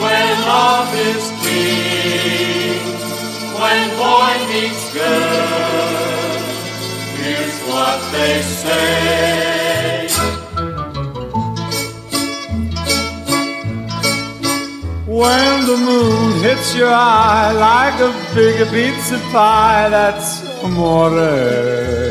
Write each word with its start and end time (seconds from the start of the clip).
when 0.00 0.40
love 0.42 0.90
is 0.94 1.24
king, 1.42 2.80
when 3.58 3.82
boy 4.00 4.34
meets 4.50 4.84
girl, 4.94 6.36
here's 7.20 7.58
what 7.70 7.98
they 8.12 8.42
say. 8.42 10.06
When 15.06 15.66
the 15.66 15.76
moon 15.78 16.42
hits 16.42 16.74
your 16.74 16.92
eye 16.92 17.52
like 17.52 17.98
a 18.00 18.12
big 18.34 18.68
pizza 18.68 19.18
pie, 19.32 19.88
that's 19.88 20.42
amore. 20.62 22.05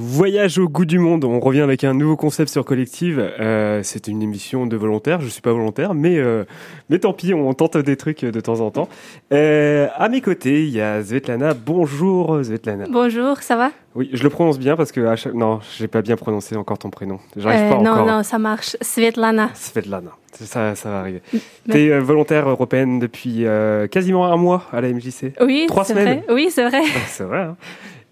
Voyage 0.00 0.58
au 0.60 0.68
goût 0.68 0.84
du 0.84 1.00
monde. 1.00 1.24
On 1.24 1.40
revient 1.40 1.60
avec 1.62 1.82
un 1.82 1.92
nouveau 1.92 2.14
concept 2.16 2.52
sur 2.52 2.64
Collective. 2.64 3.18
Euh, 3.40 3.80
c'est 3.82 4.06
une 4.06 4.22
émission 4.22 4.64
de 4.64 4.76
volontaire. 4.76 5.20
Je 5.20 5.26
suis 5.26 5.40
pas 5.42 5.52
volontaire, 5.52 5.92
mais 5.92 6.18
euh, 6.18 6.44
mais 6.88 7.00
tant 7.00 7.12
pis, 7.12 7.34
on 7.34 7.52
tente 7.52 7.76
des 7.78 7.96
trucs 7.96 8.24
de 8.24 8.40
temps 8.40 8.60
en 8.60 8.70
temps. 8.70 8.88
Euh, 9.32 9.88
à 9.96 10.08
mes 10.08 10.20
côtés, 10.20 10.62
il 10.62 10.70
y 10.70 10.80
a 10.80 11.02
Svetlana. 11.02 11.52
Bonjour 11.52 12.38
Svetlana. 12.44 12.84
Bonjour, 12.88 13.38
ça 13.38 13.56
va? 13.56 13.72
Oui, 13.96 14.08
je 14.12 14.22
le 14.22 14.30
prononce 14.30 14.60
bien 14.60 14.76
parce 14.76 14.92
que 14.92 15.04
à 15.04 15.16
chaque... 15.16 15.34
non, 15.34 15.58
j'ai 15.76 15.88
pas 15.88 16.00
bien 16.00 16.14
prononcé 16.14 16.54
encore 16.54 16.78
ton 16.78 16.90
prénom. 16.90 17.18
J'arrive 17.36 17.68
pas 17.68 17.82
Non, 17.82 17.90
encore. 17.90 18.06
non, 18.06 18.22
ça 18.22 18.38
marche. 18.38 18.76
Svetlana. 18.80 19.50
Svetlana. 19.54 20.10
Ça, 20.32 20.76
ça 20.76 20.90
va 20.90 21.00
arriver. 21.00 21.22
Mais- 21.32 21.40
T'es 21.74 21.90
euh, 21.90 21.98
volontaire 22.00 22.48
européenne 22.48 23.00
depuis 23.00 23.44
quasiment 23.90 24.26
un 24.32 24.36
mois 24.36 24.62
à 24.72 24.80
la 24.80 24.92
MJC. 24.92 25.32
Oui, 25.40 25.64
Trois 25.66 25.82
semaines. 25.82 26.20
vrai. 26.20 26.24
Oui, 26.32 26.50
c'est 26.52 26.68
vrai. 26.68 26.82
C'est 27.08 27.24
vrai. 27.24 27.40
hein. 27.40 27.56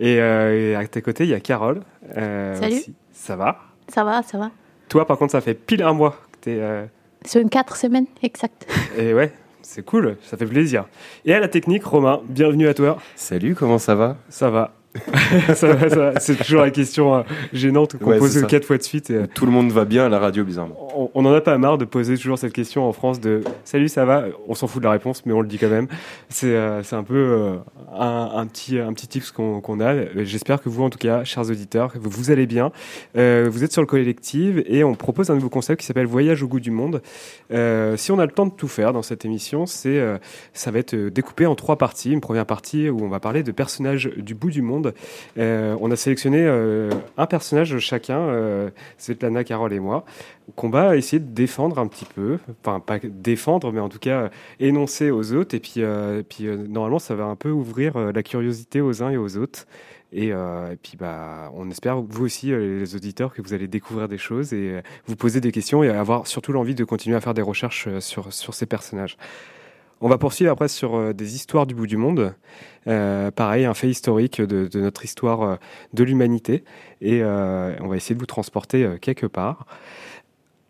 Et, 0.00 0.20
euh, 0.20 0.73
et 0.73 0.74
à 0.74 0.86
tes 0.86 1.02
côtés, 1.02 1.24
il 1.24 1.30
y 1.30 1.34
a 1.34 1.41
Carole. 1.41 1.80
euh, 2.16 2.55
Salut. 2.60 2.77
aussi. 2.77 2.95
Ça 3.12 3.36
va? 3.36 3.59
Ça 3.88 4.05
va, 4.05 4.22
ça 4.22 4.38
va. 4.38 4.50
Toi, 4.88 5.06
par 5.06 5.16
contre, 5.19 5.33
ça 5.33 5.41
fait 5.41 5.55
pile 5.55 5.83
un 5.83 5.92
mois 5.92 6.16
que 6.33 6.38
t'es. 6.42 6.56
euh, 6.61 6.84
Sur 7.25 7.41
une 7.41 7.48
quatre 7.50 7.77
semaines, 7.77 8.06
exact. 8.22 8.66
Et 8.98 9.14
ouais, 9.14 9.33
c'est 9.62 9.84
cool, 9.84 10.16
ça 10.22 10.36
fait 10.36 10.47
plaisir. 10.47 10.84
Et 11.25 11.33
à 11.34 11.41
la 11.41 11.48
technique, 11.48 11.84
Romain, 11.84 12.20
bienvenue 12.28 12.69
à 12.69 12.75
toi. 12.75 12.98
Salut, 13.14 13.55
comment 13.55 13.78
ça 13.78 13.94
va? 13.94 14.16
Ça 14.28 14.50
va. 14.50 14.72
C'est 16.19 16.36
toujours 16.36 16.62
la 16.62 16.70
question 16.70 17.16
euh, 17.16 17.22
gênante 17.52 17.98
qu'on 17.98 18.11
Ouais, 18.11 18.19
pose 18.19 18.47
quatre 18.47 18.64
fois 18.64 18.78
de 18.78 18.83
suite. 18.83 19.11
et, 19.11 19.14
euh, 19.14 19.27
Tout 19.33 19.47
le 19.47 19.53
monde 19.53 19.70
va 19.70 19.84
bien 19.84 20.06
à 20.06 20.08
la 20.08 20.19
radio, 20.19 20.44
bizarrement. 20.44 20.77
on 20.97 21.11
on 21.14 21.25
en 21.25 21.33
a 21.33 21.41
pas 21.41 21.56
marre 21.58 21.78
de 21.78 21.84
poser 21.84 22.16
toujours 22.16 22.38
cette 22.38 22.53
question 22.53 22.88
en 22.88 22.92
France 22.92 23.20
de 23.20 23.42
Salut, 23.64 23.88
ça 23.88 24.05
va? 24.05 24.25
On 24.48 24.55
s'en 24.55 24.66
fout 24.66 24.80
de 24.83 24.86
la 24.86 24.92
réponse, 24.92 25.25
mais 25.27 25.33
on 25.33 25.41
le 25.41 25.48
dit 25.48 25.58
quand 25.58 25.69
même. 25.69 25.88
C'est 26.28 26.55
euh, 26.55 26.83
un 26.92 27.03
peu 27.03 27.14
euh, 27.14 27.56
un, 27.98 28.30
un 28.34 28.47
petit, 28.47 28.78
un 28.78 28.92
petit 28.92 29.08
tips 29.08 29.30
qu'on 29.33 29.80
a. 29.80 30.22
J'espère 30.25 30.61
que 30.62 30.69
vous, 30.69 30.83
en 30.83 30.91
tout 30.91 30.98
cas, 30.98 31.25
chers 31.25 31.48
auditeurs, 31.50 31.92
vous, 31.98 32.10
vous 32.10 32.31
allez 32.31 32.47
bien. 32.47 32.70
Vous 33.14 33.64
êtes 33.64 33.72
sur 33.72 33.83
le 33.83 33.86
collectif 33.86 34.56
et 34.66 34.84
on 34.84 34.94
propose 34.94 35.31
un 35.31 35.34
nouveau 35.34 35.48
concept 35.48 35.81
qui 35.81 35.86
s'appelle 35.86 36.06
Voyage 36.06 36.42
au 36.42 36.48
goût 36.48 36.60
du 36.60 36.70
monde. 36.70 37.03
Si 37.50 38.12
on 38.12 38.19
a 38.19 38.27
le 38.27 38.33
temps 38.33 38.47
de 38.47 38.53
tout 38.53 38.69
faire 38.69 38.92
dans 38.92 39.03
cette 39.03 39.25
émission, 39.25 39.66
c'est 39.66 40.00
ça 40.53 40.70
va 40.70 40.78
être 40.78 40.94
découpé 40.94 41.47
en 41.47 41.55
trois 41.55 41.77
parties. 41.77 42.12
Une 42.12 42.20
première 42.20 42.47
partie 42.47 42.88
où 42.91 43.03
on 43.03 43.08
va 43.08 43.20
parler 43.20 43.42
de 43.42 43.53
personnages 43.53 44.10
du 44.16 44.34
bout 44.34 44.50
du 44.50 44.62
monde. 44.62 44.86
Euh, 45.39 45.77
on 45.81 45.91
a 45.91 45.97
sélectionné 45.97 46.39
euh, 46.41 46.91
un 47.17 47.27
personnage 47.27 47.79
chacun, 47.79 48.19
euh, 48.19 48.70
Svetlana, 48.98 49.45
Carole 49.45 49.73
et 49.73 49.81
moi, 49.81 50.05
qu'on 50.55 50.70
va 50.70 50.97
essayer 50.97 51.20
de 51.20 51.33
défendre 51.33 51.78
un 51.78 51.87
petit 51.87 52.05
peu. 52.05 52.39
Enfin, 52.62 52.81
pas 52.81 52.98
défendre, 53.03 53.73
mais 53.73 53.81
en 53.81 53.89
tout 53.89 53.98
cas 53.98 54.31
énoncer 54.61 55.11
aux 55.11 55.33
autres. 55.33 55.55
Et 55.55 55.61
puis, 55.61 55.83
puis 56.28 56.47
normalement, 56.47 56.98
ça 56.98 57.15
va 57.15 57.25
un 57.25 57.37
peu 57.37 57.51
ouvrir 57.51 57.98
la 57.98 58.23
curiosité 58.23 58.81
aux 58.81 59.03
uns 59.03 59.11
et 59.11 59.17
aux 59.17 59.37
autres. 59.37 59.67
Et, 60.12 60.33
puis, 60.83 60.97
bah, 60.97 61.50
on 61.55 61.69
espère, 61.69 62.00
vous 62.00 62.25
aussi, 62.25 62.47
les 62.47 62.95
auditeurs, 62.95 63.34
que 63.34 63.43
vous 63.43 63.55
allez 63.55 63.67
découvrir 63.67 64.09
des 64.09 64.19
choses 64.19 64.53
et 64.53 64.81
vous 65.06 65.17
poser 65.17 65.41
des 65.41 65.53
questions 65.53 65.83
et 65.83 65.91
avoir 65.91 66.27
surtout 66.27 66.53
l'envie 66.53 66.77
de 66.77 66.84
continuer 66.84 67.17
à 67.17 67.21
faire 67.21 67.34
des 67.34 67.43
recherches 67.43 67.89
sur, 67.98 68.33
sur 68.33 68.55
ces 68.55 68.67
personnages. 68.67 69.16
On 70.01 70.09
va 70.09 70.19
poursuivre 70.19 70.53
après 70.53 70.69
sur 70.69 70.95
euh, 70.95 71.12
des 71.15 71.34
histoires 71.34 71.67
du 71.67 71.75
bout 71.75 71.87
du 71.87 71.97
monde. 71.97 72.34
Euh, 72.87 73.31
pareil, 73.31 73.65
un 73.65 73.75
fait 73.75 73.89
historique 73.89 74.43
de, 74.43 74.69
notre 74.79 75.05
histoire 75.05 75.43
euh, 75.43 75.57
de 75.95 76.05
l'humanité. 76.05 76.65
Et 77.01 77.23
on 77.25 77.89
va 77.89 77.97
essayer 77.97 78.15
de 78.15 78.21
vous 78.21 78.27
transporter 78.27 78.97
quelque 79.01 79.27
part. 79.27 79.67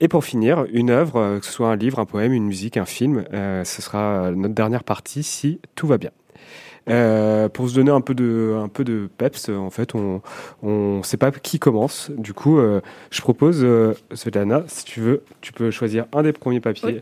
Et 0.01 0.09
pour 0.09 0.25
finir, 0.25 0.67
une 0.73 0.91
œuvre, 0.91 1.39
que 1.39 1.47
ce 1.47 1.53
soit 1.53 1.69
un 1.69 1.77
livre, 1.77 1.99
un 1.99 2.05
poème, 2.05 2.33
une 2.33 2.47
musique, 2.47 2.77
un 2.77 2.85
film, 2.85 3.25
ce 3.33 3.83
sera 3.83 4.33
notre 4.33 4.55
dernière 4.55 4.83
partie 4.83 5.23
si 5.23 5.61
tout 5.77 5.87
va 5.87 5.99
bien. 5.99 6.11
Pour 6.87 7.69
se 7.69 7.75
donner 7.75 7.93
un 7.93 8.01
peu 8.01 8.15
de, 8.15 9.09
peps, 9.17 9.49
en 9.51 9.71
fait, 9.71 9.95
on 9.95 10.21
ne 10.63 11.03
sait 11.03 11.17
pas 11.17 11.31
qui 11.31 11.59
commence. 11.61 12.11
Du 12.11 12.35
coup, 12.35 12.59
je 13.11 13.21
propose, 13.21 13.61
euh, 13.63 13.95
Svetlana, 14.13 14.65
si 14.67 14.85
tu 14.85 15.01
veux, 15.01 15.23
tu 15.41 15.53
peux 15.53 15.71
choisir 15.71 16.07
un 16.13 16.25
des 16.25 16.33
premiers 16.33 16.61
papiers. 16.61 17.01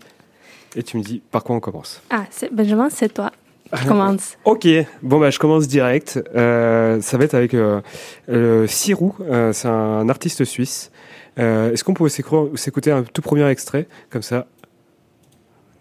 Et 0.76 0.82
tu 0.82 0.96
me 0.96 1.02
dis 1.02 1.22
par 1.30 1.44
quoi 1.44 1.56
on 1.56 1.60
commence? 1.60 2.00
Ah, 2.10 2.24
Benjamin, 2.52 2.88
c'est 2.90 3.12
toi. 3.12 3.30
Je 3.72 3.86
commence. 3.88 4.36
Ok, 4.44 4.68
bon 5.02 5.18
bah 5.18 5.30
je 5.30 5.38
commence 5.38 5.66
direct. 5.66 6.22
Euh, 6.34 7.00
ça 7.00 7.16
va 7.18 7.24
être 7.24 7.34
avec 7.34 7.54
euh, 7.54 7.80
euh, 8.28 8.66
Sirou, 8.66 9.14
euh, 9.22 9.52
c'est 9.52 9.68
un 9.68 10.08
artiste 10.08 10.44
suisse. 10.44 10.90
Euh, 11.38 11.72
Est-ce 11.72 11.82
qu'on 11.82 11.94
pourrait 11.94 12.10
s'écouter 12.10 12.92
un 12.92 13.02
tout 13.02 13.22
premier 13.22 13.48
extrait? 13.48 13.88
Comme 14.10 14.22
ça 14.22 14.46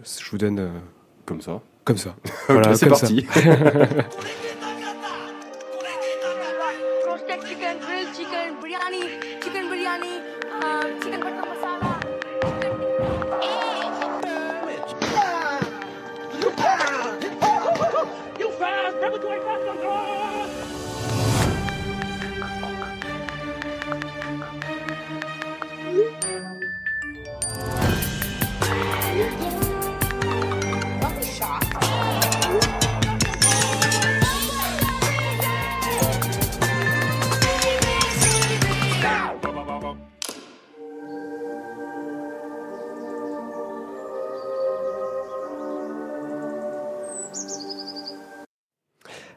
Je 0.04 0.30
vous 0.32 0.38
donne 0.40 0.60
euh, 0.60 0.70
Comme 1.26 1.42
ça. 1.42 1.60
comme 1.84 1.98
ça. 1.98 2.16
Voilà, 2.48 2.74
c'est 2.76 2.88
comme 2.88 2.98
ça. 2.98 3.08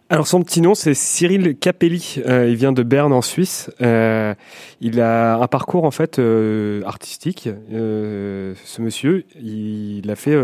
Alors 0.08 0.28
son 0.28 0.40
petit 0.44 0.60
nom 0.60 0.76
c'est 0.76 0.94
Cyril 0.94 1.58
Capelli. 1.58 2.22
Euh, 2.26 2.48
il 2.48 2.54
vient 2.54 2.70
de 2.70 2.84
Berne 2.84 3.12
en 3.12 3.22
Suisse. 3.22 3.72
Euh, 3.80 4.34
il 4.80 5.00
a 5.00 5.38
un 5.38 5.46
parcours 5.48 5.82
en 5.82 5.90
fait 5.90 6.20
euh, 6.20 6.80
artistique. 6.84 7.48
Ce 7.72 8.80
monsieur, 8.80 9.24
il, 9.34 10.08
a 10.08 10.14
fait 10.14 10.36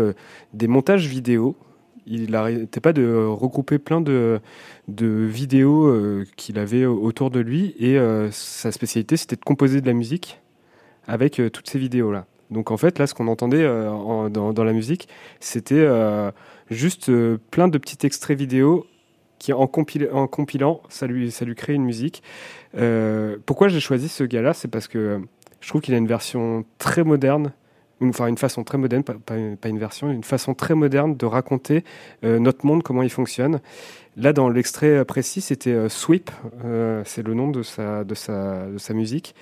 des 0.53 0.67
montages 0.67 1.07
vidéo. 1.07 1.55
Il 2.05 2.31
n'arrêtait 2.31 2.81
pas 2.81 2.91
de 2.91 3.25
regrouper 3.25 3.79
plein 3.79 4.01
de, 4.01 4.41
de 4.89 5.07
vidéos 5.07 5.89
qu'il 6.35 6.59
avait 6.59 6.85
autour 6.85 7.31
de 7.31 7.39
lui 7.39 7.73
et 7.79 7.97
sa 8.31 8.73
spécialité 8.73 9.15
c'était 9.15 9.37
de 9.37 9.45
composer 9.45 9.79
de 9.79 9.87
la 9.87 9.93
musique 9.93 10.41
avec 11.07 11.41
toutes 11.53 11.69
ces 11.69 11.79
vidéos 11.79 12.11
là. 12.11 12.25
Donc 12.51 12.69
en 12.69 12.75
fait 12.77 12.99
là 12.99 13.07
ce 13.07 13.13
qu'on 13.13 13.29
entendait 13.29 13.65
en- 13.65 14.29
dans, 14.29 14.63
la 14.65 14.73
musique 14.73 15.07
c'était 15.39 15.87
juste 16.69 17.09
plein 17.51 17.69
de 17.69 17.77
petits 17.77 18.05
extraits 18.05 18.37
vidéo 18.37 18.85
qui 19.43 19.51
en, 19.51 19.65
compil- 19.65 20.09
en 20.09 20.25
compilant, 20.25 20.81
ça 20.87 21.05
lui, 21.05 21.29
crée 21.57 21.73
une 21.73 21.83
musique. 21.83 22.23
Euh, 22.77 23.35
pourquoi 23.45 23.67
j'ai 23.67 23.81
choisi 23.81 24.07
ce 24.07 24.23
gars-là 24.23 24.53
C'est 24.53 24.69
parce 24.69 24.87
que 24.87 25.19
je 25.59 25.67
trouve 25.67 25.81
qu'il 25.81 25.93
a 25.93 25.97
une 25.97 26.07
version 26.07 26.63
très 26.77 27.03
moderne, 27.03 27.51
enfin 28.01 28.27
une 28.27 28.37
façon 28.37 28.63
très 28.63 28.77
moderne, 28.77 29.03
pas, 29.03 29.35
une 29.35 29.79
version, 29.79 30.09
une 30.09 30.23
façon 30.23 30.53
très 30.53 30.75
moderne 30.75 31.17
de 31.17 31.25
raconter 31.25 31.83
euh, 32.23 32.39
notre 32.39 32.65
monde, 32.65 32.83
comment 32.83 33.03
il 33.03 33.09
fonctionne. 33.09 33.59
Là, 34.15 34.31
dans 34.31 34.47
l'extrait 34.47 35.03
précis, 35.03 35.41
c'était 35.41 35.73
euh, 35.73 35.89
Sweep, 35.89 36.31
euh, 36.63 37.01
c'est 37.05 37.27
le 37.27 37.33
nom 37.33 37.49
de 37.49 37.63
sa, 37.63 38.05
musique, 38.91 39.35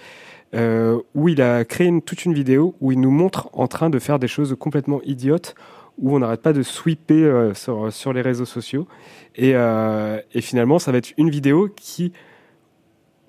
euh, 0.56 1.00
où 1.14 1.30
il 1.30 1.44
a 1.44 1.64
créé 1.64 1.92
toute 2.02 2.26
une 2.26 2.34
vidéo 2.34 2.74
où 2.82 2.92
il 2.92 3.00
nous 3.00 3.12
montre 3.12 3.50
en 3.54 3.68
train 3.68 3.92
de 3.92 4.00
faire 4.00 4.18
des 4.18 4.28
choses 4.28 4.56
complètement 4.60 5.00
idiotes, 5.04 5.54
où 5.98 6.16
on 6.16 6.20
n'arrête 6.20 6.42
pas 6.42 6.54
de 6.54 6.64
sweeper 6.64 7.54
euh, 7.68 7.90
sur, 7.92 8.14
les 8.14 8.22
réseaux 8.22 8.46
sociaux. 8.46 8.88
Et, 9.36 9.54
euh, 9.56 10.20
et 10.34 10.42
finalement, 10.42 10.80
ça 10.80 10.92
va 10.92 10.98
être 10.98 11.14
une 11.18 11.30
vidéo 11.30 11.70
qui, 11.76 12.12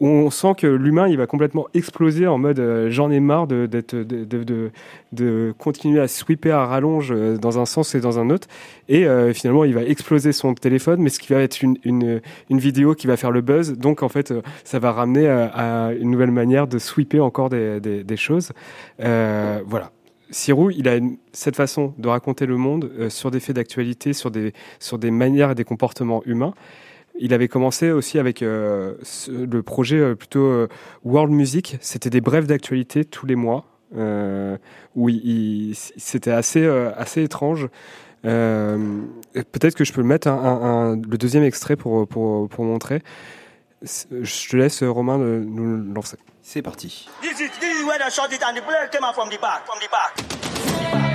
où 0.00 0.06
on 0.06 0.31
sent 0.31 0.55
que 0.59 0.67
l'humain 0.67 1.06
il 1.06 1.17
va 1.17 1.26
complètement 1.26 1.69
exploser 1.75 2.26
en 2.26 2.37
mode 2.37 2.59
euh, 2.59 2.91
j'en 2.91 3.11
ai 3.12 3.20
marre 3.20 3.47
de, 3.47 3.67
de, 3.67 4.73
de, 5.12 5.55
continuer 5.59 6.00
à 6.00 6.09
sweeper 6.09 6.59
à 6.59 6.67
rallonge 6.67 7.14
dans 7.38 7.61
un 7.61 7.67
sens 7.67 7.94
et 7.94 8.00
dans 8.00 8.19
un 8.19 8.31
autre. 8.31 8.49
Et 8.88 9.06
finalement 9.32 9.64
il 9.64 9.75
va 9.75 9.85
exploser 9.85 10.32
son 10.32 10.55
téléphone 10.55 11.00
mais 11.00 11.11
ce 11.11 11.20
qui 11.20 11.32
va 11.32 11.41
être 11.41 11.62
une, 11.62 11.76
une, 11.85 12.20
vidéo 12.50 12.94
qui 12.94 13.06
va 13.06 13.17
faire 13.17 13.31
le 13.31 13.43
buzz. 13.43 13.79
Donc 13.79 14.03
en 14.03 14.09
fait 14.09 14.35
ça 14.64 14.81
va 14.81 14.91
ramener 14.91 15.29
à, 15.29 15.93
une 15.93 16.11
nouvelle 16.11 16.32
manière 16.32 16.67
de 16.67 16.79
sweeper 16.79 17.25
encore 17.25 17.49
des, 17.49 17.81
des, 17.81 18.17
choses. 18.17 18.50
Voilà 18.99 19.93
Sirou, 20.32 20.70
il 20.70 20.88
a 20.88 20.99
cette 21.32 21.56
façon 21.56 21.94
de 21.99 22.08
raconter 22.08 22.46
le 22.46 22.56
monde 22.56 22.90
euh, 22.99 23.11
sur 23.11 23.31
des 23.31 23.38
faits 23.38 23.56
d'actualité, 23.56 24.14
sur 24.14 24.31
des, 24.31 24.52
sur 24.81 24.99
des 24.99 25.11
manières 25.11 25.50
et 25.50 25.55
des 25.55 25.64
comportements 25.64 26.23
humains. 26.25 26.55
Il 27.20 27.34
avait 27.34 27.49
commencé 27.49 27.90
aussi 27.90 28.19
avec 28.19 28.43
euh, 28.43 28.94
le 29.29 29.62
projet 29.62 29.99
euh, 29.99 30.14
plutôt 30.14 30.67
World 31.05 31.32
Music. 31.32 31.76
C'était 31.81 32.11
des 32.11 32.23
brèves 32.23 32.46
d'actualité 32.46 33.05
tous 33.05 33.26
les 33.26 33.37
mois, 33.37 33.67
où 34.96 35.11
c'était 35.75 36.31
assez, 36.31 36.67
assez 36.67 37.23
étrange. 37.23 37.69
Peut-être 38.23 39.75
que 39.75 39.85
je 39.85 39.93
peux 39.93 40.02
mettre 40.02 40.28
le 40.31 41.17
deuxième 41.19 41.44
extrait 41.44 41.76
pour, 41.76 42.08
pour, 42.08 42.49
pour 42.49 42.64
montrer. 42.64 43.02
C'est- 43.84 44.08
Je 44.25 44.49
te 44.49 44.56
laisse, 44.56 44.82
Romain, 44.82 45.19
de 45.19 45.43
nous 45.44 45.76
le 45.76 45.94
lancer. 45.94 46.17
C'est 46.43 46.62
parti. 46.62 47.08
This 47.20 47.32
is 47.40 47.50
this 47.61 47.81
is 47.81 47.84
where 47.84 47.99
the 47.99 48.11
shot 48.11 48.32
it 48.32 48.43
and 48.43 48.55
the 48.56 48.61
bullet 48.62 48.90
came 48.90 49.05
out 49.05 49.14
from 49.14 49.29
the 49.29 49.38
back, 49.38 49.64
from 49.67 49.79
the 49.81 49.88
back. 49.90 51.12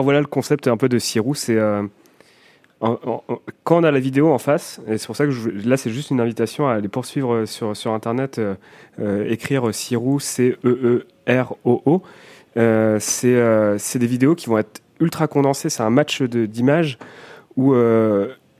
Alors 0.00 0.06
voilà 0.06 0.20
le 0.20 0.26
concept 0.26 0.66
un 0.66 0.78
peu 0.78 0.88
de 0.88 0.98
Sirou, 0.98 1.34
c'est 1.34 1.58
euh, 1.58 1.82
quand 2.80 3.80
on 3.80 3.84
a 3.84 3.90
la 3.90 4.00
vidéo 4.00 4.32
en 4.32 4.38
face, 4.38 4.80
et 4.88 4.96
c'est 4.96 5.04
pour 5.04 5.14
ça 5.14 5.26
que 5.26 5.32
là 5.62 5.76
c'est 5.76 5.90
juste 5.90 6.10
une 6.10 6.22
invitation 6.22 6.66
à 6.66 6.72
aller 6.72 6.88
poursuivre 6.88 7.34
euh, 7.34 7.44
sur, 7.44 7.76
sur 7.76 7.92
internet, 7.92 8.40
euh, 8.40 9.28
écrire 9.28 9.74
Sirou, 9.74 10.18
C-E-E-R-O-O. 10.18 12.02
Euh, 12.56 12.96
c'est 12.98 13.34
euh, 13.34 13.76
c'est 13.76 13.98
des 13.98 14.06
vidéos 14.06 14.34
qui 14.34 14.46
vont 14.46 14.56
être 14.56 14.80
ultra 15.00 15.28
condensées, 15.28 15.68
c'est 15.68 15.82
un 15.82 15.90
match 15.90 16.22
d'images 16.22 16.96
où 17.56 17.74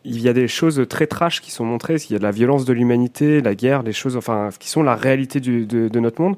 il 0.04 0.20
y 0.20 0.28
a 0.28 0.32
des 0.32 0.48
choses 0.48 0.86
très 0.88 1.06
trash 1.06 1.40
qui 1.40 1.50
sont 1.50 1.64
montrées, 1.64 1.96
il 1.96 2.12
y 2.12 2.16
a 2.16 2.18
de 2.18 2.22
la 2.22 2.30
violence 2.30 2.64
de 2.64 2.72
l'humanité, 2.72 3.40
la 3.42 3.54
guerre, 3.54 3.82
les 3.82 3.92
choses 3.92 4.16
enfin, 4.16 4.48
qui 4.58 4.68
sont 4.68 4.82
la 4.82 4.94
réalité 4.94 5.40
de, 5.40 5.98
notre 6.00 6.22
monde, 6.22 6.36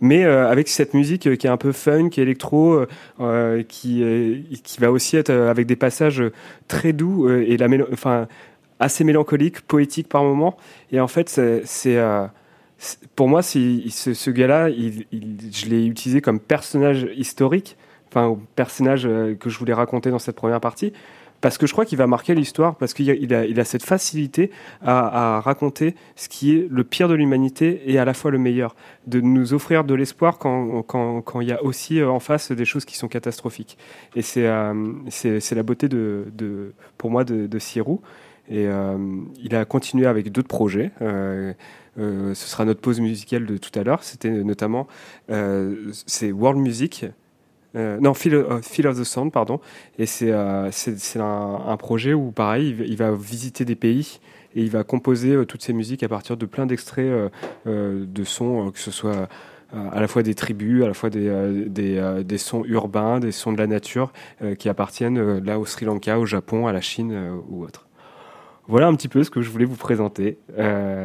mais 0.00 0.24
euh, 0.24 0.48
avec 0.48 0.68
cette 0.68 0.94
musique 0.94 1.26
euh, 1.26 1.34
qui 1.34 1.46
est 1.46 1.50
un 1.50 1.56
peu 1.56 1.72
funk, 1.72 2.10
électro, 2.16 2.74
euh, 2.74 2.86
euh, 3.20 3.62
qui, 3.64 4.04
qui 4.62 4.80
va 4.80 4.92
aussi 4.92 5.16
être 5.16 5.30
avec 5.30 5.66
des 5.66 5.76
passages 5.76 6.22
très 6.68 6.92
doux 6.92 7.28
et 7.28 7.56
assez 8.78 9.04
mélancolique, 9.04 9.60
poétique 9.62 10.08
par 10.08 10.22
moment. 10.22 10.56
Et 10.92 11.00
en 11.00 11.08
fait, 11.08 11.28
c'est, 11.28 11.98
pour 13.16 13.28
moi, 13.28 13.42
ce, 13.42 14.30
gars-là, 14.30 14.70
je 14.70 15.66
l'ai 15.66 15.84
utilisé 15.84 16.20
comme 16.20 16.38
personnage 16.38 17.08
historique, 17.16 17.76
enfin, 18.08 18.38
personnage 18.54 19.02
que 19.38 19.50
je 19.50 19.58
voulais 19.58 19.74
raconter 19.74 20.10
dans 20.10 20.18
cette 20.18 20.36
première 20.36 20.60
partie. 20.60 20.92
Parce 21.40 21.56
que 21.56 21.66
je 21.66 21.72
crois 21.72 21.84
qu'il 21.84 21.96
va 21.96 22.06
marquer 22.06 22.34
l'histoire, 22.34 22.76
parce 22.76 22.92
qu'il 22.92 23.34
a, 23.34 23.64
cette 23.64 23.84
facilité 23.84 24.50
à, 24.82 25.40
raconter 25.40 25.94
ce 26.16 26.28
qui 26.28 26.54
est 26.54 26.66
le 26.70 26.84
pire 26.84 27.08
de 27.08 27.14
l'humanité 27.14 27.82
et 27.86 27.98
à 27.98 28.04
la 28.04 28.14
fois 28.14 28.30
le 28.30 28.38
meilleur 28.38 28.74
de 29.06 29.20
nous 29.20 29.54
offrir 29.54 29.84
de 29.84 29.94
l'espoir 29.94 30.38
quand, 30.38 31.40
il 31.40 31.48
y 31.48 31.52
a 31.52 31.62
aussi 31.62 32.00
euh, 32.00 32.10
en 32.10 32.20
face 32.20 32.52
des 32.52 32.64
choses 32.64 32.84
qui 32.84 32.96
sont 32.96 33.08
catastrophiques. 33.08 33.78
Et 34.14 34.22
c'est 34.22 34.46
euh, 34.46 34.74
la 35.52 35.62
beauté 35.62 35.88
pour 36.98 37.10
moi 37.10 37.24
de, 37.24 37.46
de. 37.46 37.58
Et 38.52 38.66
euh, 38.66 38.96
il 39.42 39.54
a 39.54 39.64
continué 39.64 40.06
avec 40.06 40.32
d'autres 40.32 40.48
projets. 40.48 40.90
Ce 41.00 42.34
sera 42.34 42.64
notre 42.64 42.80
pause 42.80 43.00
musicale 43.00 43.46
de 43.46 43.56
tout 43.56 43.76
à 43.78 43.82
l'heure. 43.82 44.02
C'était 44.02 44.30
notamment 44.30 44.88
c'est 46.06 46.32
World 46.32 46.60
Music. 46.60 47.06
Euh, 47.76 47.98
non, 48.00 48.12
euh, 48.26 48.60
Feel 48.62 48.86
of 48.86 48.98
the 48.98 49.04
Sound, 49.04 49.32
pardon. 49.32 49.60
Et 49.98 50.06
c'est 50.06 50.30
euh, 50.30 50.70
un, 51.16 51.76
projet 51.76 52.14
où, 52.14 52.30
pareil, 52.30 52.76
il 52.86 52.96
va- 52.96 53.12
visiter 53.12 53.64
des 53.64 53.76
pays 53.76 54.20
et 54.54 54.62
il 54.62 54.70
va 54.70 54.82
composer 54.82 55.46
toutes 55.46 55.62
ces 55.62 55.72
musiques 55.72 56.02
à 56.02 56.08
partir 56.08 56.36
de 56.36 56.46
plein 56.46 56.66
d'extraits 56.66 57.30
de 57.66 58.24
sons, 58.24 58.72
que 58.72 58.80
ce 58.80 58.90
soit 58.90 59.28
à 59.72 60.00
la 60.00 60.08
fois 60.08 60.24
des 60.24 60.34
tribus, 60.34 60.82
à 60.82 60.88
la 60.88 60.94
fois 60.94 61.08
des, 61.08 62.38
sons 62.38 62.64
urbains, 62.66 63.20
des 63.20 63.30
sons 63.30 63.52
de 63.52 63.58
la 63.58 63.68
nature 63.68 64.12
qui 64.58 64.68
appartiennent 64.68 65.38
là 65.38 65.60
au 65.60 65.66
Sri 65.66 65.86
Lanka, 65.86 66.18
au 66.18 66.26
Japon, 66.26 66.66
à 66.66 66.72
la 66.72 66.80
Chine 66.80 67.16
ou 67.48 67.62
autre. 67.62 67.86
Voilà 68.66 68.88
un 68.88 68.94
petit 68.96 69.06
peu 69.08 69.22
ce 69.22 69.30
que 69.30 69.40
je 69.40 69.50
voulais 69.50 69.66
vous 69.66 69.76
présenter. 69.76 70.38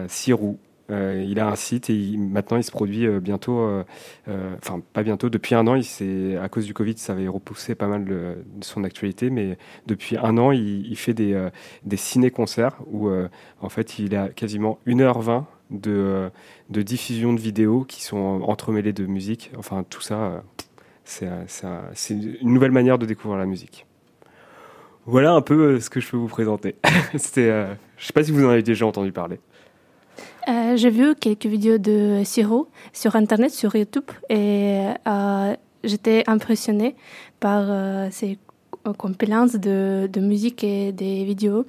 Sirou. 0.07 0.57
Euh, 0.91 1.23
il 1.27 1.39
a 1.39 1.47
un 1.47 1.55
site 1.55 1.89
et 1.89 2.15
maintenant 2.15 2.57
il 2.57 2.63
se 2.63 2.69
produit 2.69 3.07
euh, 3.07 3.19
bientôt, 3.19 3.59
euh, 3.59 3.83
enfin 4.27 4.81
pas 4.93 5.01
bientôt, 5.01 5.29
depuis 5.29 5.55
un 5.55 5.65
an, 5.65 5.79
à 5.79 6.49
cause 6.49 6.65
du 6.65 6.73
Covid, 6.73 6.97
ça 6.97 7.13
avait 7.13 7.27
repoussé 7.27 7.73
pas 7.73 7.87
mal 7.87 8.05
de, 8.05 8.35
son 8.61 8.83
actualité, 8.83 9.29
mais 9.29 9.57
depuis 9.87 10.17
un 10.17 10.37
an, 10.37 10.51
il, 10.51 10.95
fait 10.95 11.13
des, 11.13 11.49
des 11.83 11.97
ciné-concerts 11.97 12.77
où 12.87 13.09
en 13.61 13.69
fait 13.69 13.99
il 13.99 14.15
a 14.15 14.29
quasiment 14.29 14.79
1h20 14.87 15.45
de, 15.71 16.31
diffusion 16.69 17.33
de 17.33 17.39
vidéos 17.39 17.83
qui 17.83 18.03
sont 18.03 18.41
entremêlées 18.43 18.93
de 18.93 19.05
musique. 19.05 19.51
Enfin 19.57 19.83
tout 19.89 20.01
ça, 20.01 20.43
c'est 21.03 21.29
c'est 21.47 21.65
un- 21.67 21.89
c'est 21.93 22.13
une 22.13 22.53
nouvelle 22.53 22.71
manière 22.71 22.97
de 22.97 23.05
découvrir 23.05 23.39
la 23.39 23.45
musique. 23.45 23.85
Voilà 25.05 25.33
un 25.33 25.41
peu 25.41 25.79
ce 25.79 25.89
que 25.89 25.99
je 25.99 26.09
peux 26.09 26.17
vous 26.17 26.27
présenter. 26.27 26.75
Je 27.13 27.17
sais 28.07 28.13
pas 28.13 28.23
si 28.23 28.31
vous 28.31 28.45
en 28.45 28.49
avez 28.49 28.63
déjà 28.63 28.85
entendu 28.85 29.11
parler. 29.11 29.39
Euh, 30.47 30.75
J'ai 30.77 30.89
vu 30.89 31.15
quelques 31.15 31.45
vidéos 31.47 31.77
de 31.77 32.21
Siro 32.23 32.67
sur 32.93 33.15
Internet, 33.15 33.51
sur 33.51 33.75
YouTube, 33.75 34.03
et 34.29 34.85
euh, 35.07 35.55
j'étais 35.83 36.23
impressionnée 36.27 36.95
par 37.39 37.63
euh, 37.67 38.07
ces 38.11 38.37
compilances 38.97 39.53
de, 39.55 40.07
de 40.11 40.19
musique 40.19 40.63
et 40.63 40.91
des 40.91 41.23
vidéos 41.25 41.65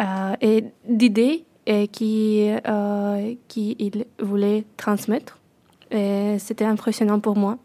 euh, 0.00 0.34
et 0.42 0.64
d'idées 0.86 1.44
qui, 1.92 2.50
euh, 2.66 3.34
qui 3.48 3.76
il 3.78 4.04
voulait 4.20 4.64
transmettre. 4.76 5.38
Et 5.90 6.36
c'était 6.38 6.64
impressionnant 6.64 7.20
pour 7.20 7.36
moi. 7.36 7.56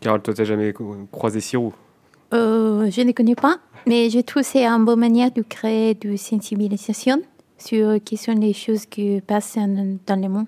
Carole, 0.00 0.20
toi, 0.22 0.34
t'as 0.34 0.44
jamais 0.44 0.72
croisé 1.10 1.40
Sirou 1.40 1.72
Euh, 2.34 2.90
je 2.90 3.00
ne 3.00 3.12
connais 3.12 3.34
pas, 3.34 3.56
mais 3.86 4.10
je 4.10 4.20
trouve 4.20 4.42
que 4.42 4.48
c'est 4.48 4.66
une 4.66 4.84
bonne 4.84 5.00
manière 5.00 5.32
de 5.32 5.42
créer 5.42 5.94
de 5.94 6.16
sensibilisation 6.16 7.22
sur 7.58 7.98
quelles 8.04 8.18
sont 8.18 8.34
les 8.34 8.52
choses 8.52 8.86
qui 8.86 9.20
passent 9.26 9.56
en- 9.56 9.96
dans 10.06 10.20
le 10.20 10.28
monde. 10.28 10.46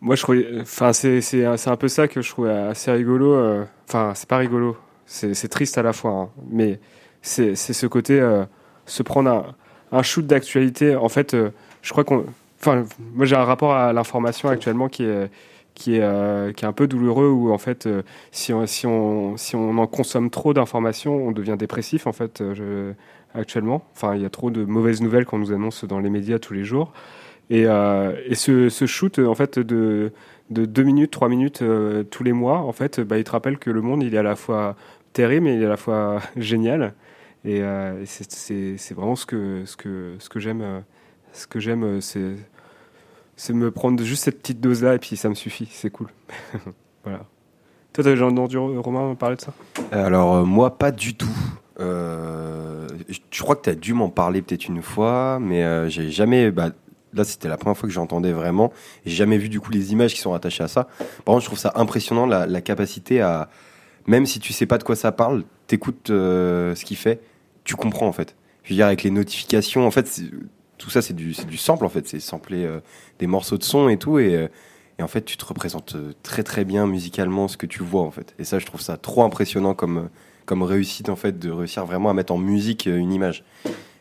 Moi, 0.00 0.16
je 0.16 0.60
enfin, 0.62 0.92
c'est 0.92 1.68
un 1.68 1.76
peu 1.76 1.88
ça 1.88 2.08
que 2.08 2.22
je 2.22 2.28
trouvais 2.30 2.50
assez 2.50 2.90
rigolo. 2.90 3.32
euh, 3.34 3.64
Enfin, 3.88 4.12
c'est 4.14 4.28
pas 4.28 4.38
rigolo, 4.38 4.76
c'est 5.06 5.48
triste 5.48 5.78
à 5.78 5.82
la 5.82 5.92
fois, 5.92 6.12
hein, 6.12 6.28
mais 6.50 6.80
c'est 7.20 7.54
ce 7.54 7.86
côté, 7.86 8.18
euh, 8.20 8.44
se 8.86 9.02
prendre 9.02 9.30
un, 9.30 9.54
un 9.98 10.02
shoot 10.02 10.26
d'actualité. 10.26 10.96
En 10.96 11.08
fait, 11.08 11.34
euh, 11.34 11.50
je 11.82 11.92
crois 11.92 12.04
qu'on, 12.04 12.24
enfin, 12.60 12.84
moi 13.14 13.26
j'ai 13.26 13.36
un 13.36 13.44
rapport 13.44 13.74
à 13.74 13.92
l'information 13.92 14.48
actuellement 14.48 14.88
qui 14.88 15.04
est 15.04 15.30
qui 15.74 15.96
est 15.96 16.02
euh, 16.02 16.52
qui 16.52 16.64
est 16.64 16.68
un 16.68 16.72
peu 16.72 16.86
douloureux 16.88 17.28
où 17.28 17.52
en 17.52 17.58
fait, 17.58 17.86
euh, 17.86 18.02
si 18.32 18.52
on 18.54 18.66
si 18.66 18.86
on 18.86 19.36
si 19.36 19.54
on 19.56 19.76
en 19.78 19.86
consomme 19.86 20.30
trop 20.30 20.52
d'informations, 20.54 21.14
on 21.28 21.32
devient 21.32 21.56
dépressif 21.58 22.06
en 22.06 22.12
fait. 22.12 22.40
euh, 22.40 22.92
actuellement, 23.34 23.82
enfin, 23.94 24.14
il 24.14 24.22
y 24.22 24.24
a 24.24 24.30
trop 24.30 24.50
de 24.50 24.64
mauvaises 24.64 25.00
nouvelles 25.00 25.24
qu'on 25.24 25.38
nous 25.38 25.52
annonce 25.52 25.84
dans 25.84 25.98
les 26.00 26.10
médias 26.10 26.38
tous 26.38 26.54
les 26.54 26.64
jours. 26.64 26.92
Et, 27.50 27.66
euh, 27.66 28.12
ce, 28.34 28.68
shoot, 28.86 29.18
en 29.18 29.34
fait, 29.34 29.58
de, 29.58 30.12
de 30.50 30.64
2 30.64 30.82
minutes, 30.82 31.10
3 31.10 31.28
minutes 31.28 31.62
euh, 31.62 32.02
tous 32.04 32.24
les 32.24 32.32
mois, 32.32 32.58
en 32.58 32.72
fait, 32.72 33.00
bah, 33.00 33.18
il 33.18 33.24
te 33.24 33.30
rappelle 33.32 33.58
que 33.58 33.70
le 33.70 33.82
monde, 33.82 34.02
il 34.02 34.14
est 34.14 34.18
à 34.18 34.22
la 34.22 34.36
fois 34.36 34.76
terrible, 35.12 35.44
mais 35.44 35.56
il 35.56 35.62
est 35.62 35.66
à 35.66 35.70
la 35.70 35.76
fois 35.76 36.20
génial. 36.36 36.94
Et, 37.44 37.62
euh, 37.62 38.04
c'est- 38.06 38.94
vraiment 38.94 39.16
ce 39.16 39.26
que, 39.26 39.62
ce 39.66 39.76
que, 39.76 40.14
ce 40.18 40.28
que 40.28 40.40
j'aime. 40.40 40.82
Ce 41.32 41.46
que 41.46 41.60
j'aime, 41.60 42.00
c'est 42.00 43.52
me 43.52 43.70
prendre 43.70 44.02
juste 44.04 44.24
cette 44.24 44.40
petite 44.40 44.60
dose-là, 44.60 44.94
et 44.94 44.98
puis 44.98 45.16
ça 45.16 45.28
me 45.28 45.34
suffit, 45.34 45.68
c'est 45.70 45.90
cool. 45.90 46.08
voilà. 47.04 47.24
Toi, 47.92 48.04
t'as 48.04 48.10
déjà 48.10 48.26
entendu 48.26 48.56
Romain 48.56 49.14
parler 49.14 49.36
de 49.36 49.40
ça? 49.42 49.52
Alors, 49.90 50.46
moi, 50.46 50.78
pas 50.78 50.90
du 50.90 51.14
tout. 51.14 51.28
Euh, 51.82 52.88
je 53.30 53.42
crois 53.42 53.56
que 53.56 53.62
tu 53.62 53.70
as 53.70 53.74
dû 53.74 53.94
m'en 53.94 54.08
parler 54.08 54.42
peut-être 54.42 54.66
une 54.66 54.82
fois, 54.82 55.38
mais 55.40 55.62
euh, 55.62 55.88
j'ai 55.88 56.10
jamais. 56.10 56.50
Bah, 56.50 56.70
là, 57.12 57.24
c'était 57.24 57.48
la 57.48 57.56
première 57.56 57.76
fois 57.76 57.88
que 57.88 57.94
j'entendais 57.94 58.32
vraiment. 58.32 58.72
J'ai 59.04 59.16
jamais 59.16 59.38
vu 59.38 59.48
du 59.48 59.60
coup 59.60 59.72
les 59.72 59.92
images 59.92 60.14
qui 60.14 60.20
sont 60.20 60.30
rattachées 60.30 60.64
à 60.64 60.68
ça. 60.68 60.84
Par 61.24 61.34
contre, 61.34 61.40
je 61.40 61.46
trouve 61.46 61.58
ça 61.58 61.72
impressionnant 61.74 62.26
la, 62.26 62.60
capacité 62.60 63.20
à. 63.20 63.48
Même 64.06 64.26
si 64.26 64.40
tu 64.40 64.52
sais 64.52 64.66
pas 64.66 64.78
de 64.78 64.82
quoi 64.82 64.96
ça 64.96 65.12
parle, 65.12 65.44
t'écoutes 65.66 66.10
euh, 66.10 66.74
ce 66.74 66.84
qu'il 66.84 66.96
fait, 66.96 67.20
tu 67.64 67.76
comprends 67.76 68.08
en 68.08 68.12
fait. 68.12 68.34
Je 68.64 68.70
veux 68.70 68.76
dire, 68.76 68.86
avec 68.86 69.02
les 69.02 69.10
notifications, 69.10 69.86
en 69.86 69.90
fait, 69.90 70.22
tout 70.78 70.90
ça, 70.90 71.02
c'est 71.02 71.14
du, 71.14 71.32
du 71.32 71.56
sample 71.56 71.84
en 71.84 71.88
fait. 71.88 72.06
C'est 72.08 72.20
sampler 72.20 72.68
des 73.18 73.26
morceaux 73.26 73.58
de 73.58 73.64
son 73.64 73.88
et 73.88 73.98
tout. 73.98 74.18
Et, 74.18 74.48
et 74.98 75.02
en 75.02 75.08
fait, 75.08 75.24
tu 75.24 75.36
te 75.36 75.44
représentes 75.44 75.96
très 76.22 76.42
très 76.42 76.64
bien 76.64 76.86
musicalement 76.86 77.48
ce 77.48 77.56
que 77.56 77.66
tu 77.66 77.82
vois 77.82 78.02
en 78.02 78.10
fait. 78.10 78.34
Et 78.38 78.44
ça, 78.44 78.58
je 78.58 78.66
trouve 78.66 78.80
ça 78.80 78.96
trop 78.96 79.22
impressionnant 79.22 79.74
comme, 79.74 80.08
comme 80.46 80.62
réussite 80.62 81.08
en 81.08 81.16
fait, 81.16 81.38
de 81.38 81.50
réussir 81.50 81.84
vraiment 81.84 82.10
à 82.10 82.14
mettre 82.14 82.32
en 82.32 82.38
musique 82.38 82.86
euh, 82.86 82.96
une 82.96 83.12
image. 83.12 83.44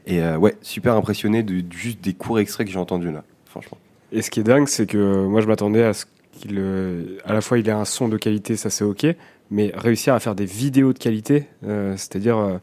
Et 0.07 0.21
euh, 0.21 0.37
ouais, 0.37 0.55
super 0.61 0.95
impressionné 0.95 1.43
de, 1.43 1.63
juste 1.71 2.01
des 2.01 2.13
courts 2.13 2.39
extraits 2.39 2.65
que 2.65 2.73
j'ai 2.73 2.79
entendus 2.79 3.11
là, 3.11 3.23
franchement. 3.45 3.77
Et 4.11 4.21
ce 4.21 4.29
qui 4.29 4.39
est 4.39 4.43
dingue, 4.43 4.67
c'est 4.67 4.87
que 4.87 5.25
moi, 5.25 5.41
je 5.41 5.47
m'attendais 5.47 5.83
à 5.83 5.93
ce 5.93 6.05
qu'il, 6.33 6.57
euh, 6.57 7.17
à 7.25 7.33
la 7.33 7.41
fois, 7.41 7.59
il 7.59 7.67
ait 7.67 7.71
un 7.71 7.85
son 7.85 8.07
de 8.07 8.17
qualité, 8.17 8.55
ça 8.57 8.69
c'est 8.69 8.83
ok, 8.83 9.05
mais 9.51 9.71
réussir 9.75 10.13
à 10.13 10.19
faire 10.19 10.35
des 10.35 10.45
vidéos 10.45 10.93
de 10.93 10.99
qualité, 10.99 11.47
euh, 11.65 11.95
c'est-à-dire, 11.97 12.59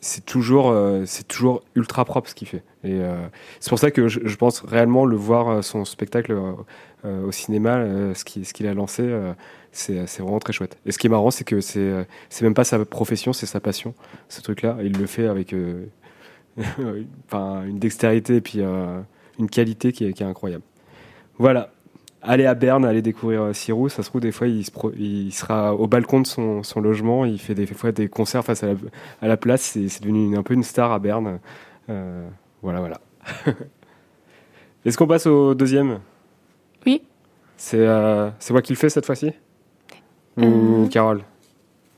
c'est 0.00 0.24
toujours, 0.24 0.74
c'est 1.04 1.28
toujours 1.28 1.62
ultra 1.74 2.06
propre 2.06 2.30
ce 2.30 2.34
qu'il 2.34 2.48
fait. 2.48 2.62
Et 2.84 2.98
c'est 3.60 3.68
pour 3.68 3.78
ça 3.78 3.90
que 3.90 4.08
je, 4.08 4.36
pense 4.36 4.60
réellement 4.60 5.04
le 5.04 5.16
voir 5.16 5.62
son 5.62 5.84
spectacle 5.84 6.34
au 7.04 7.30
cinéma, 7.30 7.84
ce 8.14 8.24
qu'il, 8.24 8.46
ce 8.46 8.54
qu'il 8.54 8.66
a 8.66 8.72
lancé, 8.72 9.06
c'est, 9.74 10.06
c'est 10.06 10.22
vraiment 10.22 10.38
très 10.38 10.52
chouette. 10.52 10.78
Et 10.86 10.92
ce 10.92 10.98
qui 10.98 11.06
est 11.08 11.10
marrant, 11.10 11.30
c'est 11.30 11.44
que 11.44 11.60
c'est, 11.60 11.78
euh, 11.80 12.04
c'est 12.30 12.44
même 12.44 12.54
pas 12.54 12.64
sa 12.64 12.82
profession, 12.84 13.32
c'est 13.32 13.46
sa 13.46 13.60
passion, 13.60 13.94
ce 14.28 14.40
truc-là. 14.40 14.78
Il 14.82 14.96
le 14.98 15.06
fait 15.06 15.26
avec, 15.26 15.52
euh, 15.52 15.84
une 17.32 17.78
dextérité 17.78 18.36
et 18.36 18.40
puis. 18.40 18.60
euh, 18.60 19.00
une 19.40 19.50
qualité 19.50 19.90
qui 19.90 20.04
est, 20.06 20.12
qui 20.12 20.22
est 20.22 20.26
incroyable. 20.26 20.62
Voilà. 21.38 21.72
Allez 22.22 22.46
à 22.46 22.54
Berne, 22.54 22.84
allez 22.84 23.02
découvrir 23.02 23.42
euh, 23.42 23.52
Sirou. 23.52 23.88
Ça 23.88 24.04
se 24.04 24.08
trouve, 24.08 24.20
des 24.20 24.30
fois, 24.30 24.46
il, 24.46 24.64
se 24.64 24.70
pro- 24.70 24.92
il 24.96 25.32
sera 25.32 25.74
au 25.74 25.88
balcon 25.88 26.20
de 26.20 26.26
son, 26.28 26.62
son 26.62 26.80
logement. 26.80 27.24
Il 27.24 27.40
fait 27.40 27.56
des 27.56 27.66
fois 27.66 27.90
des 27.90 28.06
concerts 28.08 28.44
face 28.44 28.62
à 28.62 28.68
la, 28.68 28.74
à 29.22 29.26
la 29.26 29.36
place. 29.36 29.62
C'est 29.62 30.00
devenu 30.02 30.24
une- 30.26 30.36
un 30.36 30.44
peu 30.44 30.54
une 30.54 30.62
star 30.62 30.92
à 30.92 31.00
Berne. 31.00 31.40
Euh, 31.90 32.28
voilà, 32.62 32.78
voilà. 32.78 33.00
Est-ce 34.84 34.96
qu'on 34.96 35.06
passe 35.08 35.26
au 35.26 35.54
deuxième? 35.54 35.98
Oui. 36.86 37.02
C'est 37.56 37.78
euh, 37.78 38.30
c'est 38.38 38.52
moi 38.52 38.62
qui 38.62 38.72
le 38.72 38.78
fais 38.78 38.88
cette 38.88 39.06
fois-ci? 39.06 39.32
Ou 40.36 40.42
Euh. 40.84 40.88
Carole 40.88 41.22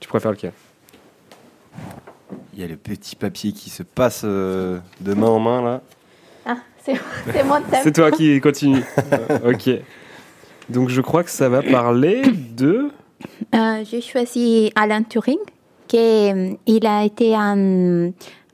Tu 0.01 0.09
préfères 0.09 0.31
lequel? 0.33 0.53
Il 2.55 2.61
y 2.61 2.65
a 2.65 2.67
le 2.67 2.77
petit 2.77 3.17
papier 3.17 3.53
qui 3.53 3.71
se 3.71 3.83
passe 3.83 4.23
euh, 4.25 4.79
de 5.01 5.15
main 5.15 5.29
en 5.29 5.39
main 5.39 5.63
là. 5.63 5.83
Ah, 6.47 6.57
c'est 6.85 6.95
mon 7.45 7.61
thème. 7.61 7.81
C'est 7.83 7.93
toi 7.93 8.11
qui 8.11 8.41
continue. 8.43 8.83
Euh, 9.13 9.53
ok. 9.53 9.71
Donc 10.71 10.89
je 10.89 11.01
crois 11.01 11.23
que 11.23 11.31
ça 11.31 11.49
va 11.49 11.63
parler 11.63 12.23
de. 12.57 12.91
Euh, 13.55 13.85
J'ai 13.85 14.01
choisi 14.01 14.73
Alan 14.75 15.03
Turing, 15.03 15.39
qui 15.87 15.97
est- 15.99 16.59
il 16.67 16.87
a 16.87 17.05
été 17.05 17.35
un, 17.35 18.09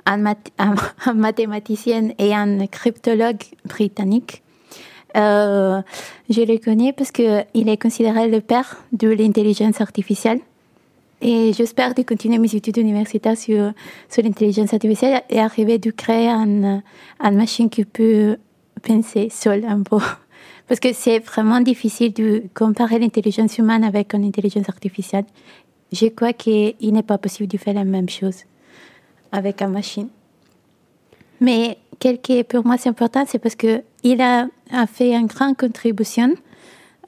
un, 0.06 0.18
math- 0.18 0.50
un- 0.58 0.74
un 1.06 1.14
mathématicien 1.14 2.10
et 2.18 2.34
un 2.34 2.66
cryptologue 2.66 3.42
britannique. 3.64 4.41
Euh, 5.16 5.82
je 6.30 6.40
le 6.42 6.58
connais 6.58 6.92
parce 6.92 7.10
que 7.10 7.44
il 7.54 7.68
est 7.68 7.76
considéré 7.76 8.28
le 8.28 8.40
père 8.40 8.82
de 8.92 9.08
l'intelligence 9.08 9.80
artificielle. 9.80 10.40
Et 11.20 11.52
j'espère 11.52 11.94
de 11.94 12.02
continuer 12.02 12.38
mes 12.38 12.52
études 12.52 12.78
universitaires 12.78 13.36
sur, 13.36 13.72
sur 14.08 14.22
l'intelligence 14.22 14.72
artificielle 14.74 15.22
et 15.30 15.38
arriver 15.38 15.78
de 15.78 15.92
créer 15.92 16.28
un, 16.28 16.82
une 17.20 17.36
machine 17.36 17.70
qui 17.70 17.84
peut 17.84 18.38
penser 18.82 19.28
seule 19.30 19.64
un 19.64 19.82
peu. 19.82 19.98
Parce 20.68 20.80
que 20.80 20.92
c'est 20.92 21.20
vraiment 21.20 21.60
difficile 21.60 22.12
de 22.12 22.42
comparer 22.54 22.98
l'intelligence 22.98 23.58
humaine 23.58 23.84
avec 23.84 24.14
une 24.14 24.24
intelligence 24.24 24.68
artificielle. 24.68 25.24
Je 25.92 26.06
crois 26.06 26.32
qu'il 26.32 26.74
n'est 26.80 27.02
pas 27.02 27.18
possible 27.18 27.48
de 27.48 27.58
faire 27.58 27.74
la 27.74 27.84
même 27.84 28.08
chose 28.08 28.38
avec 29.30 29.62
une 29.62 29.68
machine. 29.68 30.08
Mais 31.40 31.78
qui 32.22 32.32
est 32.38 32.44
pour 32.44 32.66
moi 32.66 32.76
c'est 32.78 32.88
important, 32.88 33.24
c'est 33.26 33.38
parce 33.38 33.54
que 33.54 33.82
il 34.02 34.20
a, 34.20 34.48
a 34.70 34.86
fait 34.86 35.14
une 35.14 35.26
grande 35.26 35.56
contribution 35.56 36.34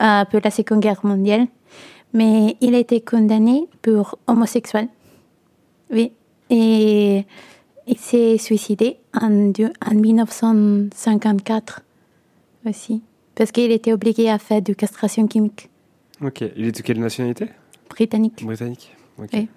euh, 0.03 0.25
pour 0.25 0.41
la 0.43 0.51
Seconde 0.51 0.81
Guerre 0.81 1.05
mondiale, 1.05 1.47
mais 2.13 2.57
il 2.61 2.75
a 2.75 2.79
été 2.79 3.01
condamné 3.01 3.69
pour 3.83 4.19
homosexuel. 4.27 4.89
Oui, 5.91 6.13
et 6.51 7.25
il 7.87 7.99
s'est 7.99 8.39
suicidé 8.39 8.97
en, 9.21 9.53
en 9.53 9.95
1954 9.95 11.81
aussi, 12.67 13.03
parce 13.35 13.53
qu'il 13.53 13.71
était 13.73 13.93
obligé 13.93 14.31
à 14.31 14.39
faire 14.39 14.63
de 14.63 14.73
castration 14.73 15.29
chimique 15.31 15.69
Ok. 16.23 16.45
Il 16.57 16.67
est 16.67 16.73
de 16.73 16.83
quelle 16.83 17.01
nationalité? 17.01 17.49
Britannique. 17.91 18.45
Britannique. 18.45 18.95
Ok. 19.19 19.31
Oui. 19.33 19.49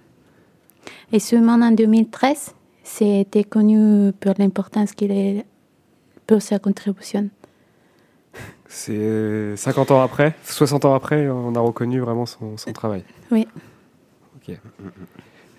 Et 1.12 1.20
seulement 1.20 1.53
en 1.53 1.72
2013, 1.72 2.53
c'était 2.88 3.44
connu 3.44 4.12
pour 4.13 4.34
l'importance 4.38 4.94
qu'il 4.94 5.12
est 5.12 5.46
pour 6.25 6.41
sa 6.41 6.58
contribution. 6.58 7.29
C'est 8.67 9.56
50 9.56 9.91
ans 9.91 10.01
après, 10.01 10.36
60 10.44 10.86
ans 10.86 10.94
après, 10.94 11.29
on 11.29 11.53
a 11.56 11.60
reconnu 11.60 12.00
vraiment 12.00 12.25
son, 12.25 12.58
son 12.58 12.74
travail. 12.74 13.03
Oui. 13.32 13.48
Ok. 14.36 14.58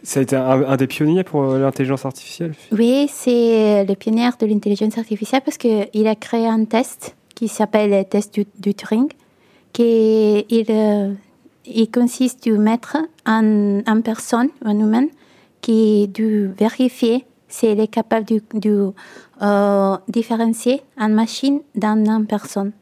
Ça 0.03 0.21
a 0.21 0.23
été 0.23 0.37
un, 0.37 0.63
un 0.63 0.77
des 0.77 0.87
pionniers 0.87 1.25
pour 1.25 1.43
euh, 1.43 1.59
l'intelligence 1.59 2.07
artificielle 2.07 2.55
Oui, 2.73 3.09
c'est 3.13 3.85
le 3.85 3.95
pionnier 3.95 4.31
de 4.41 4.47
l'intelligence 4.47 4.97
artificielle 4.97 5.43
parce 5.45 5.59
qu'il 5.59 6.07
a 6.07 6.15
créé 6.15 6.47
un 6.47 6.65
test 6.65 7.17
qui 7.35 7.49
s'appelle 7.49 7.91
le 7.91 8.05
test 8.05 8.35
du, 8.35 8.47
du 8.59 8.75
Turing, 8.75 9.09
qui 9.73 10.47
il, 10.49 10.67
euh, 10.71 11.13
il 11.67 11.91
consiste 11.91 12.49
de 12.49 12.57
mettre 12.57 12.97
un, 13.27 13.83
une 13.87 14.03
personne, 14.03 14.49
un 14.65 14.79
humain, 14.79 15.07
qui 15.61 16.09
de 16.09 16.51
vérifier 16.59 17.25
si 17.49 17.67
elle 17.67 17.81
est 17.81 17.89
capable 17.89 18.27
de, 18.27 18.43
de 18.55 18.93
euh, 19.43 19.97
différencier 20.09 20.83
une 20.99 21.15
machine 21.15 21.61
d'une 21.75 22.27
personne. 22.27 22.73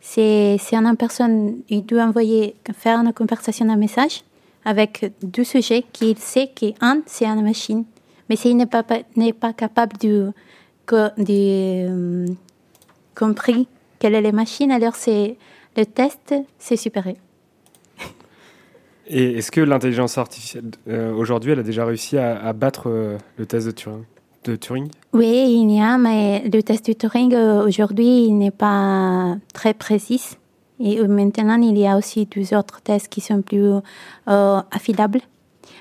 C'est 0.00 0.56
c'est 0.60 0.76
une 0.76 0.96
personne, 0.96 1.58
il 1.68 1.84
doit 1.84 2.04
envoyer, 2.04 2.56
faire 2.74 2.98
une 3.00 3.12
conversation, 3.12 3.68
un 3.68 3.76
message 3.76 4.22
avec 4.64 5.12
deux 5.22 5.44
sujets 5.44 5.84
qu'il 5.92 6.18
sait 6.18 6.48
qu'un, 6.48 7.02
c'est 7.06 7.26
une 7.26 7.42
machine. 7.42 7.84
Mais 8.28 8.36
s'il 8.36 8.56
n'est 8.56 8.66
pas, 8.66 8.84
n'est 9.14 9.32
pas 9.32 9.52
capable 9.52 9.96
de, 9.98 10.32
co- 10.84 11.14
de 11.16 11.26
euh, 11.28 12.26
comprendre 13.14 13.66
quelle 14.00 14.14
est 14.14 14.20
la 14.20 14.32
machine, 14.32 14.70
alors 14.72 14.96
c'est 14.96 15.36
le 15.76 15.86
test, 15.86 16.34
c'est 16.58 16.76
supéré. 16.76 17.16
Et 19.08 19.38
est-ce 19.38 19.50
que 19.50 19.60
l'intelligence 19.60 20.18
artificielle, 20.18 20.70
euh, 20.88 21.12
aujourd'hui, 21.12 21.52
elle 21.52 21.60
a 21.60 21.62
déjà 21.62 21.84
réussi 21.84 22.18
à, 22.18 22.52
battre 22.52 22.84
euh, 22.86 23.18
le 23.38 23.46
test 23.46 23.66
de 23.66 24.56
Turing, 24.56 24.88
Oui, 25.12 25.60
il 25.62 25.70
y 25.70 25.80
a, 25.80 25.96
mais 25.96 26.48
le 26.52 26.62
test 26.62 26.86
de 26.86 26.92
Turing, 26.92 27.32
euh, 27.34 27.64
aujourd'hui, 27.64 28.24
il 28.24 28.38
n'est 28.38 28.50
pas 28.50 29.36
très 29.52 29.74
précis. 29.74 30.36
Et 30.80 31.00
maintenant, 31.06 31.60
il 31.60 31.78
y 31.78 31.86
a 31.86 31.96
aussi 31.96 32.26
deux 32.26 32.54
autres 32.54 32.82
tests 32.82 33.08
qui 33.08 33.20
sont 33.20 33.42
plus 33.42 33.70
affilables. 34.26 35.20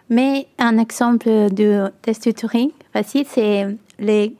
Mais 0.10 0.48
un 0.58 0.78
exemple 0.78 1.28
de 1.28 1.92
test 2.02 2.28
de 2.28 2.32
Turing 2.32 2.70
facile, 2.94 3.26
c'est 3.28 3.68
les 4.00 4.36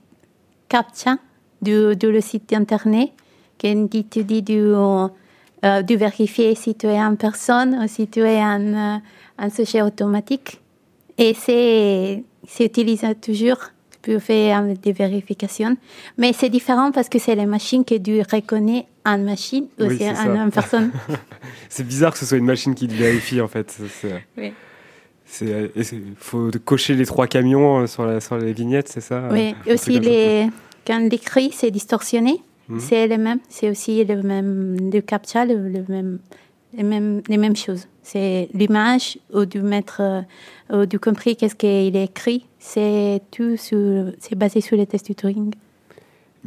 CAPTCHA 0.70 1.18
de 1.62 2.08
le 2.08 2.22
site 2.22 2.54
internet 2.54 3.10
qui 3.58 3.76
dit, 3.76 4.06
dit 4.24 4.42
de, 4.44 5.10
euh, 5.66 5.82
de 5.82 5.96
vérifier 5.96 6.56
si 6.56 6.76
tu 6.76 6.88
es 6.88 6.98
une 6.98 7.18
personne 7.18 7.80
ou 7.84 7.88
si 7.88 8.08
tu 8.08 8.20
es 8.22 8.40
un, 8.40 8.74
euh, 8.96 8.98
un 9.40 9.50
sujet 9.50 9.82
automatique. 9.82 10.60
Et 11.18 11.34
c'est 11.34 12.24
c'est 12.48 12.66
utilisé 12.66 13.16
toujours 13.16 13.58
pour 14.02 14.22
faire 14.22 14.62
euh, 14.62 14.74
des 14.82 14.92
vérifications. 14.92 15.76
Mais 16.18 16.32
c'est 16.34 16.50
différent 16.50 16.92
parce 16.92 17.10
que 17.10 17.18
c'est 17.20 17.36
la 17.36 17.46
machine 17.46 17.84
qui 17.84 18.00
du 18.00 18.22
reconnaît 18.22 18.86
une 19.06 19.24
machine 19.24 19.66
ou 19.80 19.86
Oui, 19.86 19.98
c'est 20.00 20.10
une 20.10 20.52
personne. 20.52 20.92
C'est 21.70 21.86
bizarre 21.86 22.12
que 22.14 22.18
ce 22.20 22.26
soit 22.26 22.38
une 22.38 22.46
machine 22.46 22.74
qui 22.74 22.88
te 22.88 22.94
vérifie, 22.94 23.40
en 23.42 23.48
fait. 23.48 23.70
C'est- 24.02 24.24
Oui. 24.38 24.52
Euh, 25.42 25.68
c'est- 25.82 26.02
faut 26.18 26.50
cocher 26.64 26.94
les 26.96 27.06
trois 27.06 27.28
camions 27.28 27.80
euh, 27.82 27.88
sur, 27.88 28.06
la, 28.06 28.22
sur 28.22 28.38
les 28.38 28.54
vignettes, 28.54 28.88
c'est 28.88 29.02
ça 29.02 29.28
oui, 29.32 29.56
aussi 29.72 30.00
les, 30.00 30.48
quand 30.86 31.00
l'écrit 31.12 31.50
c'est 31.52 31.72
distorsionné 31.72 32.42
Mhm. 32.70 32.80
C'est 32.80 33.08
le 33.08 33.18
même. 33.18 33.40
C'est 33.50 33.70
aussi 33.70 34.04
le 34.04 34.22
même 34.22 34.90
du 34.90 35.02
captcha, 35.04 35.46
le, 35.46 35.70
le 35.70 35.86
même, 35.88 36.20
les 36.76 36.84
mêmes, 36.84 37.22
les 37.28 37.38
mêmes 37.38 37.56
choses. 37.56 37.88
C'est 38.04 38.50
l'image 38.54 39.18
ou 39.34 39.46
du 39.46 39.62
mettre, 39.62 40.02
euh, 40.02 40.22
ou 40.72 40.86
du 40.86 41.00
compris 41.00 41.36
qu'est-ce 41.36 41.56
qu'il 41.56 41.96
est 41.96 42.04
écrit. 42.06 42.46
C'est 42.60 43.22
tout, 43.32 43.58
sur- 43.58 44.12
c'est 44.20 44.36
basé 44.36 44.62
sur 44.62 44.78
les 44.78 44.86
tests 44.86 45.06
du 45.08 45.16
Turing. 45.16 45.54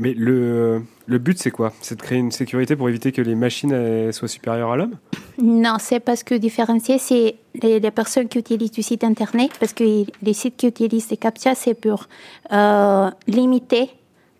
Mais 0.00 0.14
le, 0.14 0.82
le 1.06 1.18
but, 1.18 1.36
c'est 1.38 1.50
quoi? 1.50 1.72
C'est 1.80 1.96
de 1.96 2.02
créer 2.02 2.18
une 2.18 2.30
sécurité 2.30 2.76
pour 2.76 2.88
éviter 2.88 3.10
que 3.10 3.20
les 3.20 3.34
machines 3.34 4.12
soient 4.12 4.28
supérieures 4.28 4.70
à 4.70 4.76
l'homme? 4.76 4.94
Non, 5.42 5.76
c'est 5.80 5.98
parce 5.98 6.22
que 6.22 6.36
différencier, 6.36 6.98
c'est 6.98 7.34
les, 7.60 7.80
les 7.80 7.90
personnes 7.90 8.28
qui 8.28 8.38
utilisent 8.38 8.70
du 8.70 8.82
site 8.84 9.02
internet, 9.02 9.50
parce 9.58 9.72
que 9.72 10.04
les 10.22 10.32
sites 10.34 10.56
qui 10.56 10.68
utilisent 10.68 11.10
les 11.10 11.16
CAPTCHA, 11.16 11.56
c'est 11.56 11.74
pour 11.74 12.06
euh, 12.52 13.10
limiter 13.26 13.90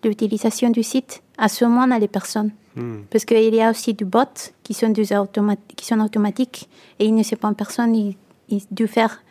l'utilisation 0.05 0.71
du 0.71 0.83
site 0.83 1.23
à 1.37 1.49
seulement 1.49 1.83
à 1.83 1.99
les 1.99 2.09
personnes. 2.09 2.53
Hmm. 2.77 3.03
Parce 3.11 3.25
qu'il 3.25 3.55
y 3.55 3.61
a 3.61 3.71
aussi 3.71 3.95
du 3.95 4.05
bot 4.05 4.53
qui 4.63 4.75
sont, 4.75 4.91
des 4.91 5.05
qui 5.77 5.85
sont 5.85 6.01
automatiques 6.01 6.69
et 6.99 7.07
ils 7.07 7.15
ne 7.15 7.23
sont 7.23 7.37
pas 7.37 7.49
en 7.49 7.55
personne, 7.55 7.95
ils, 7.95 8.17
ils 8.49 8.63
doivent 8.71 8.89
faire 8.89 9.23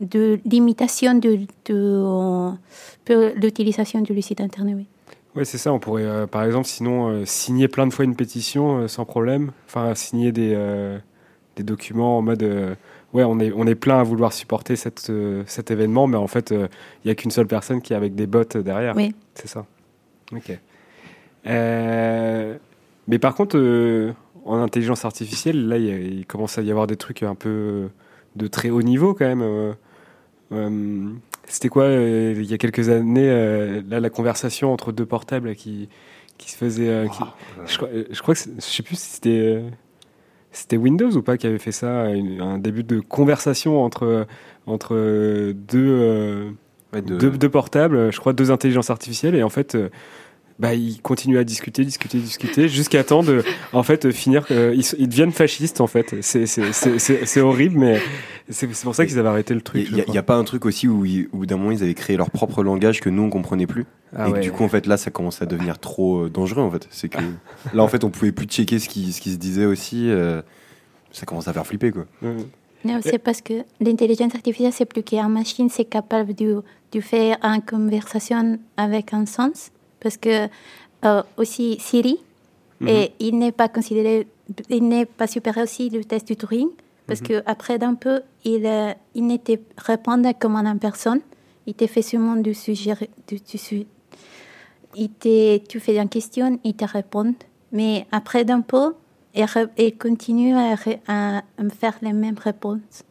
de 0.00 0.38
l'imitation 0.44 1.14
de, 1.14 1.40
de, 1.64 1.74
euh, 1.74 2.50
pour 3.04 3.16
l'utilisation 3.36 4.00
du 4.00 4.20
site 4.22 4.40
internet. 4.40 4.76
Oui. 4.76 4.86
C'est 5.44 5.58
ça. 5.58 5.72
On 5.72 5.78
pourrait, 5.78 6.04
euh, 6.04 6.26
par 6.26 6.44
exemple, 6.44 6.66
sinon, 6.66 7.08
euh, 7.08 7.24
signer 7.24 7.68
plein 7.68 7.86
de 7.86 7.92
fois 7.92 8.04
une 8.04 8.16
pétition 8.16 8.78
euh, 8.78 8.88
sans 8.88 9.04
problème. 9.04 9.52
Enfin, 9.66 9.94
signer 9.94 10.32
des, 10.32 10.98
des 11.56 11.62
documents 11.62 12.18
en 12.18 12.22
mode. 12.22 12.42
ouais, 13.12 13.24
on 13.24 13.38
est, 13.38 13.52
on 13.54 13.66
est 13.66 13.74
plein 13.74 14.00
à 14.00 14.02
vouloir 14.02 14.32
supporter 14.32 14.76
cette, 14.76 15.12
cet 15.46 15.70
événement, 15.70 16.06
mais 16.06 16.16
en 16.16 16.26
fait, 16.26 16.50
il 16.50 16.68
n'y 17.04 17.10
a 17.10 17.14
qu'une 17.14 17.30
seule 17.30 17.46
personne 17.46 17.80
qui 17.82 17.92
est 17.92 17.96
avec 17.96 18.14
des 18.14 18.26
bots 18.26 18.44
derrière. 18.44 18.96
Oui. 18.96 19.14
C'est 19.34 19.48
ça. 19.48 19.66
Ok. 20.32 20.58
Euh, 21.46 22.56
mais 23.06 23.18
par 23.18 23.34
contre, 23.34 23.56
euh, 23.58 24.12
en 24.44 24.58
intelligence 24.58 25.04
artificielle, 25.04 25.68
là, 25.68 25.78
il, 25.78 26.26
commence 26.26 26.58
à 26.58 26.62
y 26.62 26.70
avoir 26.70 26.86
des 26.86 26.96
trucs 26.96 27.22
un 27.22 27.34
peu 27.34 27.88
de 28.36 28.46
très 28.46 28.70
haut 28.70 28.82
niveau 28.82 29.14
quand 29.14 29.26
même. 29.26 29.42
euh, 30.52 31.10
C'était 31.46 31.68
quoi, 31.68 31.86
il 31.88 32.44
y 32.44 32.54
a 32.54 32.58
quelques 32.58 32.88
années, 32.88 33.80
là, 33.88 34.00
la 34.00 34.10
conversation 34.10 34.72
entre 34.72 34.92
deux 34.92 35.06
portables 35.06 35.54
qui, 35.54 35.88
qui 36.36 36.50
se 36.50 36.56
faisait. 36.56 37.06
qui- 37.10 37.22
je, 37.66 37.76
crois, 37.76 37.88
je 38.10 38.22
crois 38.22 38.34
que 38.34 38.40
je 38.56 38.60
sais 38.60 38.82
plus 38.82 38.98
si 38.98 39.10
c'était. 39.16 39.62
c'était 40.52 40.76
Windows 40.76 41.10
ou 41.10 41.22
pas 41.22 41.36
qui 41.36 41.46
avait 41.46 41.58
fait 41.58 41.72
ça, 41.72 42.10
une- 42.10 42.40
un 42.40 42.58
début 42.58 42.84
de 42.84 43.00
conversation 43.00 43.82
entre, 43.82 44.26
entre 44.66 45.52
deux, 45.52 46.52
Ouais, 46.92 47.02
de- 47.02 47.16
deux, 47.16 47.30
deux 47.30 47.48
portables, 47.50 48.12
je 48.12 48.18
crois 48.18 48.32
deux 48.32 48.50
intelligences 48.50 48.90
artificielles, 48.90 49.34
et 49.34 49.42
en 49.42 49.50
fait, 49.50 49.74
euh, 49.74 49.88
bah, 50.58 50.74
ils 50.74 51.00
continuent 51.02 51.38
à 51.38 51.44
discuter, 51.44 51.84
discuter, 51.84 52.18
discuter, 52.18 52.68
jusqu'à 52.68 53.04
temps 53.04 53.22
de, 53.22 53.44
en 53.72 53.82
fait, 53.82 54.06
euh, 54.06 54.10
finir, 54.10 54.44
euh, 54.50 54.74
ils, 54.98 55.08
deviennent 55.08 55.30
fascistes, 55.32 55.80
en 55.80 55.86
fait. 55.86 56.16
C'est- 56.22 57.40
horrible, 57.40 57.78
mais 57.78 58.00
c'est 58.48 58.66
pour 58.82 58.94
ça 58.94 59.06
qu'ils 59.06 59.18
avaient 59.18 59.28
arrêté 59.28 59.54
le 59.54 59.60
truc. 59.60 59.86
Il 59.90 60.04
n'y 60.10 60.18
a, 60.18 60.22
pas 60.22 60.34
un 60.36 60.44
truc 60.44 60.64
aussi 60.66 60.88
où, 60.88 61.04
ils- 61.04 61.28
où 61.32 61.44
d'un 61.46 61.58
moment 61.58 61.70
ils 61.70 61.82
avaient 61.82 61.94
créé 61.94 62.16
leur 62.16 62.30
propre 62.30 62.62
langage 62.64 63.00
que 63.00 63.10
nous 63.10 63.22
on 63.22 63.30
comprenait 63.30 63.66
plus. 63.66 63.84
Ah 64.16 64.28
et 64.28 64.32
que 64.32 64.38
du 64.40 64.50
coup 64.50 64.64
en 64.64 64.68
fait 64.70 64.86
là 64.86 64.96
ça 64.96 65.10
commence 65.10 65.42
à 65.42 65.46
devenir 65.46 65.78
trop 65.78 66.24
euh, 66.24 66.30
dangereux 66.30 66.62
en 66.62 66.70
fait. 66.70 66.88
C'est 66.90 67.10
que 67.10 67.18
là 67.74 67.82
en 67.82 67.88
fait 67.88 68.02
on 68.04 68.10
pouvait 68.10 68.32
plus 68.32 68.46
checker 68.46 68.78
ce 68.78 68.88
qui, 68.88 69.12
ce 69.12 69.20
qui 69.20 69.30
se 69.32 69.36
disait 69.36 69.66
aussi. 69.66 70.10
ça 71.12 71.26
commence 71.26 71.46
à 71.46 71.52
faire 71.52 71.66
flipper 71.66 71.90
quoi. 71.92 72.06
Ouais. 72.22 72.34
Non, 72.84 73.00
c'est 73.02 73.18
parce 73.18 73.40
que 73.40 73.64
l'intelligence 73.80 74.34
artificielle, 74.34 74.72
c'est 74.72 74.84
plus 74.86 75.02
qu'une 75.02 75.28
machine, 75.28 75.68
c'est 75.68 75.84
capable 75.84 76.34
de, 76.34 76.62
de 76.92 77.00
faire 77.00 77.36
une 77.42 77.62
conversation 77.62 78.58
avec 78.76 79.12
un 79.12 79.26
sens. 79.26 79.70
Parce 80.00 80.16
que 80.16 80.48
euh, 81.04 81.22
aussi 81.36 81.76
Siri, 81.80 82.18
Mhm. 82.80 82.88
et 82.88 83.12
il 83.18 83.38
n'est 83.38 83.52
pas 83.52 83.68
considéré, 83.68 84.26
il 84.68 84.86
n'est 84.86 85.06
pas 85.06 85.26
supérieur 85.26 85.64
aussi 85.64 85.88
du 85.90 86.04
test 86.04 86.26
du 86.28 86.36
Turing. 86.36 86.68
Parce 87.06 87.20
que 87.22 87.42
après 87.46 87.78
d'un 87.78 87.94
peu, 87.94 88.20
il, 88.44 88.66
euh, 88.66 88.92
il 89.14 89.26
n'était 89.26 89.60
répondre 89.78 90.30
comme 90.38 90.56
une 90.56 90.78
personne. 90.78 91.20
Il 91.66 91.74
te 91.74 91.86
fait 91.86 92.02
seulement 92.02 92.36
du 92.36 92.52
sujet, 92.52 92.94
du, 93.26 93.40
il 94.94 95.10
tu 95.66 95.80
fais 95.80 95.98
une 95.98 96.08
question, 96.08 96.58
il 96.64 96.74
te 96.74 96.84
répond. 96.84 97.34
Mais 97.72 98.06
après 98.12 98.44
d'un 98.44 98.60
peu, 98.60 98.94
il, 99.38 99.44
re- 99.44 99.68
il 99.78 99.96
continue 99.96 100.54
à, 100.56 101.42
me 101.62 101.68
faire 101.70 101.94
les 102.02 102.12
mêmes 102.12 102.36
réponses. 102.38 103.04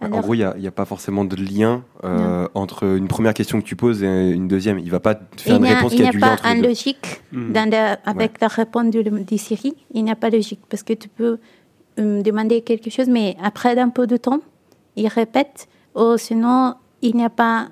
en 0.00 0.06
Alors, 0.06 0.20
gros 0.22 0.34
il 0.34 0.38
n'y 0.38 0.44
a, 0.44 0.54
il 0.58 0.66
a 0.66 0.70
pas 0.70 0.84
forcément 0.84 1.24
de 1.24 1.36
lien 1.36 1.82
euh, 2.04 2.46
entre 2.54 2.84
une 2.96 3.08
première 3.08 3.34
question 3.34 3.60
que 3.60 3.66
tu 3.66 3.76
poses 3.76 4.02
et 4.02 4.30
une 4.30 4.46
deuxième. 4.48 4.78
Il 4.78 4.90
va 4.90 5.00
pas 5.00 5.14
te 5.16 5.40
faire 5.42 5.54
il 5.54 5.56
une 5.58 5.62
n'y 5.64 5.70
a, 5.72 5.76
réponse 5.76 5.92
il 5.92 5.96
qui 5.96 6.02
n'y 6.02 6.06
a 6.08 6.10
a 6.10 6.12
du 6.12 6.18
lien 6.18 6.26
pas 6.28 6.32
entre 6.34 6.46
une 6.46 6.54
les 6.56 6.62
deux. 6.62 6.68
logique 6.68 7.20
dans 7.32 7.68
la- 7.70 7.94
avec 8.04 8.40
la 8.40 8.48
réponse 8.48 8.90
du, 8.90 9.02
du 9.02 9.38
Siri. 9.38 9.74
Il 9.92 10.04
n'y 10.04 10.10
a 10.10 10.16
pas 10.16 10.30
de 10.30 10.36
logique 10.36 10.60
parce 10.70 10.82
que 10.82 10.92
tu 10.92 11.08
peux 11.08 11.38
euh, 11.98 12.22
demander 12.22 12.60
quelque 12.62 12.90
chose, 12.90 13.08
mais 13.08 13.36
après 13.42 13.74
d'un 13.74 13.88
peu 13.88 14.06
de 14.06 14.16
temps, 14.18 14.40
il 14.96 15.08
répète, 15.08 15.66
ou 15.94 16.16
sinon, 16.16 16.74
il 17.02 17.16
n'y 17.16 17.24
a 17.24 17.30
pas, 17.30 17.68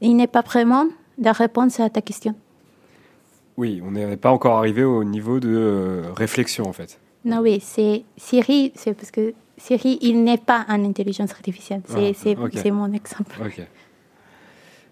il 0.00 0.14
n'est 0.16 0.26
pas 0.26 0.42
vraiment 0.42 0.86
la 1.18 1.32
réponse 1.32 1.78
à 1.80 1.88
ta 1.90 2.00
question. 2.02 2.34
Oui, 3.56 3.80
on 3.86 3.90
n'est 3.92 4.16
pas 4.16 4.30
encore 4.30 4.56
arrivé 4.58 4.84
au 4.84 5.04
niveau 5.04 5.38
de 5.38 5.48
euh, 5.54 6.02
réflexion, 6.16 6.64
en 6.66 6.72
fait. 6.72 6.98
Non, 7.24 7.40
oui, 7.40 7.58
c'est 7.62 8.02
Siri, 8.16 8.72
c'est 8.74 8.94
parce 8.94 9.10
que 9.10 9.34
Siri, 9.58 9.98
il 10.00 10.24
n'est 10.24 10.38
pas 10.38 10.64
une 10.68 10.86
intelligence 10.86 11.32
artificielle. 11.32 11.82
C'est 11.86 12.36
Ah, 12.38 12.70
mon 12.72 12.92
exemple. 12.92 13.36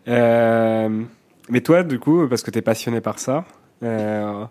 Euh, 0.08 1.02
mais 1.48 1.60
toi, 1.60 1.82
du 1.82 1.98
coup, 1.98 2.26
parce 2.28 2.42
que 2.42 2.50
tu 2.50 2.58
es 2.58 2.62
passionné 2.62 3.00
par 3.00 3.18
ça, 3.18 3.44
euh, 3.82 4.44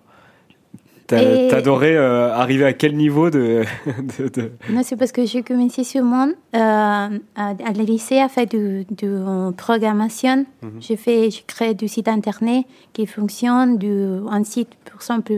t'as 1.07 1.21
Et- 1.21 1.47
t'adorais 1.47 1.95
euh, 1.95 2.33
arriver 2.33 2.65
à 2.65 2.73
quel 2.73 2.95
niveau 2.95 3.29
de, 3.29 3.63
de- 4.19 4.27
de- 4.29 4.51
Non, 4.69 4.81
c'est 4.83 4.95
parce 4.95 5.11
que 5.11 5.25
j'ai 5.25 5.41
commencé 5.43 5.83
ce 5.83 5.99
monde 5.99 6.31
euh, 6.55 6.57
à, 6.57 7.17
à 7.35 7.71
le 7.75 7.83
lycée 7.83 8.19
à 8.19 8.29
faire 8.29 8.47
de, 8.47 8.85
de 8.91 9.07
euh, 9.07 9.51
programmation. 9.51 10.45
J'ai 10.79 10.95
fait, 10.97 11.31
j'ai 11.31 11.43
créé 11.47 11.73
du 11.73 11.87
site 11.87 12.07
internet 12.07 12.65
qui 12.93 13.05
fonctionne, 13.07 13.77
du, 13.77 13.91
un 14.29 14.43
site, 14.43 14.69
par 14.85 14.95
exemple, 14.95 15.33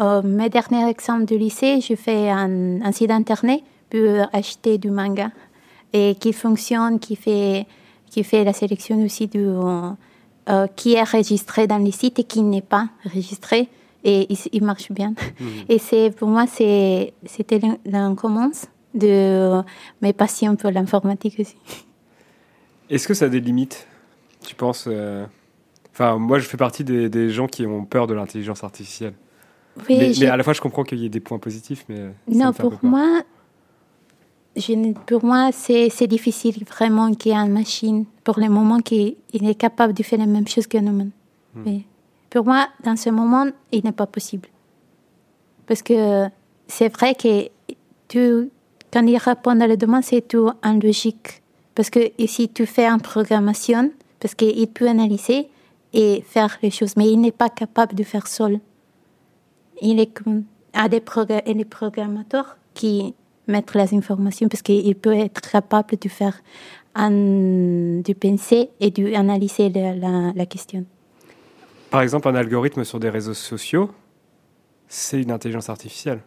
euh, 0.00 0.22
mes 0.22 0.48
derniers 0.48 0.88
exemples 0.88 1.24
de 1.24 1.36
lycée, 1.36 1.80
j'ai 1.80 1.96
fait 1.96 2.30
un, 2.30 2.82
un 2.82 2.92
site 2.92 3.10
internet 3.10 3.62
pour 3.90 4.28
acheter 4.32 4.78
du 4.78 4.90
manga 4.90 5.30
et 5.92 6.16
qui 6.16 6.32
fonctionne, 6.32 6.98
qui 6.98 7.16
fait, 7.16 7.66
qui 8.10 8.22
fait 8.24 8.44
la 8.44 8.52
sélection 8.52 9.02
aussi 9.02 9.26
du, 9.26 9.38
euh, 9.38 9.90
euh, 10.48 10.66
qui 10.76 10.94
est 10.94 11.00
enregistré 11.00 11.66
dans 11.66 11.78
les 11.78 11.92
sites 11.92 12.18
et 12.18 12.24
qui 12.24 12.42
n'est 12.42 12.62
pas 12.62 12.88
enregistré. 13.06 13.68
Et 14.04 14.26
il, 14.30 14.38
il 14.52 14.62
marche 14.62 14.92
bien. 14.92 15.14
Et 15.68 15.78
c'est 15.78 16.10
pour 16.10 16.28
moi, 16.28 16.46
c'est, 16.46 17.12
c'était 17.24 17.60
l'un 17.84 18.14
commence 18.14 18.66
de 18.94 19.62
mes 20.00 20.12
passions 20.12 20.56
pour 20.56 20.70
l'informatique 20.70 21.36
aussi. 21.40 21.56
Est-ce 22.88 23.08
que 23.08 23.14
ça 23.14 23.24
a 23.24 23.28
des 23.28 23.40
limites 23.40 23.86
Tu 24.44 24.54
penses 24.54 24.84
euh, 24.86 25.26
Enfin, 25.92 26.18
moi, 26.18 26.38
je 26.38 26.46
fais 26.46 26.58
partie 26.58 26.84
des, 26.84 27.08
des 27.08 27.30
gens 27.30 27.46
qui 27.46 27.66
ont 27.66 27.84
peur 27.84 28.06
de 28.06 28.14
l'intelligence 28.14 28.62
artificielle. 28.62 29.14
Oui, 29.88 30.14
mais, 30.18 30.26
à 30.26 30.36
la 30.36 30.42
fois, 30.42 30.52
je 30.52 30.60
comprends 30.60 30.84
qu'il 30.84 30.98
y 30.98 31.06
ait 31.06 31.10
des 31.10 31.20
points 31.20 31.38
positifs, 31.38 31.84
mais 31.88 32.10
non, 32.28 32.52
pour 32.52 32.78
moi, 32.82 33.22
je 34.56 34.92
pour 35.06 35.24
moi, 35.24 35.50
c'est, 35.52 36.06
difficile 36.06 36.64
vraiment 36.64 37.12
qu'il 37.12 37.32
y 37.32 37.34
ait 37.34 37.38
une 37.38 37.52
machine, 37.52 38.06
pour 38.24 38.40
le 38.40 38.48
moment, 38.48 38.80
qui 38.80 39.16
il 39.32 39.48
est 39.48 39.54
capable 39.54 39.92
de 39.92 40.02
faire 40.02 40.18
la 40.18 40.26
même 40.26 40.48
chose 40.48 40.66
que 40.66 40.78
nous-mêmes. 40.78 41.10
Hmm. 41.54 41.62
Mais 41.64 41.82
pour 42.30 42.44
moi, 42.44 42.68
dans 42.82 42.96
ce 42.96 43.10
moment, 43.10 43.46
il 43.70 43.84
n'est 43.84 43.92
pas 43.92 44.06
possible. 44.06 44.48
Parce 45.66 45.82
que 45.82 46.26
c'est 46.66 46.88
vrai 46.88 47.14
que 47.14 47.48
tu, 48.08 48.50
quand 48.92 49.06
il 49.06 49.16
répond 49.18 49.60
à 49.60 49.66
la 49.66 49.76
demande, 49.76 50.04
c'est 50.04 50.26
tout 50.26 50.50
en 50.62 50.74
logique. 50.74 51.42
Parce 51.74 51.90
que 51.90 52.10
si 52.26 52.48
tu 52.48 52.64
fais 52.64 52.86
une 52.86 53.00
programmation, 53.00 53.90
parce 54.20 54.34
qu'il 54.34 54.66
peut 54.68 54.88
analyser 54.88 55.48
et 55.92 56.24
faire 56.26 56.56
les 56.62 56.70
choses, 56.70 56.96
mais 56.96 57.10
il 57.10 57.20
n'est 57.20 57.32
pas 57.32 57.50
capable 57.50 57.94
de 57.94 58.02
faire 58.02 58.26
seul. 58.26 58.60
Il 59.82 60.00
est 60.00 60.06
comme 60.12 60.44
à 60.72 60.88
des 60.88 61.00
progr- 61.00 61.42
et 61.46 61.54
les 61.54 61.64
programmateurs 61.64 62.56
qui 62.74 63.14
mettent 63.46 63.74
les 63.74 63.94
informations 63.94 64.48
parce 64.48 64.62
qu'il 64.62 64.94
peut 64.96 65.14
être 65.14 65.40
capable 65.40 65.96
de 66.00 66.08
faire 66.08 66.40
un, 66.94 67.10
de 67.10 68.12
penser 68.12 68.70
et 68.80 68.90
d'analyser 68.90 69.68
la, 69.70 69.94
la, 69.94 70.32
la 70.34 70.46
question. 70.46 70.84
Par 71.90 72.02
exemple, 72.02 72.28
un 72.28 72.34
algorithme 72.34 72.84
sur 72.84 72.98
des 72.98 73.10
réseaux 73.10 73.34
sociaux, 73.34 73.90
c'est 74.88 75.20
une 75.22 75.30
intelligence 75.30 75.68
artificielle. 75.68 76.20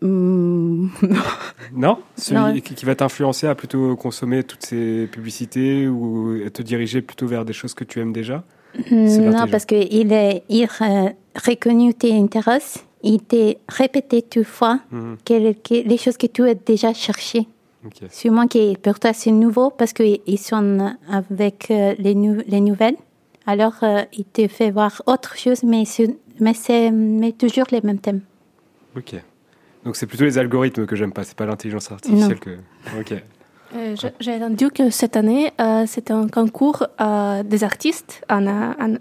Hmm, 0.00 0.88
Non? 1.72 1.98
Celui 2.16 2.54
Non. 2.54 2.60
qui, 2.60 2.84
va 2.84 2.94
t'influencer 2.96 3.46
à 3.46 3.54
plutôt 3.54 3.94
consommer 3.96 4.42
toutes 4.42 4.66
ces 4.66 5.06
publicités 5.06 5.86
ou 5.86 6.38
te 6.52 6.60
diriger 6.62 7.02
plutôt 7.02 7.26
vers 7.28 7.44
des 7.44 7.52
choses 7.52 7.74
que 7.74 7.84
tu 7.84 8.00
aimes 8.00 8.12
déjà? 8.12 8.42
Non, 8.90 9.46
parce 9.50 9.64
qu'il 9.66 10.12
est 10.12 10.42
il, 10.48 10.68
euh, 10.80 11.08
reconnu 11.46 11.94
tes 11.94 12.12
intérêts, 12.14 12.58
il 13.02 13.20
t'a 13.20 13.54
répété 13.68 14.24
deux 14.34 14.44
fois 14.44 14.80
Mhm. 14.90 15.16
que, 15.24 15.52
que 15.52 15.88
les 15.88 15.96
choses 15.98 16.16
que 16.16 16.26
tu 16.26 16.42
as 16.48 16.54
déjà 16.54 16.92
cherchées. 16.94 17.46
Ok. 17.84 18.08
Sûrement 18.10 18.46
que 18.46 18.76
pour 18.78 18.98
toi 19.00 19.12
c'est 19.12 19.32
nouveau 19.32 19.70
parce 19.70 19.92
qu'ils 19.92 20.38
sont 20.38 20.94
avec 21.10 21.68
euh, 21.70 21.94
les, 21.98 22.14
nou- 22.14 22.42
les 22.46 22.60
nouvelles. 22.60 22.96
Alors 23.44 23.74
euh, 23.82 24.02
il 24.16 24.24
te 24.24 24.46
fait 24.46 24.70
voir 24.70 25.02
autre 25.06 25.36
chose, 25.36 25.64
mais 25.64 25.84
ce- 25.84 26.14
mais 26.38 26.54
c'est 26.54 26.90
mais 26.92 27.32
toujours 27.32 27.66
les 27.72 27.80
mêmes 27.82 27.98
thèmes. 27.98 28.20
Ok. 28.96 29.14
Donc 29.84 29.96
c'est 29.96 30.06
plutôt 30.06 30.22
les 30.24 30.38
algorithmes 30.38 30.86
que 30.86 30.94
j'aime 30.94 31.12
pas, 31.12 31.24
c'est 31.24 31.36
pas 31.36 31.44
l'intelligence 31.46 31.90
artificielle 31.90 32.38
que. 32.38 32.50
Ok. 33.00 33.14
Euh, 33.74 33.94
J'ai 34.20 34.34
entendu 34.34 34.70
que 34.70 34.90
cette 34.90 35.16
année, 35.16 35.50
euh, 35.60 35.84
c'était 35.86 36.12
un 36.12 36.28
concours 36.28 36.86
euh, 37.00 37.42
des 37.42 37.64
artistes 37.64 38.22
en, 38.28 38.46
en- 38.46 38.96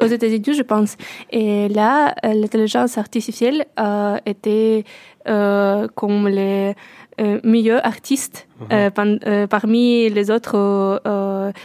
aux 0.00 0.06
États-Unis, 0.06 0.54
je 0.54 0.62
pense. 0.62 0.96
Et 1.30 1.68
là, 1.68 2.14
l'intelligence 2.24 2.98
artificielle 2.98 3.66
était 4.26 4.84
comme 5.94 6.28
les 6.28 6.74
meilleurs 7.44 7.84
artistes 7.86 8.46
pan- 8.94 9.18
euh, 9.26 9.46
parmi 9.46 10.08
les 10.10 10.30
autres 10.30 11.00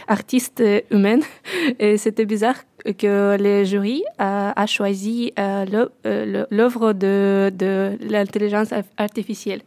artistes 0.08 0.62
humains. 0.90 1.20
Et 1.78 1.96
c'était 1.98 2.24
bizarre 2.26 2.56
que 2.98 3.36
les 3.38 3.64
jurys 3.64 4.02
euh, 4.20 4.50
a 4.54 4.66
choisi 4.66 5.32
le- 5.36 5.90
le- 6.04 6.46
l'œuvre 6.50 6.92
de, 6.92 7.52
de 7.56 7.96
l'intelligence 8.08 8.70
artificielle. 8.96 9.62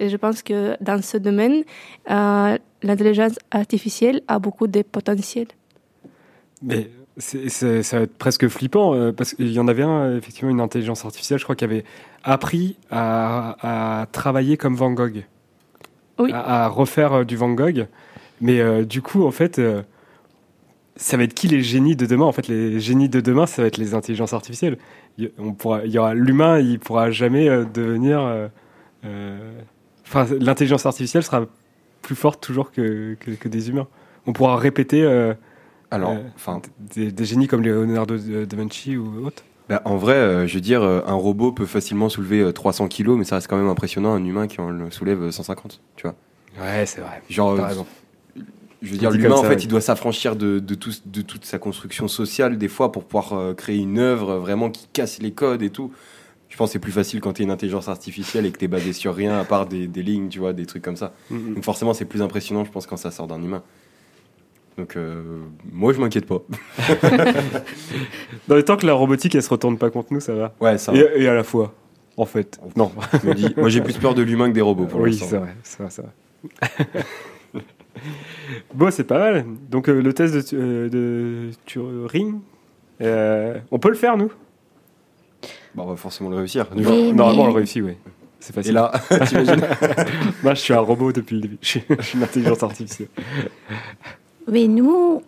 Et 0.00 0.08
je 0.08 0.16
pense 0.16 0.42
que 0.42 0.76
dans 0.82 1.00
ce 1.02 1.16
domaine, 1.16 1.62
euh, 2.10 2.58
l'intelligence 2.82 3.38
artificielle 3.50 4.22
a 4.28 4.38
beaucoup 4.38 4.66
de 4.66 4.82
potentiel. 4.82 5.46
Mais 6.62 6.90
c'est- 7.16 7.48
c'est- 7.48 7.82
ça 7.82 7.98
va 7.98 8.02
être 8.04 8.16
presque 8.16 8.48
flippant 8.48 8.94
euh, 8.94 9.12
parce 9.12 9.34
qu'il 9.34 9.52
y 9.52 9.58
en 9.60 9.68
avait 9.68 9.82
un, 9.82 10.16
effectivement, 10.16 10.50
une 10.50 10.60
intelligence 10.60 11.04
artificielle, 11.04 11.38
je 11.38 11.44
crois, 11.44 11.56
qui 11.56 11.64
avait 11.64 11.84
appris 12.22 12.76
à, 12.90 14.00
à 14.02 14.06
travailler 14.06 14.56
comme 14.56 14.74
Van 14.76 14.90
Gogh, 14.92 15.24
Oui. 16.18 16.30
à, 16.32 16.64
à 16.64 16.68
refaire 16.68 17.12
euh, 17.12 17.24
du 17.24 17.36
Van 17.36 17.50
Gogh. 17.52 17.86
Mais 18.40 18.60
euh, 18.60 18.84
du 18.84 19.00
coup, 19.02 19.24
en 19.24 19.30
fait, 19.30 19.58
euh, 19.58 19.82
ça 20.96 21.16
va 21.16 21.22
être 21.24 21.34
qui 21.34 21.48
les 21.48 21.62
génies 21.62 21.96
de 21.96 22.06
demain? 22.06 22.24
En 22.24 22.32
fait, 22.32 22.48
les 22.48 22.80
génies 22.80 23.08
de 23.08 23.20
demain, 23.20 23.46
ça 23.46 23.62
va 23.62 23.68
être 23.68 23.78
les 23.78 23.94
intelligences 23.94 24.32
artificielles. 24.32 24.78
Il 25.18 25.24
y- 25.26 25.32
on 25.38 25.52
pourra, 25.52 25.84
il 25.84 25.92
y 25.92 25.98
aura 25.98 26.14
l'humain, 26.14 26.58
il 26.58 26.78
pourra 26.80 27.10
jamais 27.10 27.46
devenir. 27.72 28.48
Enfin, 30.06 30.26
l'intelligence 30.40 30.86
artificielle 30.86 31.22
sera 31.22 31.46
plus 32.02 32.14
forte 32.14 32.42
toujours 32.42 32.70
que, 32.72 33.16
que, 33.20 33.30
que 33.32 33.48
des 33.48 33.70
humains. 33.70 33.86
On 34.26 34.32
pourra 34.32 34.56
répéter. 34.56 35.02
euh, 35.02 35.34
Alors, 35.90 36.10
euh, 36.12 36.22
enfin, 36.36 36.60
des, 36.78 37.10
des 37.12 37.24
génies 37.24 37.46
comme 37.48 37.62
Leonardo 37.62 38.16
da 38.16 38.56
Vinci 38.56 38.96
ou 38.96 39.26
autres. 39.26 39.42
bah, 39.68 39.80
en 39.86 39.96
vrai, 39.96 40.14
euh, 40.14 40.46
je 40.46 40.54
veux 40.54 40.60
dire, 40.60 40.82
un 40.82 41.14
robot 41.14 41.52
peut 41.52 41.66
facilement 41.66 42.08
soulever 42.08 42.40
euh, 42.40 42.52
300 42.52 42.88
kilos, 42.88 43.16
mais 43.18 43.24
ça 43.24 43.36
reste 43.36 43.48
quand 43.48 43.56
même 43.56 43.68
impressionnant 43.68 44.12
un 44.14 44.24
humain 44.24 44.46
qui 44.46 44.60
en 44.60 44.70
le 44.70 44.90
soulève 44.90 45.22
euh, 45.22 45.30
150, 45.30 45.80
tu 45.96 46.06
vois. 46.06 46.14
Ouais, 46.60 46.84
c'est 46.86 47.00
vrai. 47.00 47.22
Genre, 47.28 47.56
T'as 47.56 47.66
raison. 47.66 47.86
je 48.82 48.90
veux 48.92 48.98
dire, 48.98 49.10
l'humain, 49.10 49.34
en 49.36 49.42
fait, 49.42 49.56
oui. 49.56 49.62
il 49.62 49.68
doit 49.68 49.80
s'affranchir 49.80 50.36
de, 50.36 50.58
de, 50.58 50.74
tout- 50.74 50.92
de 51.06 51.22
toute 51.22 51.44
sa 51.46 51.58
construction 51.58 52.06
sociale, 52.08 52.58
des 52.58 52.68
fois, 52.68 52.92
pour 52.92 53.04
pouvoir 53.04 53.32
euh, 53.32 53.54
créer 53.54 53.78
une 53.78 53.98
œuvre 53.98 54.36
vraiment 54.36 54.70
qui 54.70 54.86
casse 54.92 55.20
les 55.20 55.32
codes 55.32 55.62
et 55.62 55.70
tout. 55.70 55.92
Je 56.54 56.56
pense 56.56 56.68
que 56.68 56.74
c'est 56.74 56.78
plus 56.78 56.92
facile 56.92 57.20
quand 57.20 57.32
tu 57.32 57.42
es 57.42 57.44
une 57.44 57.50
intelligence 57.50 57.88
artificielle 57.88 58.46
et 58.46 58.52
que 58.52 58.58
tu 58.58 58.66
es 58.66 58.68
basé 58.68 58.92
sur 58.92 59.12
rien 59.12 59.36
à 59.40 59.44
part 59.44 59.66
des, 59.66 59.88
des 59.88 60.04
lignes, 60.04 60.28
tu 60.28 60.38
vois, 60.38 60.52
des 60.52 60.66
trucs 60.66 60.84
comme 60.84 60.94
ça. 60.94 61.12
Mm, 61.28 61.54
Donc 61.54 61.64
forcément, 61.64 61.94
c'est 61.94 62.04
plus 62.04 62.22
impressionnant, 62.22 62.64
je 62.64 62.70
pense, 62.70 62.86
quand 62.86 62.96
ça 62.96 63.10
sort 63.10 63.26
d'un 63.26 63.42
humain. 63.42 63.64
Donc, 64.78 64.94
euh, 64.96 65.40
moi, 65.72 65.92
je 65.92 65.98
m'inquiète 66.00 66.26
pas. 66.26 66.42
Dans 68.46 68.54
les 68.54 68.62
temps 68.62 68.76
que 68.76 68.86
la 68.86 68.92
robotique, 68.92 69.34
elle 69.34 69.42
se 69.42 69.50
retourne 69.50 69.78
pas 69.78 69.90
contre 69.90 70.12
nous, 70.12 70.20
ça 70.20 70.32
va. 70.32 70.54
Ouais, 70.60 70.78
ça 70.78 70.92
va. 70.92 70.98
Et, 70.98 71.22
et 71.24 71.28
à 71.28 71.34
la 71.34 71.42
fois, 71.42 71.74
en 72.16 72.24
fait. 72.24 72.60
Non. 72.76 72.92
Je 73.20 73.28
me 73.28 73.34
dis- 73.34 73.52
moi, 73.56 73.68
j'ai 73.68 73.80
plus 73.80 73.98
peur 73.98 74.14
de 74.14 74.22
l'humain 74.22 74.48
que 74.48 74.54
des 74.54 74.60
robots 74.60 74.86
pour 74.86 75.00
oui, 75.00 75.10
l'instant. 75.10 75.26
c'est 75.28 75.38
vrai, 75.38 75.56
c'est 75.64 75.82
vrai, 75.82 75.90
c'est 75.90 76.02
vrai. 76.02 77.64
bon, 78.74 78.92
c'est 78.92 79.02
pas 79.02 79.18
mal. 79.18 79.44
Donc, 79.70 79.88
euh, 79.88 80.00
le 80.00 80.12
test 80.12 80.34
de, 80.54 80.56
euh, 80.56 80.88
de 80.88 81.50
Turing, 81.66 82.38
euh, 83.00 83.58
on 83.72 83.80
peut 83.80 83.88
le 83.88 83.96
faire, 83.96 84.16
nous? 84.16 84.30
Bon, 85.74 85.82
on 85.84 85.86
va 85.86 85.96
forcément 85.96 86.30
le 86.30 86.36
réussir. 86.36 86.66
Normalement, 86.74 87.26
on 87.42 87.46
mais- 87.46 87.50
le 87.52 87.56
réussit, 87.56 87.82
oui. 87.82 87.94
C'est 88.40 88.52
Et 88.52 88.54
facile. 88.54 88.74
là, 88.74 88.92
t'imagines 89.26 89.66
Moi, 90.42 90.54
je 90.54 90.60
suis 90.60 90.74
un 90.74 90.80
robot 90.80 91.12
depuis 91.12 91.36
le 91.36 91.42
début. 91.42 91.58
Je 91.62 91.66
suis, 91.68 91.82
je 91.98 92.02
suis 92.02 92.18
une 92.18 92.24
intelligence 92.24 92.62
artificielle. 92.62 93.08
Oui, 94.46 94.68
nous, 94.68 95.22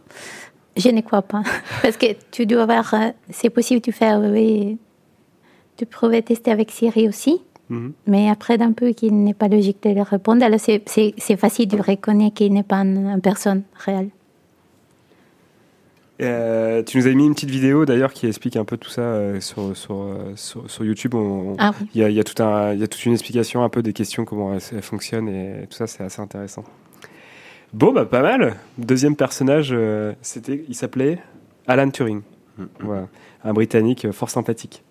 je 0.77 0.89
ne 0.91 1.01
crois 1.01 1.23
pas. 1.23 1.43
Parce 1.83 1.97
que 1.97 2.07
tu 2.31 2.45
dois 2.47 2.63
avoir, 2.65 2.93
euh, 2.95 3.09
c'est 3.31 3.49
possible 3.51 3.81
de 3.81 3.91
faire, 3.91 4.21
oui, 4.21 4.79
tu 5.77 5.87
pouvais 5.87 6.23
tester 6.23 6.51
avec 6.51 6.71
Siri 6.71 7.09
aussi. 7.09 7.41
Mhm. 7.71 7.93
Mais 8.07 8.29
après, 8.29 8.59
d'un 8.59 8.73
peu 8.73 8.91
qu'il 8.91 9.17
n'est 9.25 9.35
pas 9.35 9.49
logique 9.49 9.83
de 9.83 9.91
le 9.91 10.03
répondre, 10.03 10.45
alors 10.45 10.61
c'est- 10.61 10.83
c'est 10.87 11.15
c'est 11.19 11.37
facile 11.37 11.67
de 11.69 11.79
reconnaître 11.79 12.35
qu'il 12.37 12.53
n'est 12.53 12.63
pas 12.63 12.77
une, 12.83 13.09
une 13.09 13.21
personne 13.21 13.63
réelle. 13.75 14.11
Euh, 16.23 16.83
tu 16.83 16.97
nous 16.99 17.07
as 17.07 17.13
mis 17.13 17.27
une 17.27 17.35
petite 17.35 17.51
vidéo 17.51 17.85
d'ailleurs 17.85 18.13
qui 18.13 18.27
explique 18.27 18.57
un 18.57 18.65
peu 18.65 18.77
tout 18.79 18.89
ça 18.89 19.03
euh, 19.03 19.41
sur, 19.41 19.77
sur, 19.77 20.01
euh, 20.01 20.33
sur, 20.35 20.71
sur 20.71 20.85
YouTube. 20.85 21.15
On- 21.15 21.53
on- 21.53 21.57
Ah 21.59 21.73
oui. 21.81 21.87
Il 21.95 22.01
y, 22.01 22.05
a, 22.05 22.09
il 22.09 22.15
y 22.17 22.21
a 22.21 22.25
tout 22.25 22.43
un, 22.43 22.73
il 22.73 22.81
y 22.81 22.83
a 22.83 22.89
toute 22.89 23.05
une 23.05 23.13
explication 23.13 23.63
un 23.63 23.69
peu 23.69 23.83
des 23.83 23.93
questions, 23.93 24.25
comment 24.25 24.55
elles, 24.55 24.61
elles 24.73 24.83
fonctionnent 24.83 25.29
et 25.29 25.67
tout 25.69 25.77
ça, 25.77 25.87
c'est 25.87 26.03
assez 26.03 26.21
intéressant. 26.23 26.65
Bon, 27.75 27.93
bah 27.93 28.07
pas 28.07 28.23
mal. 28.23 28.55
Deuxième 28.79 29.17
personnage, 29.17 29.71
euh, 29.73 30.13
c'était, 30.23 30.65
il 30.69 30.75
s'appelait 30.75 31.19
Alan 31.67 31.91
Turing. 31.91 32.23
Voilà. 32.81 33.09
Un 33.45 33.53
Britannique 33.53 34.11
fort 34.13 34.31
sympathique 34.31 34.83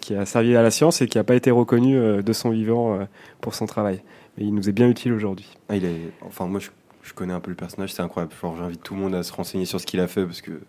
qui 0.00 0.14
a 0.14 0.26
servi 0.26 0.54
à 0.54 0.62
la 0.62 0.70
science 0.70 1.00
et 1.00 1.06
qui 1.06 1.16
n'a 1.16 1.24
pas 1.24 1.34
été 1.34 1.50
reconnu 1.50 1.96
euh, 1.96 2.20
de 2.20 2.32
son 2.34 2.50
vivant 2.50 2.94
euh, 3.00 3.04
pour 3.40 3.54
son 3.54 3.64
travail. 3.64 4.02
Mais 4.36 4.44
il 4.44 4.54
nous 4.54 4.68
est 4.68 4.72
bien 4.72 4.88
utile 4.88 5.14
aujourd'hui. 5.14 5.48
Ah, 5.70 5.76
il 5.76 5.84
est... 5.86 6.10
Enfin, 6.20 6.46
moi, 6.46 6.60
je, 6.60 6.68
je 7.02 7.14
connais 7.14 7.32
un 7.32 7.40
peu 7.40 7.50
le 7.50 7.56
personnage, 7.56 7.94
c'est 7.94 8.02
incroyable. 8.02 8.34
Genre, 8.42 8.54
j'invite 8.58 8.82
tout 8.82 8.94
le 8.94 9.00
monde 9.00 9.14
à 9.14 9.22
se 9.22 9.32
renseigner 9.32 9.64
sur 9.64 9.80
ce 9.80 9.86
qu'il 9.86 10.00
a 10.00 10.06
fait 10.06 10.26
parce 10.26 10.42
que 10.42 10.60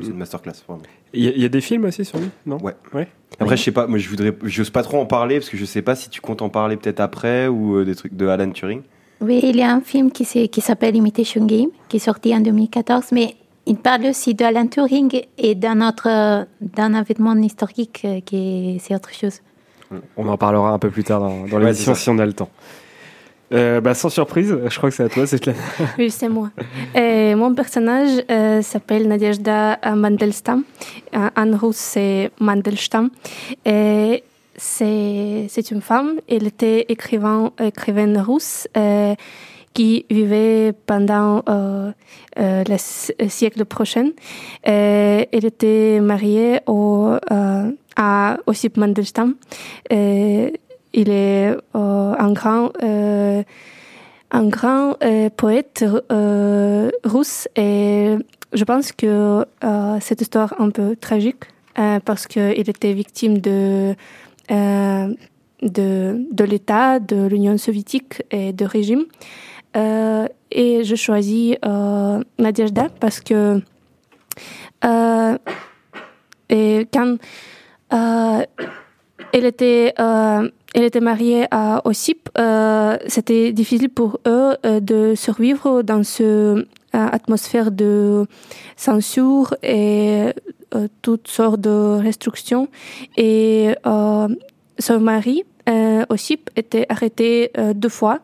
c'est 0.00 0.08
une 0.08 0.16
masterclass. 0.16 0.52
Il 1.12 1.24
y, 1.24 1.28
a, 1.28 1.30
il 1.30 1.40
y 1.40 1.44
a 1.44 1.48
des 1.48 1.60
films 1.60 1.84
aussi 1.84 2.04
sur 2.04 2.18
lui, 2.18 2.28
non? 2.44 2.58
Ouais. 2.58 2.74
Ouais. 2.92 3.08
Après, 3.38 3.56
je 3.56 3.62
sais 3.62 3.72
pas, 3.72 3.86
moi, 3.86 3.98
je 3.98 4.08
voudrais, 4.08 4.34
j'ose 4.44 4.70
pas 4.70 4.82
trop 4.82 4.98
en 4.98 5.06
parler 5.06 5.38
parce 5.38 5.48
que 5.48 5.56
je 5.56 5.64
sais 5.64 5.82
pas 5.82 5.94
si 5.94 6.08
tu 6.10 6.20
comptes 6.20 6.42
en 6.42 6.48
parler 6.48 6.76
peut-être 6.76 7.00
après 7.00 7.48
ou 7.48 7.76
euh, 7.76 7.84
des 7.84 7.94
trucs 7.94 8.14
de 8.14 8.26
Alan 8.26 8.50
Turing. 8.50 8.82
Oui, 9.20 9.40
il 9.42 9.56
y 9.56 9.62
a 9.62 9.72
un 9.72 9.80
film 9.80 10.10
qui, 10.10 10.24
s'appelle 10.24 10.96
Imitation 10.96 11.44
Game, 11.46 11.70
qui 11.88 11.96
est 11.96 12.00
sorti 12.00 12.34
en 12.34 12.40
2014, 12.40 13.06
mais 13.12 13.36
il 13.66 13.76
parle 13.76 14.06
aussi 14.06 14.34
d'Alan 14.34 14.66
Turing 14.66 15.22
et 15.38 15.54
d'un 15.54 15.86
autre, 15.86 16.46
d'un 16.60 17.00
événement 17.00 17.36
historique 17.36 18.02
euh, 18.04 18.20
qui 18.20 18.36
est, 18.36 18.78
c'est 18.78 18.94
autre 18.94 19.12
chose. 19.12 19.40
On 20.16 20.28
en 20.28 20.36
parlera 20.36 20.72
un 20.72 20.78
peu 20.78 20.90
plus 20.90 21.04
tard 21.04 21.20
dans, 21.20 21.46
dans 21.46 21.58
l'émission 21.58 21.94
si 21.94 22.10
on 22.10 22.18
a 22.18 22.26
le 22.26 22.32
temps. 22.32 22.50
Euh, 23.52 23.80
bah, 23.80 23.94
sans 23.94 24.08
surprise, 24.08 24.56
je 24.68 24.76
crois 24.76 24.90
que 24.90 24.96
c'est 24.96 25.04
à 25.04 25.08
toi, 25.08 25.26
c'est 25.26 25.38
clair. 25.40 25.54
Oui, 25.98 26.10
c'est 26.10 26.28
moi. 26.28 26.50
Et 26.94 27.34
mon 27.36 27.54
personnage 27.54 28.10
euh, 28.30 28.60
s'appelle 28.62 29.06
Nadezhda 29.06 29.78
Mandelstam. 29.94 30.64
Euh, 31.14 31.28
En 31.36 31.56
russe, 31.56 31.76
c'est 31.76 32.30
Mandelstam. 32.40 33.10
Et 33.64 34.24
c'est 34.56 35.46
c'est 35.48 35.70
une 35.70 35.80
femme. 35.82 36.14
Elle 36.28 36.46
était 36.46 36.86
écrivain, 36.88 37.52
écrivaine 37.62 38.18
russe 38.18 38.66
euh, 38.76 39.14
qui 39.74 40.06
vivait 40.10 40.72
pendant 40.86 41.42
euh, 41.48 41.92
euh, 42.38 42.64
le 42.68 42.76
si- 42.78 43.12
siècle 43.28 43.64
prochain. 43.66 44.10
Elle 44.62 45.44
était 45.44 46.00
mariée 46.00 46.60
au, 46.66 47.12
euh, 47.30 47.70
à 47.96 48.38
Ossip 48.46 48.76
Mandelstam. 48.76 49.34
Il 50.96 51.10
est 51.10 51.50
euh, 51.50 52.14
un 52.18 52.32
grand 52.32 52.72
euh, 52.82 53.42
un 54.30 54.48
grand 54.48 54.96
euh, 55.04 55.30
poète 55.30 55.84
russe 57.04 57.48
et 57.54 58.16
je 58.52 58.64
pense 58.64 58.90
que 58.92 59.44
cette 60.00 60.20
histoire 60.20 60.54
est 60.54 60.62
un 60.62 60.70
peu 60.70 60.96
tragique 60.96 61.44
parce 62.04 62.26
qu'il 62.26 62.68
était 62.70 62.92
victime 62.94 63.38
de, 63.38 63.94
de, 64.48 65.06
de 65.62 66.44
l'État, 66.44 66.98
de 66.98 67.26
l'Union 67.26 67.58
soviétique 67.58 68.22
et 68.30 68.52
de 68.52 68.64
régime. 68.64 69.04
Et 69.74 70.84
je 70.84 70.94
choisis 70.96 71.56
euh, 71.64 72.22
parce 73.00 73.20
que 73.20 73.60
et 76.48 76.88
quand 76.92 77.16
elle 79.36 79.44
était 79.44 79.92
euh, 80.00 80.48
elle 80.76 80.84
était 80.84 81.00
mariée 81.00 81.46
à 81.50 81.80
Ossip. 81.86 82.28
Euh, 82.36 82.98
C'était 83.06 83.52
difficile 83.52 83.88
pour 83.88 84.20
eux 84.26 84.56
euh, 84.66 84.80
de 84.80 85.14
survivre 85.14 85.82
dans 85.82 86.02
euh, 86.20 86.64
atmosphère 86.92 87.70
de 87.70 88.26
censure 88.76 89.54
et 89.62 90.32
toutes 91.00 91.28
sortes 91.28 91.60
de 91.60 91.98
restrictions. 91.98 92.68
Et 93.16 93.74
son 93.84 95.00
mari, 95.00 95.44
Ossip, 96.10 96.50
était 96.56 96.86
arrêté 96.88 97.50
deux 97.74 97.88
fois. 97.88 98.20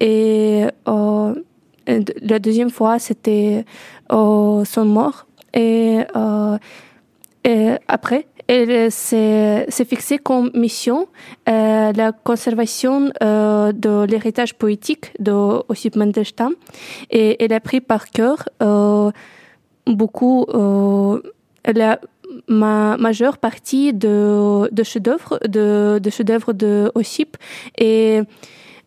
Et 0.00 0.64
la 0.86 2.38
deuxième 2.38 2.70
fois, 2.70 2.98
c'était 2.98 3.64
son 4.10 4.84
mort. 4.84 5.26
Et 5.54 6.00
après, 7.88 8.26
elle 8.48 8.90
s'est 8.90 9.66
fixée 9.84 10.18
comme 10.18 10.50
mission 10.54 11.08
euh, 11.48 11.92
la 11.92 12.12
conservation 12.12 13.10
euh, 13.22 13.72
de 13.72 14.06
l'héritage 14.06 14.54
poétique 14.54 15.12
de 15.20 15.32
Ossip 15.68 15.96
Mandelstam. 15.96 16.54
Et 17.10 17.42
elle 17.44 17.52
a 17.52 17.60
pris 17.60 17.82
par 17.82 18.08
cœur 18.08 18.48
euh, 18.62 19.10
beaucoup, 19.86 20.46
elle 21.62 21.82
a 21.82 22.00
ma 22.46 22.96
majeure 22.96 23.36
partie 23.38 23.92
de, 23.92 24.70
chefs-d'œuvre 24.82 25.38
de, 25.46 25.98
de 26.02 26.10
chefs-d'œuvre 26.10 26.52
de 26.54 26.90
Ossip 26.94 27.36
et 27.78 28.20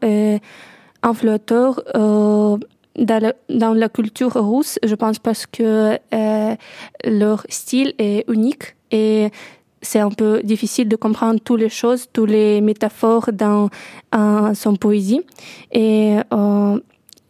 influenceur 1.04 1.82
dans, 1.94 2.60
la, 2.98 3.34
dans 3.50 3.74
la 3.74 3.90
culture 3.90 4.34
russe, 4.34 4.80
je 4.84 4.96
pense, 4.96 5.20
parce 5.20 5.46
que 5.46 5.98
leur 7.06 7.46
style 7.50 7.94
est 7.98 8.30
unique 8.30 8.76
et 8.92 9.30
c'est 9.82 10.00
un 10.00 10.10
peu 10.10 10.42
difficile 10.44 10.90
de 10.90 10.96
comprendre 10.96 11.40
toutes 11.40 11.62
les 11.62 11.70
choses, 11.70 12.08
toutes 12.12 12.32
les 12.32 12.60
métaphores 12.62 13.30
dans 13.32 13.70
son 14.54 14.76
poésie. 14.76 15.22
Et, 15.72 16.18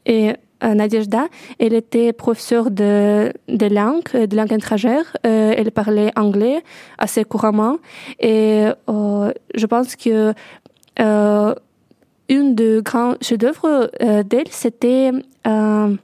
et 0.06 0.34
Nadezhda, 0.61 1.27
elle 1.59 1.73
était 1.73 2.13
professeure 2.13 2.71
de, 2.71 3.31
de 3.47 3.65
langue, 3.67 4.11
de 4.13 4.35
langue 4.35 4.53
étrangère. 4.53 5.15
Euh, 5.25 5.53
elle 5.55 5.71
parlait 5.71 6.11
anglais 6.15 6.63
assez 6.97 7.23
couramment. 7.23 7.77
Et 8.19 8.65
euh, 8.89 9.31
je 9.55 9.65
pense 9.65 9.95
que 9.95 10.33
euh, 10.99 11.55
une 12.29 12.55
des 12.55 12.81
grands 12.83 13.15
chefs-d'œuvre 13.21 13.89
euh, 14.01 14.23
d'elle, 14.23 14.49
c'était 14.49 15.11
euh, 15.45 15.95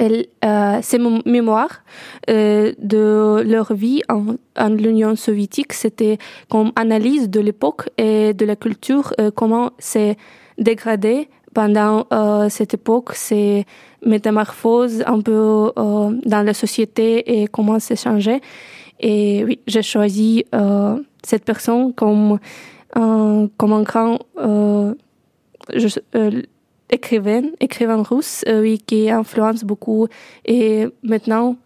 euh, 0.00 0.78
ses 0.82 0.98
mé- 0.98 1.22
mémoires 1.26 1.84
euh, 2.30 2.72
de 2.78 3.42
leur 3.46 3.72
vie 3.74 4.02
en, 4.08 4.36
en 4.58 4.68
l'Union 4.70 5.14
soviétique. 5.14 5.72
C'était 5.72 6.18
comme 6.48 6.72
analyse 6.74 7.30
de 7.30 7.40
l'époque 7.40 7.90
et 7.98 8.34
de 8.34 8.44
la 8.44 8.56
culture, 8.56 9.12
euh, 9.20 9.30
comment 9.30 9.70
c'est 9.78 10.16
dégradé 10.58 11.28
pendant 11.54 12.06
euh, 12.12 12.48
cette 12.48 12.74
époque, 12.74 13.14
ces 13.14 13.64
métamorphoses 14.04 15.02
un 15.06 15.20
peu 15.20 15.72
euh, 15.78 16.10
dans 16.24 16.42
la 16.44 16.54
société 16.54 17.40
et 17.40 17.46
comment 17.46 17.78
c'est 17.78 17.96
changé. 17.96 18.40
Et 19.00 19.44
oui, 19.44 19.60
j'ai 19.66 19.82
choisi 19.82 20.44
euh, 20.54 20.98
cette 21.22 21.44
personne 21.44 21.94
comme, 21.94 22.38
euh, 22.96 23.46
comme 23.56 23.72
un 23.72 23.82
grand 23.82 24.18
écrivain, 26.90 27.42
écrivain 27.60 28.02
russe, 28.02 28.44
oui, 28.46 28.78
qui 28.78 29.10
influence 29.10 29.64
beaucoup. 29.64 30.06
Et 30.44 30.86
maintenant, 31.02 31.56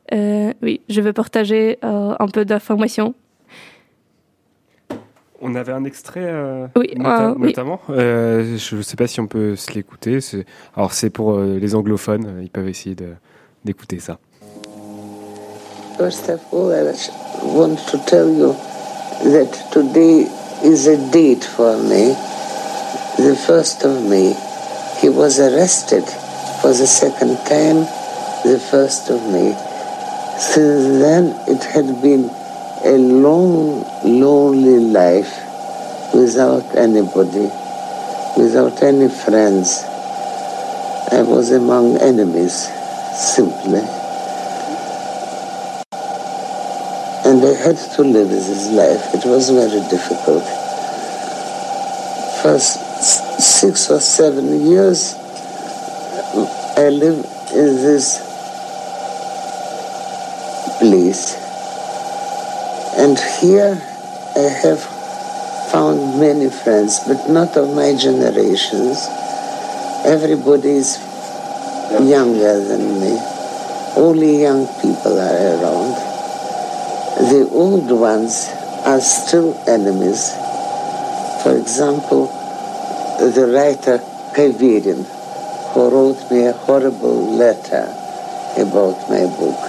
oui, 0.62 0.80
je 0.88 1.00
vais 1.00 1.12
partager 1.12 1.78
un 1.82 2.28
peu 2.32 2.44
d'informations. 2.44 3.14
On 5.40 5.54
avait 5.54 5.72
un 5.72 5.84
extrait, 5.84 6.24
euh, 6.24 6.66
Oui, 6.76 6.92
nota- 6.96 7.28
euh, 7.30 7.34
oui. 7.38 7.46
notamment. 7.48 7.80
Euh, 7.90 8.56
je 8.56 8.76
ne 8.76 8.82
sais 8.82 8.96
pas 8.96 9.06
si 9.06 9.20
on 9.20 9.26
peut 9.28 9.54
se 9.54 9.72
l'écouter. 9.72 10.20
c'est- 10.20 10.44
Alors, 10.76 10.92
c'est 10.92 11.10
pour 11.10 11.32
euh, 11.38 11.58
les 11.60 11.74
anglophones. 11.74 12.26
euh, 12.26 12.42
Ils 12.42 12.50
peuvent 12.50 12.68
essayer 12.68 12.96
d'écouter 13.64 14.00
ça. 14.00 14.18
First 15.96 16.28
of 16.30 16.40
all, 16.52 16.72
I 16.72 16.92
want 17.56 17.76
to 17.90 17.98
tell 18.06 18.28
you 18.28 18.54
that 19.32 19.46
today 19.72 20.26
is 20.64 20.88
a 20.88 20.96
date 21.12 21.44
for 21.44 21.76
me. 21.76 22.14
The 23.18 23.34
first 23.34 23.84
of 23.84 23.92
May. 24.08 24.32
He 25.02 25.08
was 25.08 25.38
arrested 25.40 26.04
for 26.60 26.72
the 26.72 26.86
second 26.86 27.36
time, 27.48 27.84
the 28.44 28.58
first 28.58 29.10
of 29.10 29.20
May. 29.32 29.54
Since 30.38 31.00
then, 31.00 31.34
it 31.48 31.62
had 31.64 32.00
been 32.00 32.28
a 32.84 32.96
long, 32.98 33.84
lonely 34.04 34.80
life 34.80 35.32
without 36.14 36.64
anybody, 36.76 37.50
without 38.36 38.82
any 38.82 39.08
friends. 39.08 39.84
I 41.10 41.22
was 41.22 41.50
among 41.50 41.96
enemies, 41.98 42.68
simply. 43.14 43.82
and 47.24 47.44
I 47.44 47.52
had 47.54 47.76
to 47.96 48.02
live 48.02 48.28
this 48.30 48.70
life. 48.70 49.14
It 49.14 49.24
was 49.28 49.50
very 49.50 49.80
difficult. 49.90 50.44
For 52.42 52.54
s- 52.54 52.78
six 53.44 53.90
or 53.90 54.00
seven 54.00 54.66
years, 54.70 55.14
I 56.76 56.88
lived 56.90 57.26
in 57.52 57.76
this 57.82 58.18
place. 60.78 61.47
And 62.98 63.16
here 63.16 63.80
I 64.34 64.48
have 64.66 64.82
found 65.70 66.18
many 66.18 66.50
friends, 66.50 66.98
but 67.06 67.30
not 67.30 67.56
of 67.56 67.72
my 67.72 67.94
generations. 67.94 69.06
Everybody 70.04 70.82
is 70.82 70.98
younger 72.02 72.58
than 72.58 72.98
me. 72.98 73.14
Only 73.94 74.42
young 74.42 74.66
people 74.82 75.14
are 75.14 75.38
around. 75.46 75.94
The 77.30 77.48
old 77.52 77.88
ones 77.88 78.48
are 78.84 79.00
still 79.00 79.54
enemies. 79.68 80.34
For 81.44 81.56
example, 81.56 82.26
the 83.20 83.46
writer 83.54 83.98
Kavirin, 84.34 85.06
who 85.70 85.88
wrote 85.88 86.30
me 86.32 86.46
a 86.46 86.52
horrible 86.52 87.36
letter 87.36 87.94
about 88.58 88.98
my 89.08 89.22
book. 89.38 89.60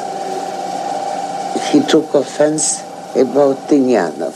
He 1.69 1.85
took 1.85 2.15
offense 2.15 2.88
about 3.15 3.55
Tinyanov. 3.67 4.35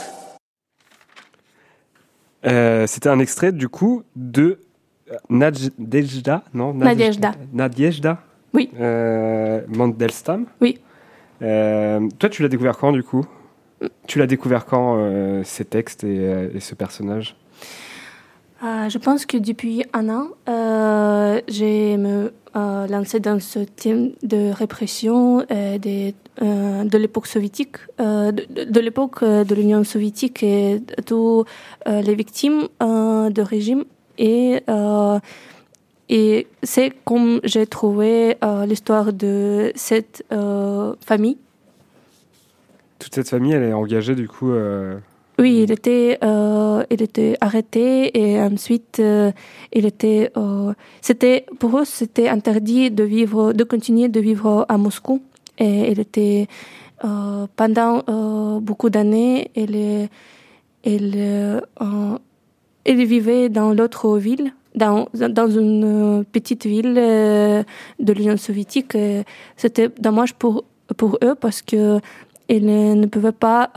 Euh, 2.45 2.87
C'était 2.87 3.09
un 3.09 3.19
extrait, 3.19 3.51
du 3.51 3.69
coup, 3.69 4.03
de 4.15 4.59
euh, 5.11 5.15
Nadezhda, 5.29 6.43
non. 6.53 6.73
Nadezhda 6.73 8.19
Oui. 8.53 8.69
Euh, 8.79 9.61
Mandelstam 9.67 10.45
Oui. 10.61 10.79
Euh, 11.41 12.07
toi, 12.19 12.29
tu 12.29 12.41
l'as 12.41 12.49
découvert 12.49 12.77
quand, 12.77 12.91
du 12.91 13.03
coup? 13.03 13.25
Tu 14.07 14.19
l'as 14.19 14.27
découvert 14.27 14.65
quand, 14.65 14.95
euh, 14.97 15.43
ces 15.43 15.65
textes 15.65 16.03
et, 16.03 16.49
et 16.53 16.59
ce 16.59 16.75
personnage? 16.75 17.35
Euh, 18.63 18.87
je 18.89 18.97
pense 18.97 19.25
que 19.25 19.37
depuis 19.37 19.83
un 19.93 20.07
an, 20.09 20.27
euh, 20.47 21.41
j'ai 21.49 21.97
me 21.97 22.31
euh, 22.55 22.87
lancé 22.87 23.19
dans 23.19 23.39
ce 23.41 23.59
thème 23.59 24.11
de 24.23 24.51
répression 24.51 25.45
euh, 25.51 25.77
de 25.79 26.97
l'époque 26.97 27.27
soviétique, 27.27 27.75
de, 27.99 28.31
de- 28.31 28.63
de 28.63 28.79
l'époque 28.79 29.23
de 29.23 29.53
l'Union 29.55 29.83
soviétique 29.83 30.43
et 30.43 30.79
de 30.79 31.13
euh, 31.87 32.01
les 32.01 32.15
victimes 32.15 32.67
de 32.79 33.41
régime. 33.41 33.83
Et, 34.17 34.61
et 36.09 36.47
c'est 36.61 36.93
comme 37.03 37.39
j'ai 37.43 37.65
trouvé 37.67 38.37
l'histoire 38.67 39.11
de 39.11 39.71
cette 39.75 40.23
famille 41.01 41.37
Toute 42.99 43.15
cette 43.15 43.29
famille, 43.29 43.53
elle 43.53 43.63
est 43.63 43.73
engagée, 43.73 44.15
du 44.15 44.27
coup. 44.27 44.51
Oui, 45.39 45.61
il 45.63 45.71
était, 45.71 46.19
euh, 46.23 46.83
il 46.91 47.01
était 47.01 47.35
arrêté 47.41 48.15
et 48.15 48.39
ensuite 48.39 48.99
euh, 48.99 49.31
il 49.71 49.85
était, 49.87 50.31
euh, 50.37 50.73
c'était 51.01 51.47
pour 51.57 51.79
eux 51.79 51.85
c'était 51.85 52.29
interdit 52.29 52.91
de 52.91 53.03
vivre, 53.03 53.51
de 53.51 53.63
continuer 53.63 54.09
de 54.09 54.19
vivre 54.19 54.63
à 54.69 54.77
Moscou 54.77 55.23
et 55.57 55.91
il 55.91 55.99
était 55.99 56.47
pendant 57.57 58.01
beaucoup 58.61 58.89
d'années, 58.89 59.51
il, 59.55 60.07
il, 60.85 61.61
il 62.85 63.05
vivait 63.05 63.49
dans 63.49 63.73
l'autre 63.73 64.17
ville, 64.17 64.53
dans, 64.73 65.09
dans 65.13 65.49
une 65.49 66.23
petite 66.31 66.65
ville 66.65 66.93
de 66.93 68.13
l'Union 68.13 68.37
soviétique. 68.37 68.97
C'était 69.57 69.89
dommage 69.99 70.33
pour, 70.35 70.63
pour 70.95 71.17
eux 71.21 71.35
parce 71.35 71.61
que 71.61 71.99
ils 72.47 72.65
ne 72.65 73.05
pouvaient 73.07 73.33
pas 73.33 73.69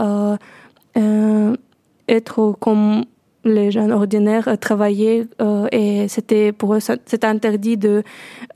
être 2.09 2.53
comme 2.61 3.05
les 3.45 3.71
gens 3.71 3.89
ordinaires, 3.91 4.49
euh, 4.49 4.57
travailler 4.57 5.27
euh, 5.41 5.69
et 5.71 6.09
c'était 6.09 6.51
pour 6.53 6.75
eux 6.75 6.81
c'était 6.81 7.25
interdit 7.27 7.77
de 7.77 8.03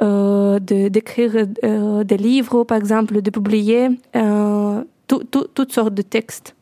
euh, 0.02 0.58
de- 0.58 0.88
d'écrire 0.88 1.32
euh, 1.64 2.02
des 2.04 2.16
livres 2.16 2.64
par 2.64 2.76
exemple, 2.78 3.22
de 3.22 3.30
publier 3.30 3.88
euh, 4.16 4.82
tout- 5.06 5.24
tout- 5.30 5.46
toutes 5.54 5.72
sortes 5.72 5.94
de 5.94 6.02
textes. 6.02 6.56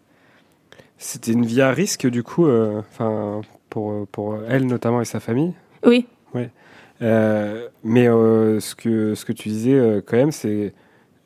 C'était 0.99 1.33
une 1.33 1.47
vie 1.47 1.63
à 1.63 1.71
risque, 1.71 2.07
du 2.09 2.23
coup, 2.25 2.47
euh, 2.47 2.81
enfin, 2.81 3.41
pour, 3.71 4.07
pour 4.09 4.37
elle 4.49 4.67
notamment 4.67 5.01
et 5.01 5.05
sa 5.05 5.21
famille? 5.21 5.53
Oui, 5.87 6.07
Euh, 7.01 7.69
mais 7.85 8.09
euh, 8.09 8.59
ce, 8.59 8.75
que, 8.75 9.15
ce 9.15 9.25
que 9.25 9.33
tu 9.33 9.49
disais 9.49 9.75
euh, 9.75 10.01
quand 10.05 10.17
même, 10.17 10.33
c'est 10.33 10.49
euh, 10.49 10.71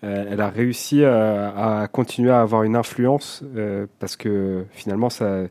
elle 0.02 0.40
a 0.40 0.48
réussi 0.50 1.04
à, 1.04 1.80
à 1.82 1.88
continuer 1.88 2.30
à 2.30 2.40
avoir 2.40 2.62
une 2.64 2.76
influence 2.76 3.42
euh, 3.56 3.86
parce 4.00 4.16
que 4.16 4.64
finalement, 4.72 5.10
ça, 5.10 5.42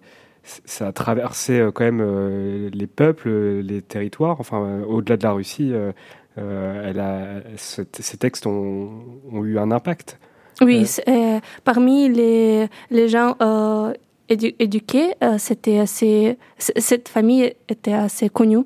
ça 0.44 0.88
a 0.88 0.92
traversé 0.92 1.60
euh, 1.60 1.72
quand 1.72 1.84
même 1.86 2.02
euh, 2.02 2.70
les 2.74 2.88
peuples, 2.88 3.30
les 3.62 3.82
territoires, 3.82 4.38
enfin, 4.40 4.62
euh, 4.64 4.84
au-delà 4.86 5.18
de 5.18 5.24
la 5.24 5.32
Russie. 5.32 5.72
euh, 5.74 5.92
euh, 6.38 6.90
elle 6.90 7.00
a, 7.00 7.42
ce- 7.58 7.82
ces 8.00 8.18
textes 8.18 8.46
ont, 8.48 8.90
ont 9.32 9.44
eu 9.44 9.58
un 9.60 9.70
impact. 9.72 10.18
Oui, 10.62 10.86
Euh. 11.08 11.12
euh, 11.12 11.40
parmi 11.66 12.08
les, 12.08 12.68
les 12.90 13.08
gens 13.10 13.36
euh, 13.42 13.94
édu- 14.30 14.56
éduqués, 14.60 15.14
euh, 15.24 15.38
c'était 15.38 15.80
assez, 15.80 16.38
cette 16.58 17.10
famille 17.10 17.54
était 17.68 17.94
assez 17.94 18.30
connue 18.30 18.64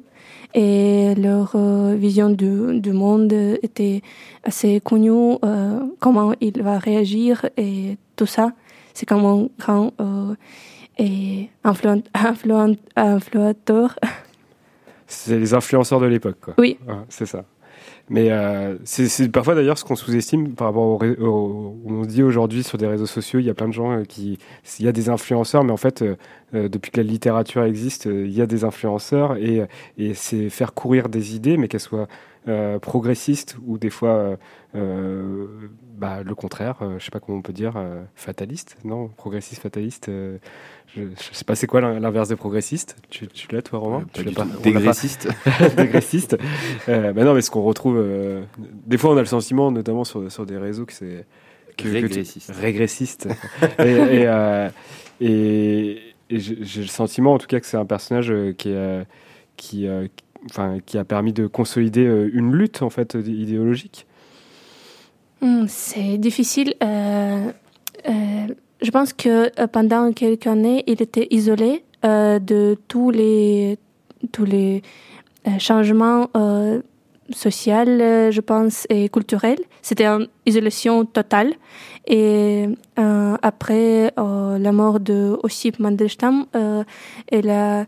et 0.55 1.13
leur 1.15 1.51
euh, 1.55 1.95
vision 1.95 2.29
du, 2.29 2.79
du 2.79 2.93
monde 2.93 3.33
était 3.61 4.01
assez 4.43 4.79
connue, 4.79 5.37
euh, 5.43 5.81
comment 5.99 6.33
il 6.39 6.63
va 6.63 6.79
réagir 6.79 7.45
et 7.57 7.97
tout 8.15 8.25
ça. 8.25 8.53
C'est 8.93 9.05
comme 9.05 9.25
un 9.25 9.49
grand 9.59 9.91
euh, 9.99 10.33
et 10.97 11.49
influen, 11.65 12.01
influen, 12.13 12.77
influenteur. 12.95 13.99
C'est 15.07 15.37
les 15.37 15.53
influenceurs 15.53 15.99
de 15.99 16.05
l'époque, 16.05 16.37
quoi. 16.41 16.53
Oui. 16.57 16.79
C'est 17.09 17.25
ça. 17.25 17.43
Mais 18.07 18.29
euh, 18.31 18.77
c'est 18.83 19.29
parfois 19.31 19.55
d'ailleurs 19.55 19.79
ce 19.79 19.83
qu'on 19.83 19.95
sous-estime 19.95 20.53
par 20.53 20.67
rapport 20.67 20.83
au, 20.83 21.03
au- 21.25 21.81
on 21.85 22.01
dit 22.03 22.21
aujourd'hui 22.21 22.61
sur 22.63 22.77
des 22.77 22.85
réseaux 22.85 23.07
sociaux, 23.07 23.39
il 23.39 23.45
y 23.47 23.49
a 23.49 23.55
plein 23.55 23.67
de 23.67 23.73
gens 23.73 23.91
euh, 23.93 24.03
qui, 24.03 24.37
il 24.79 24.85
y 24.85 24.87
a 24.87 24.91
des 24.91 25.09
influenceurs, 25.09 25.63
mais 25.63 25.71
en 25.71 25.77
fait, 25.77 26.03
euh, 26.03 26.15
euh, 26.53 26.69
depuis 26.69 26.91
que 26.91 26.97
la 27.01 27.07
littérature 27.07 27.63
existe, 27.63 28.05
euh, 28.05 28.25
il 28.27 28.33
y 28.33 28.41
a 28.43 28.45
des 28.45 28.63
influenceurs 28.63 29.37
et, 29.37 29.67
et 29.97 30.13
c'est 30.13 30.49
faire 30.51 30.73
courir 30.75 31.09
des 31.09 31.35
idées, 31.35 31.57
mais 31.57 31.67
qu'elles 31.67 31.79
soient 31.79 32.07
euh, 32.47 32.79
progressistes 32.79 33.57
ou 33.65 33.77
des 33.77 33.89
fois 33.89 34.09
euh, 34.09 34.35
euh, 34.75 35.47
bah, 35.97 36.21
le 36.23 36.35
contraire, 36.35 36.77
je 36.97 37.03
sais 37.03 37.11
pas 37.11 37.19
comment 37.19 37.37
on 37.37 37.41
peut 37.41 37.53
dire, 37.53 37.73
fataliste, 38.15 38.77
non, 38.83 39.07
progressiste, 39.07 39.61
fataliste. 39.61 40.07
je, 40.07 40.39
je 40.95 41.05
sais 41.31 41.45
pas 41.45 41.55
c'est 41.55 41.67
quoi 41.67 41.81
l'in- 41.81 41.99
l'inverse 41.99 42.27
de 42.29 42.35
progressiste. 42.35 42.97
Tu, 43.09 43.27
tu 43.27 43.47
l'as 43.53 43.61
toi 43.61 43.79
Romain? 43.79 44.05
Tu 44.13 44.23
pas? 44.25 44.45
dégraissiste. 45.75 46.37
Euh, 46.89 47.13
bah 47.13 47.23
non, 47.23 47.33
mais 47.33 47.41
ce 47.41 47.49
qu'on 47.49 47.63
retrouve, 47.63 48.03
des 48.85 48.97
fois, 48.97 49.11
on 49.11 49.17
a 49.17 49.21
le 49.21 49.25
sentiment, 49.25 49.71
notamment 49.71 50.03
sur, 50.03 50.31
sur 50.31 50.45
des 50.45 50.57
réseaux, 50.57 50.85
que 50.85 50.93
c'est 50.93 51.25
que, 51.77 51.83
que 51.83 51.87
tu- 51.87 51.93
Régressiste. 51.93 52.51
régressiste. 52.55 53.27
et 53.79 53.83
et, 53.91 54.27
euh, 54.27 54.69
et- 55.21 56.01
et 56.29 56.39
j'ai 56.39 56.81
le 56.81 56.87
sentiment, 56.87 57.33
en 57.33 57.37
tout 57.37 57.47
cas, 57.47 57.59
que 57.59 57.65
c'est 57.65 57.77
un 57.77 57.85
personnage 57.85 58.31
euh, 58.31 58.51
qui, 58.53 58.69
est, 58.69 58.75
euh, 58.75 59.03
qui, 59.57 59.87
euh, 59.87 60.07
qui- 60.15 60.24
enfin, 60.49 60.77
qui 60.85 60.97
a 60.97 61.03
permis 61.03 61.33
de 61.33 61.47
consolider 61.47 62.05
euh, 62.05 62.29
une 62.33 62.53
lutte 62.53 62.81
en 62.81 62.89
fait 62.89 63.15
idéologique. 63.15 64.05
Hmm, 65.41 65.65
C'est 65.67 66.17
difficile. 66.17 66.75
euh, 66.83 67.51
euh, 68.07 68.47
je 68.81 68.91
pense 68.91 69.13
que 69.13 69.49
pendant 69.67 70.11
quelques 70.11 70.47
années, 70.47 70.83
il 70.85 71.01
était 71.01 71.27
isolé 71.31 71.83
de 72.03 72.77
tous 72.87 73.09
les, 73.09 73.79
tous 74.31 74.45
les 74.45 74.83
changements 75.57 76.29
sociaux, 77.31 77.73
je 77.87 78.41
pense, 78.41 78.85
et 78.89 79.09
culturels. 79.09 79.61
C'était 79.81 80.05
une 80.05 80.27
isolation 80.45 81.05
totale. 81.05 81.53
Et 82.05 82.67
après 82.97 84.13
la 84.17 84.71
mort 84.71 84.99
de 84.99 85.35
Ossip 85.41 85.79
Mandelstam, 85.79 86.45
elle, 87.31 87.49
a, 87.49 87.85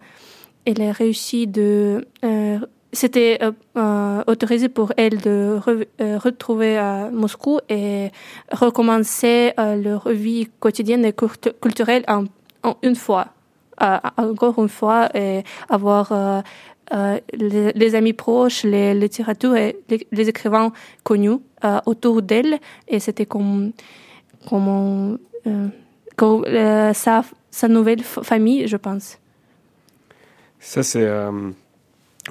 elle 0.68 0.82
a 0.82 0.92
réussi 0.92 1.48
de 1.48 2.06
euh, 2.26 2.60
c'était 2.92 3.40
euh, 3.42 3.52
euh, 3.78 4.24
autorisé 4.28 4.68
pour 4.70 4.92
elle 4.98 5.18
de 5.22 5.60
re- 5.60 6.18
retrouver 6.18 6.78
à 6.78 7.10
Moscou 7.12 7.60
et 7.70 8.10
recommencer 8.52 9.54
leur 9.58 10.10
vie 10.10 10.48
quotidienne 10.60 11.06
et 11.06 11.12
cultu- 11.12 11.54
culturelle 11.62 12.04
en, 12.08 12.26
une 12.84 12.96
fois, 12.96 13.28
encore 14.18 14.62
une 14.62 14.70
fois, 14.70 15.10
et 15.16 15.44
avoir 15.70 16.44
les, 17.34 17.96
amis 17.96 18.14
proches, 18.14 18.64
les 18.64 18.94
littératures 18.94 19.56
et 19.56 19.78
les, 20.12 20.30
écrivains 20.30 20.72
connus 21.04 21.40
autour 21.86 22.22
d'elle. 22.22 22.60
Et 22.88 23.00
c'était 23.00 23.26
comme, 23.26 23.74
comme, 24.50 24.68
on, 24.68 25.20
euh, 26.48 26.94
sa, 26.94 27.24
sa 27.52 27.68
nouvelle 27.68 28.02
famille, 28.04 28.68
je 28.68 28.78
pense. 28.78 29.20
Ça, 30.60 30.84
c'est. 30.84 31.04
euh, 31.04 31.52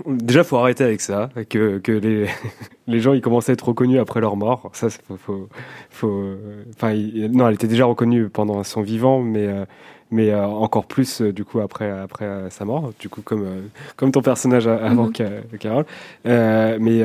Déjà, 0.06 0.44
faut 0.44 0.58
arrêter 0.58 0.84
avec 0.84 1.00
ça, 1.00 1.30
que, 1.48 1.78
que 1.78 1.92
les, 1.92 2.26
les 2.86 3.00
gens 3.00 3.14
ils 3.14 3.22
commencent 3.22 3.48
à 3.48 3.54
être 3.54 3.66
reconnus 3.68 3.98
après 3.98 4.20
leur 4.20 4.36
mort. 4.36 4.70
Ça, 4.74 4.90
c'est- 4.90 5.00
faut, 5.06 5.16
faut, 5.16 5.48
faut- 5.90 6.34
enfin, 6.74 6.92
il- 6.92 7.30
non, 7.32 7.48
elle 7.48 7.54
était 7.54 7.66
déjà 7.66 7.86
reconnue 7.86 8.28
pendant 8.28 8.62
son 8.62 8.82
vivant, 8.82 9.22
mais, 9.22 9.46
euh, 9.46 9.64
mais 10.10 10.30
euh, 10.32 10.44
encore 10.46 10.84
plus 10.86 11.22
euh, 11.22 11.32
du 11.32 11.46
coup 11.46 11.60
après, 11.60 11.90
après 11.90 12.50
sa 12.50 12.66
mort. 12.66 12.92
Du 13.00 13.08
coup, 13.08 13.22
comme, 13.22 13.70
comme 13.96 14.12
ton 14.12 14.20
personnage 14.20 14.66
a- 14.68 14.76
avant 14.84 15.06
Mhm. 15.06 15.14
Ca- 15.16 15.58
Carole. 15.58 15.86
Mais 16.24 17.02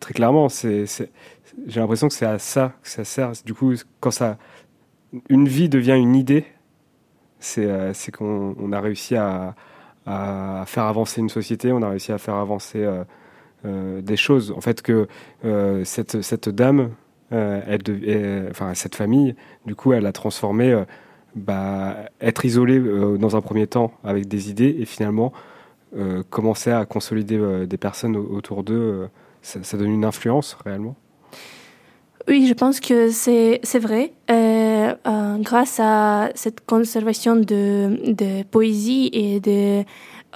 très 0.00 0.14
clairement, 0.14 0.48
c'est, 0.48 0.86
c'est- 0.86 1.10
j'ai 1.66 1.80
l'impression 1.80 2.08
que 2.08 2.14
c'est 2.14 2.24
à 2.26 2.38
ça 2.38 2.72
que 2.82 2.88
ça 2.88 3.04
sert. 3.04 3.32
Du 3.44 3.52
coup, 3.52 3.74
quand 4.00 4.10
ça, 4.12 4.38
une 5.28 5.46
vie 5.46 5.68
devient 5.68 5.96
une 5.98 6.16
idée, 6.16 6.46
c'est, 7.38 7.68
c'est 7.92 8.12
qu'on 8.12 8.54
on 8.58 8.72
a 8.72 8.80
réussi 8.80 9.16
à 9.16 9.54
à 10.06 10.64
faire 10.66 10.84
avancer 10.84 11.20
une 11.20 11.28
société, 11.28 11.72
on 11.72 11.82
a 11.82 11.88
réussi 11.88 12.12
à 12.12 12.18
faire 12.18 12.34
avancer 12.36 12.82
euh, 12.82 13.04
euh, 13.66 14.00
des 14.00 14.16
choses. 14.16 14.52
En 14.56 14.60
fait, 14.60 14.82
que 14.82 15.06
euh, 15.44 15.84
cette, 15.84 16.48
dame, 16.48 16.90
cette 18.74 18.94
famille, 18.94 19.34
du 19.66 19.74
coup, 19.74 19.92
elle 19.92 20.06
a 20.06 20.12
transformé 20.12 20.84
bah, 21.36 21.96
être 22.20 22.44
isolée 22.44 22.78
euh, 22.78 23.18
dans 23.18 23.36
un 23.36 23.40
premier 23.40 23.66
temps 23.66 23.92
avec 24.02 24.26
des 24.26 24.50
idées 24.50 24.76
et 24.78 24.84
finalement 24.84 25.32
commencer 26.30 26.70
à 26.70 26.84
consolider 26.84 27.66
des 27.66 27.76
personnes 27.76 28.16
au- 28.16 28.36
autour 28.36 28.62
d'eux. 28.62 29.08
ça, 29.42 29.76
donne 29.76 29.90
une 29.90 30.04
influence 30.04 30.56
réellement. 30.64 30.94
Oui, 32.28 32.46
je 32.46 32.54
pense 32.54 32.78
que 32.78 33.10
c'est 33.10 33.60
vrai. 33.80 34.12
Euh, 35.06 35.38
grâce 35.38 35.80
à 35.80 36.30
cette 36.34 36.64
conservation 36.66 37.36
de, 37.36 38.42
poésie 38.50 39.10
et 39.12 39.40
de 39.40 39.84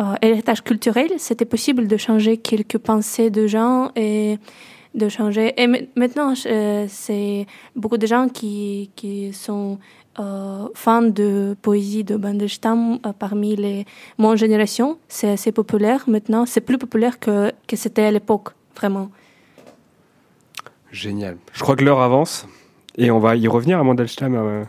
euh, 0.01 0.55
culturel, 0.65 1.11
c'était 1.19 1.45
possible 1.45 1.87
de 1.87 1.97
changer 1.97 2.39
quelques 2.39 2.79
pensées 2.79 3.31
de 3.31 3.47
gens 3.47 3.91
et 3.95 4.39
de 4.95 5.09
changer. 5.09 5.53
Et 5.61 5.67
ma- 5.67 5.79
maintenant, 5.97 6.35
euh, 6.47 6.87
c'est 6.89 7.47
beaucoup 7.77 7.99
de 7.99 8.07
gens 8.07 8.29
qui, 8.29 8.91
sont 9.33 9.79
fans 10.75 11.03
de 11.03 11.57
poésie 11.61 12.05
de 12.05 12.17
Bandelstam 12.17 13.01
euh, 13.05 13.13
parmi 13.19 13.57
les 13.57 13.85
mon 14.17 14.37
génération. 14.37 14.99
C'est 15.09 15.29
assez 15.29 15.53
populaire 15.53 16.05
maintenant. 16.07 16.47
C'est 16.47 16.61
plus 16.61 16.79
populaire 16.79 17.19
que, 17.19 17.53
que 17.67 17.77
c'était 17.77 18.05
à 18.05 18.11
l'époque, 18.11 18.51
vraiment. 18.77 19.11
Génial. 20.93 21.37
Je 21.53 21.61
crois 21.61 21.75
que 21.75 21.85
l'heure 21.85 22.01
avance 22.01 22.47
et 22.97 23.11
on 23.11 23.19
va 23.19 23.37
y 23.37 23.49
revenir 23.49 23.79
à 23.79 23.83
Mandelstam 23.85 24.35
euh, 24.35 24.63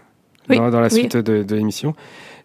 Oui, 0.50 0.58
dans, 0.58 0.70
dans 0.70 0.80
la 0.80 0.88
oui. 0.88 0.94
suite 1.00 1.18
de, 1.18 1.44
de 1.44 1.56
l'émission. 1.56 1.94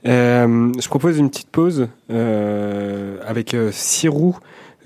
Euh, 0.06 0.72
je 0.80 0.88
propose 0.88 1.18
une 1.18 1.28
petite 1.30 1.50
pause 1.50 1.88
euh, 2.10 3.18
avec 3.26 3.54
euh, 3.54 3.70
Sirou. 3.72 4.36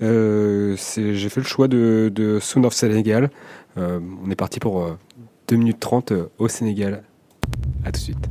Euh, 0.01 0.75
c'est- 0.77 1.13
J'ai 1.15 1.29
fait 1.29 1.39
le 1.39 1.45
choix 1.45 1.67
de, 1.67 2.11
de 2.13 2.39
Sound 2.39 2.65
of 2.65 2.73
Sénégal. 2.73 3.29
Euh, 3.77 3.99
on 4.25 4.29
est 4.29 4.35
parti 4.35 4.59
pour 4.59 4.83
euh, 4.83 4.97
2 5.47 5.55
minutes 5.55 5.79
30 5.79 6.11
euh, 6.11 6.29
au 6.37 6.47
Sénégal. 6.47 7.03
À 7.85 7.87
tout 7.87 7.91
de 7.93 7.97
suite. 7.97 8.27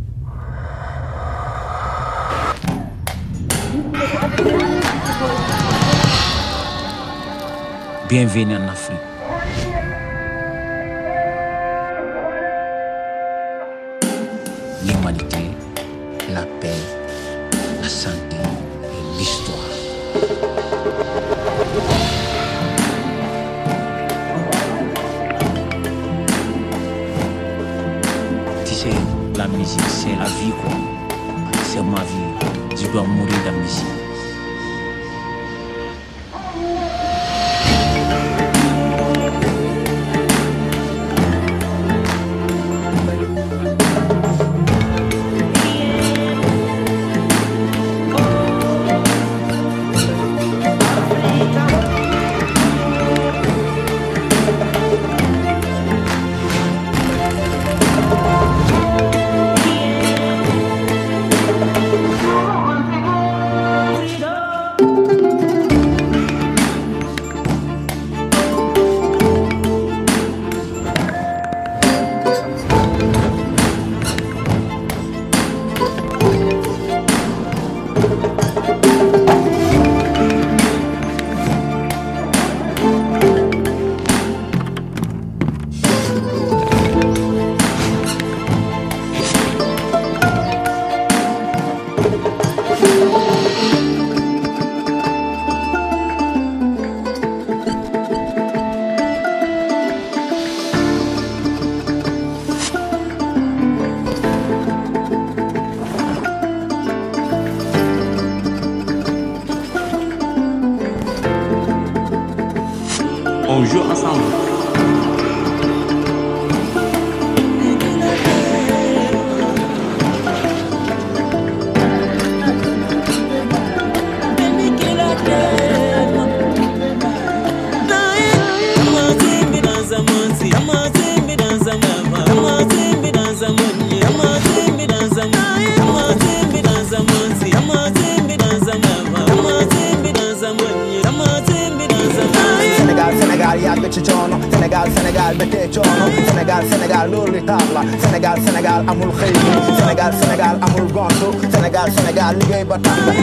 Bienvenue 8.09 8.57
en 8.57 8.69
Afrique. 8.69 8.99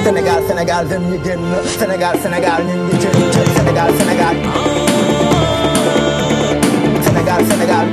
Senegal 0.03 0.41
Senegal 0.47 0.87
zindagin 0.87 1.39
Senegal 1.79 2.17
Senegal 2.17 2.61
zindagin 2.65 3.31
Senegal 3.55 3.93
Senegal. 3.93 4.35
Senegal 7.05 7.45
Senegal. 7.45 7.85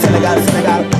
Senegal 0.00 0.42
Senegal. 0.42 0.97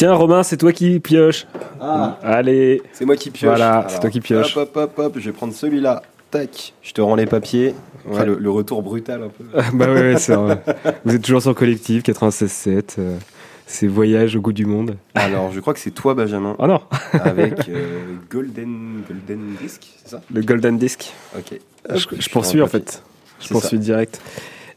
Tiens, 0.00 0.14
Romain, 0.14 0.42
c'est 0.42 0.56
toi 0.56 0.72
qui 0.72 0.98
pioche. 0.98 1.46
Ah. 1.78 2.16
Allez. 2.22 2.80
C'est 2.94 3.04
moi 3.04 3.16
qui 3.16 3.30
pioche. 3.30 3.54
Voilà, 3.54 3.84
c'est 3.86 4.00
toi 4.00 4.08
qui 4.08 4.22
pioche. 4.22 4.56
Hop, 4.56 4.74
hop, 4.74 4.94
hop, 4.96 4.98
hop, 4.98 5.14
je 5.18 5.26
vais 5.26 5.32
prendre 5.36 5.52
celui-là. 5.52 6.00
Tac, 6.30 6.72
je 6.80 6.92
te 6.94 7.02
rends 7.02 7.16
les 7.16 7.26
papiers. 7.26 7.74
Après, 8.06 8.20
Ouais. 8.20 8.24
le, 8.28 8.36
le 8.36 8.50
retour 8.50 8.82
brutal 8.82 9.22
un 9.24 9.28
peu. 9.28 9.44
bah 9.76 9.92
ouais, 9.92 10.00
ouais, 10.00 10.16
c'est 10.16 10.34
vrai. 10.36 10.62
Vous 11.04 11.14
êtes 11.14 11.20
toujours 11.20 11.42
sur 11.42 11.54
Collectif 11.54 12.02
96.7. 12.02 12.94
euh, 12.98 13.18
c'est 13.66 13.88
Voyage 13.88 14.36
au 14.36 14.40
goût 14.40 14.54
du 14.54 14.64
monde. 14.64 14.96
Alors, 15.14 15.52
je 15.52 15.60
crois 15.60 15.74
que 15.74 15.80
c'est 15.80 15.90
toi, 15.90 16.14
Benjamin. 16.14 16.56
Oh 16.58 16.66
non 16.66 16.80
Avec 17.12 17.68
euh, 17.68 18.14
Golden, 18.30 19.02
Golden 19.06 19.54
Disc, 19.60 19.82
c'est 20.02 20.12
ça 20.12 20.22
Le 20.32 20.40
Golden 20.40 20.78
Disc. 20.78 21.12
Ok. 21.36 21.60
Je, 21.94 22.28
poursuis 22.30 22.62
en 22.62 22.68
fait. 22.68 23.02
Je 23.38 23.48
poursuis 23.48 23.76
ça. 23.76 23.82
direct. 23.82 24.18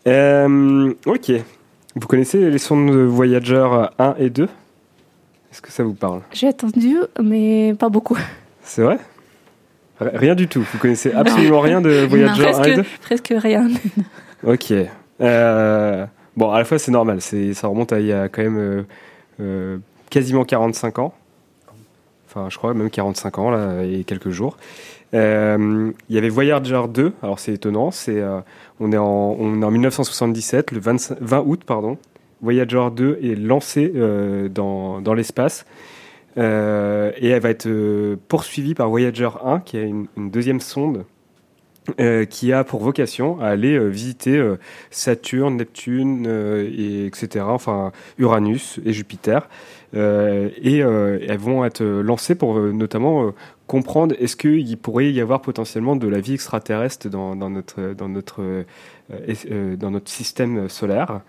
Euh, 0.05 0.93
ok. 1.05 1.31
Vous 1.95 2.07
connaissez 2.07 2.49
les 2.49 2.57
sons 2.57 2.85
de 2.87 3.03
Voyager 3.03 3.65
1 3.99 4.15
et 4.19 4.29
2 4.29 4.49
Est-ce 5.53 5.61
que 5.61 5.71
ça 5.71 5.83
vous 5.83 5.93
parle 5.93 6.21
J'ai 6.31 6.47
entendu, 6.47 6.97
mais 7.21 7.75
pas 7.77 7.89
beaucoup. 7.89 8.17
C'est 8.63 8.81
vrai 8.81 8.97
Rien 9.99 10.33
du 10.33 10.47
tout. 10.47 10.65
Vous 10.73 10.79
connaissez 10.79 11.11
absolument 11.11 11.59
rien 11.59 11.79
de 11.79 12.07
Voyager 12.07 12.47
1 12.47 12.63
et 12.63 12.75
2 12.77 12.81
presque, 12.81 13.01
presque 13.01 13.33
rien. 13.37 13.67
Ok. 14.43 14.73
Euh, 15.21 16.05
bon, 16.35 16.49
à 16.49 16.57
la 16.57 16.65
fois, 16.65 16.79
c'est 16.79 16.89
normal. 16.91 17.21
Ça 17.21 17.67
remonte 17.67 17.93
à 17.93 17.99
il 17.99 18.07
y 18.07 18.11
a 18.11 18.29
quand 18.29 18.41
même 18.41 18.57
euh, 18.57 18.83
euh, 19.41 19.77
quasiment 20.09 20.43
45 20.43 20.97
ans. 20.97 21.13
Enfin, 22.27 22.47
je 22.49 22.57
crois 22.57 22.73
même 22.73 22.89
45 22.89 23.37
ans, 23.37 23.51
là, 23.51 23.83
et 23.83 24.05
quelques 24.05 24.31
jours. 24.31 24.57
Il 25.13 25.93
y 26.09 26.17
avait 26.17 26.29
Voyager 26.29 26.81
2. 26.89 27.13
Alors, 27.21 27.37
c'est 27.37 27.53
étonnant. 27.53 27.91
C'est, 27.91 28.23
on, 28.79 28.91
est 28.91 28.97
en, 28.97 29.37
on 29.39 29.61
est 29.61 29.65
en 29.65 29.71
1977, 29.71 30.71
le 30.71 30.79
25 30.79 31.19
20 31.21 31.43
août, 31.45 31.61
pardon. 31.63 31.99
Voyager 32.43 32.89
2 32.93 33.19
est 33.23 33.35
lancé 33.35 33.91
euh, 33.95 34.49
dans, 34.49 35.01
dans 35.01 35.13
l'espace. 35.13 35.65
Euh, 36.37 37.11
et 37.17 37.29
elle 37.29 37.41
va 37.41 37.49
être 37.49 37.67
euh, 37.67 38.17
poursuivie 38.27 38.75
par 38.75 38.89
Voyager 38.89 39.29
1, 39.43 39.61
qui 39.61 39.77
est 39.77 39.87
une, 39.87 40.07
deuxième 40.29 40.59
sonde 40.59 41.05
qui 42.29 42.53
a 42.53 42.63
pour 42.63 42.81
vocation 42.81 43.41
à 43.41 43.47
aller 43.47 43.77
visiter 43.89 44.41
Saturne, 44.89 45.57
Neptune, 45.57 46.25
et 46.25 47.05
etc. 47.05 47.43
Enfin 47.45 47.91
Uranus 48.17 48.79
et 48.85 48.93
Jupiter. 48.93 49.49
Et 49.93 50.77
elles 50.77 51.37
vont 51.37 51.65
être 51.65 51.83
lancées 51.83 52.35
pour 52.35 52.57
notamment 52.57 53.33
comprendre 53.67 54.15
est-ce 54.17 54.37
qu'il 54.37 54.77
pourrait 54.77 55.11
y 55.11 55.19
avoir 55.19 55.41
potentiellement 55.41 55.97
de 55.97 56.07
la 56.07 56.21
vie 56.21 56.35
extraterrestre 56.35 57.09
dans, 57.09 57.35
notre 57.35 57.93
dans 57.93 58.07
notre 58.07 58.63
dans 59.75 59.91
notre 59.91 60.09
système 60.09 60.69
solaire. 60.69 61.19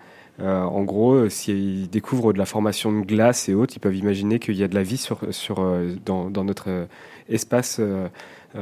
Euh, 0.41 0.63
en 0.63 0.83
gros, 0.83 1.13
euh, 1.13 1.29
s'ils 1.29 1.89
découvrent 1.89 2.33
de 2.33 2.37
la 2.37 2.45
formation 2.45 2.91
de 2.91 3.05
glace 3.05 3.47
et 3.47 3.53
autres, 3.53 3.73
ils 3.75 3.79
peuvent 3.79 3.95
imaginer 3.95 4.39
qu'il 4.39 4.55
y 4.55 4.63
a 4.63 4.67
de 4.67 4.75
la 4.75 4.83
vie 4.83 4.97
sur, 4.97 5.19
sur, 5.31 5.59
euh, 5.59 5.95
dans, 6.05 6.43
notre 6.43 6.87
espace 7.29 7.81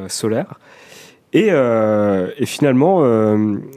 solaire. 0.07 0.59
Et, 1.33 1.49
finalement, 2.45 3.01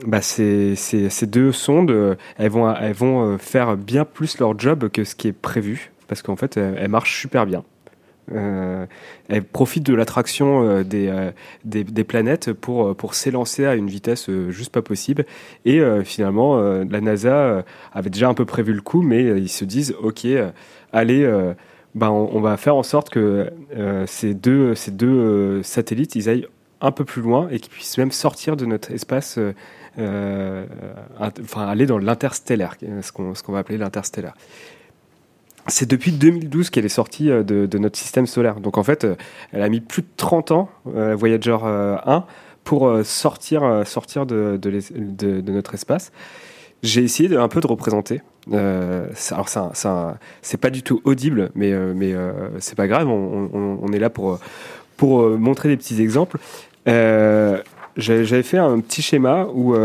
bah, 0.06 0.20
ces, 0.20 0.76
deux 1.22 1.52
sondes, 1.52 2.16
elles 2.38 2.50
vont, 2.50 2.74
elles 2.74 2.92
vont 2.92 3.38
faire 3.38 3.76
bien 3.76 4.04
plus 4.04 4.38
leur 4.38 4.58
job 4.58 4.88
que 4.90 5.04
ce 5.04 5.14
qui 5.14 5.28
est 5.28 5.32
prévu, 5.32 5.92
parce 6.06 6.22
qu'en 6.22 6.36
fait, 6.36 6.56
elles 6.56 6.88
marchent 6.88 7.20
super 7.20 7.46
bien. 7.46 7.64
Euh, 8.32 8.86
elles 9.28 9.44
profitent 9.44 9.86
de 9.86 9.94
l'attraction 9.94 10.68
euh, 10.68 10.82
des, 10.82 11.08
euh, 11.08 11.30
des, 11.64 11.84
des 11.84 12.04
planètes 12.04 12.52
pour, 12.52 12.96
pour 12.96 13.14
s'élancer 13.14 13.64
à 13.66 13.74
une 13.74 13.88
vitesse 13.88 14.28
juste 14.48 14.72
pas 14.72 14.82
possible. 14.82 15.24
Et 15.64 15.80
finalement, 16.04 16.58
la 16.58 17.00
NASA 17.00 17.64
avait 17.92 18.10
déjà 18.10 18.28
un 18.28 18.34
peu 18.34 18.44
prévu 18.44 18.72
le 18.72 18.80
coup, 18.80 19.02
mais 19.02 19.24
ils 19.24 19.48
se 19.48 19.64
disent, 19.64 19.94
OK, 20.00 20.26
allez, 20.92 21.26
ben, 21.94 22.10
on, 22.10 22.40
va 22.40 22.56
faire 22.56 22.76
en 22.76 22.82
sorte 22.82 23.10
que 23.10 23.50
ces 24.06 24.34
deux, 24.34 24.74
ces 24.74 24.90
deux 24.90 25.62
satellites, 25.62 26.14
ils 26.14 26.28
aillent 26.28 26.46
un 26.80 26.92
peu 26.92 27.04
plus 27.04 27.22
loin 27.22 27.48
et 27.50 27.58
qu'ils 27.58 27.72
puissent 27.72 27.98
même 27.98 28.12
sortir 28.12 28.56
de 28.56 28.66
notre 28.66 28.92
espace, 28.92 29.38
enfin 29.98 31.66
aller 31.66 31.86
dans 31.86 31.98
l'interstellaire, 31.98 32.76
ce 33.02 33.12
qu'on 33.12 33.32
qu'on 33.32 33.52
va 33.52 33.58
appeler 33.58 33.78
l'interstellaire. 33.78 34.34
C'est 35.68 35.88
depuis 35.88 36.12
2012 36.12 36.70
qu'elle 36.70 36.84
est 36.84 36.88
sortie 36.88 37.30
euh, 37.30 37.42
de, 37.42 37.78
notre 37.78 37.98
système 37.98 38.26
solaire. 38.26 38.60
Donc 38.60 38.78
en 38.78 38.82
fait, 38.82 39.04
euh, 39.04 39.16
elle 39.52 39.62
a 39.62 39.68
mis 39.68 39.80
plus 39.80 40.02
de 40.02 40.08
30 40.16 40.52
ans, 40.52 40.68
euh, 40.94 41.14
Voyager 41.16 41.56
euh, 41.64 41.96
1, 42.06 42.24
pour 42.64 42.92
sortir, 43.04 43.82
sortir 43.86 44.26
de, 44.26 44.58
notre 45.46 45.74
espace. 45.74 46.10
J'ai 46.82 47.04
essayé 47.04 47.34
un 47.36 47.48
peu 47.48 47.60
de 47.60 47.66
représenter. 47.68 48.22
Alors 48.52 49.48
c'est 50.42 50.60
pas 50.60 50.70
du 50.70 50.82
tout 50.82 51.00
audible, 51.04 51.50
mais, 51.54 51.70
mais 51.94 52.12
euh, 52.12 52.32
c'est 52.58 52.74
pas 52.74 52.88
grave. 52.88 53.08
On, 53.08 53.86
est 53.92 54.00
là 54.00 54.10
pour, 54.10 54.40
pour 54.96 55.28
montrer 55.38 55.68
des 55.68 55.76
petits 55.76 56.02
exemples. 56.02 56.38
J'avais 56.86 58.42
fait 58.42 58.58
un 58.58 58.80
petit 58.80 59.00
schéma 59.00 59.46
où 59.54 59.76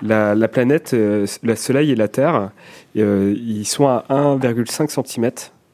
la, 0.00 0.36
la 0.36 0.48
planète, 0.48 0.92
le 0.92 1.54
Soleil 1.56 1.90
et 1.90 1.96
la 1.96 2.06
Terre, 2.06 2.50
ils 2.94 3.64
sont 3.66 3.86
à 3.86 4.04
1,5 4.08 4.90
cm. 4.90 5.30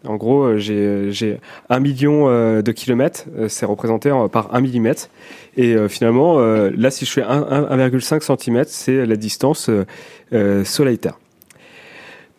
En 0.07 0.17
gros, 0.17 0.45
euh, 0.45 0.57
j'ai 0.59 1.11
j'ai 1.11 1.41
un 1.69 1.81
million 1.81 2.29
euh, 2.29 2.63
de 2.63 2.71
kilomètres, 2.71 3.25
euh, 3.37 3.49
c'est 3.49 3.67
représenté 3.67 4.13
en- 4.13 4.29
par 4.29 4.55
1 4.55 4.61
millimètre. 4.61 5.09
Et 5.57 5.75
euh, 5.75 5.89
finalement, 5.89 6.39
euh, 6.39 6.71
là, 6.77 6.91
si 6.93 7.05
je 7.07 7.11
fais 7.11 7.23
un- 7.25 7.47
un- 7.51 7.65
1,5 7.71 8.23
cm, 8.23 8.65
c'est 8.69 9.05
la 9.05 9.17
distance 9.17 9.69
euh, 9.69 9.85
euh, 10.33 10.63
Soleil-Terre. 10.65 11.19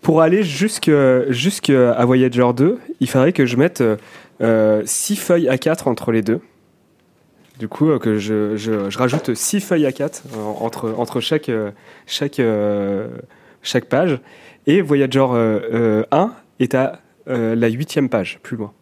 Pour 0.02 0.22
aller 0.22 0.44
jusqu'à 0.44 2.06
Voyager 2.06 2.50
2, 2.56 2.78
il 3.02 3.10
faudrait 3.10 3.34
que 3.34 3.46
je 3.46 3.58
mette 3.58 3.84
6 4.86 5.16
feuilles 5.18 5.48
A4 5.50 5.90
entre 5.90 6.12
les 6.14 6.22
deux. 6.22 6.40
Du 7.60 7.68
coup, 7.68 7.90
euh, 7.90 8.00
que 8.00 8.18
je, 8.18 8.56
je, 8.56 8.98
rajoute 8.98 9.34
6 9.34 9.60
feuilles 9.60 9.86
A4 9.88 10.22
euh, 10.38 10.44
entre, 10.62 10.94
entre 10.98 11.20
chaque, 11.20 11.50
euh, 11.50 11.72
chaque, 12.06 12.40
euh, 12.40 13.08
chaque 13.64 13.86
page. 13.86 14.20
Et 14.68 14.82
Voyager 14.82 15.20
euh, 15.20 15.60
euh, 15.74 16.04
1 16.12 16.34
est 16.60 16.76
à 16.76 17.00
euh, 17.30 17.56
la 17.56 17.70
huitième 17.70 18.10
page, 18.10 18.40
plus 18.44 18.58
loin. 18.58 18.74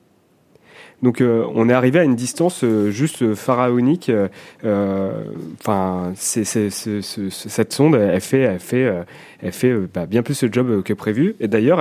Donc 1.03 1.21
euh, 1.21 1.45
on 1.53 1.69
est 1.69 1.73
arrivé 1.73 1.99
à 1.99 2.03
une 2.03 2.15
distance 2.15 2.63
euh, 2.63 2.89
juste 2.89 3.35
pharaonique. 3.35 4.09
euh, 4.09 4.27
euh, 4.63 5.25
Enfin, 5.59 6.13
cette 6.15 7.73
sonde, 7.73 7.95
elle 7.95 8.21
fait, 8.21 8.39
elle 8.39 8.59
fait, 8.59 8.85
euh, 8.85 9.03
elle 9.41 9.51
fait 9.51 9.69
euh, 9.69 9.89
bah, 9.93 10.05
bien 10.05 10.23
plus 10.23 10.41
le 10.41 10.51
job 10.51 10.69
euh, 10.69 10.81
que 10.81 10.93
prévu. 10.93 11.35
Et 11.39 11.47
d'ailleurs, 11.47 11.79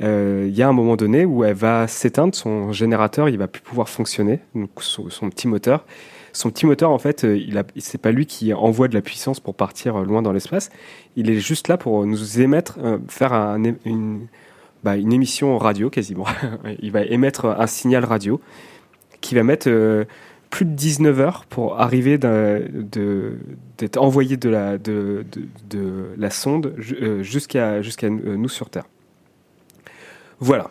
euh, 0.00 0.44
il 0.46 0.54
y 0.54 0.62
a 0.62 0.68
un 0.68 0.72
moment 0.72 0.94
donné 0.96 1.24
où 1.24 1.42
elle 1.42 1.54
va 1.54 1.88
s'éteindre, 1.88 2.34
son 2.34 2.72
générateur, 2.72 3.28
il 3.28 3.38
va 3.38 3.48
plus 3.48 3.62
pouvoir 3.62 3.88
fonctionner, 3.88 4.40
son, 4.78 5.10
son 5.10 5.30
petit 5.30 5.48
moteur. 5.48 5.84
Son 6.34 6.50
petit 6.50 6.66
moteur, 6.66 6.90
en 6.90 6.98
fait, 6.98 7.24
euh, 7.24 7.36
il 7.38 7.62
c'est 7.78 7.96
pas 7.96 8.10
lui 8.10 8.26
qui 8.26 8.52
envoie 8.52 8.88
de 8.88 8.94
la 8.94 9.00
puissance 9.02 9.38
pour 9.38 9.54
partir 9.54 9.96
euh, 9.96 10.04
loin 10.04 10.20
dans 10.20 10.32
l'espace. 10.32 10.68
Il 11.14 11.30
est 11.30 11.38
juste 11.38 11.68
là 11.68 11.76
pour 11.78 12.04
nous 12.04 12.40
émettre, 12.40 12.76
euh, 12.82 12.98
faire 13.08 13.32
un, 13.32 13.62
une, 13.84 14.26
bah, 14.82 14.96
une 14.96 15.12
émission 15.12 15.56
radio 15.58 15.90
quasiment. 15.90 16.26
il 16.80 16.90
va 16.90 17.02
émettre 17.04 17.46
un 17.46 17.68
signal 17.68 18.04
radio 18.04 18.40
qui 19.20 19.36
va 19.36 19.44
mettre 19.44 19.70
plus 20.50 20.64
de 20.66 20.72
19 20.72 21.20
heures 21.20 21.44
pour 21.48 21.80
arriver 21.80 22.18
d'être 22.18 23.96
envoyé 23.96 24.36
de 24.36 24.48
la, 24.48 24.76
de, 24.76 25.24
de, 25.32 25.42
de 25.70 26.08
la 26.18 26.30
sonde 26.30 26.74
ju- 26.78 27.22
jusqu'à 27.24 27.80
nous 28.10 28.48
sur 28.48 28.70
Terre. 28.70 28.84
Voilà. 30.40 30.70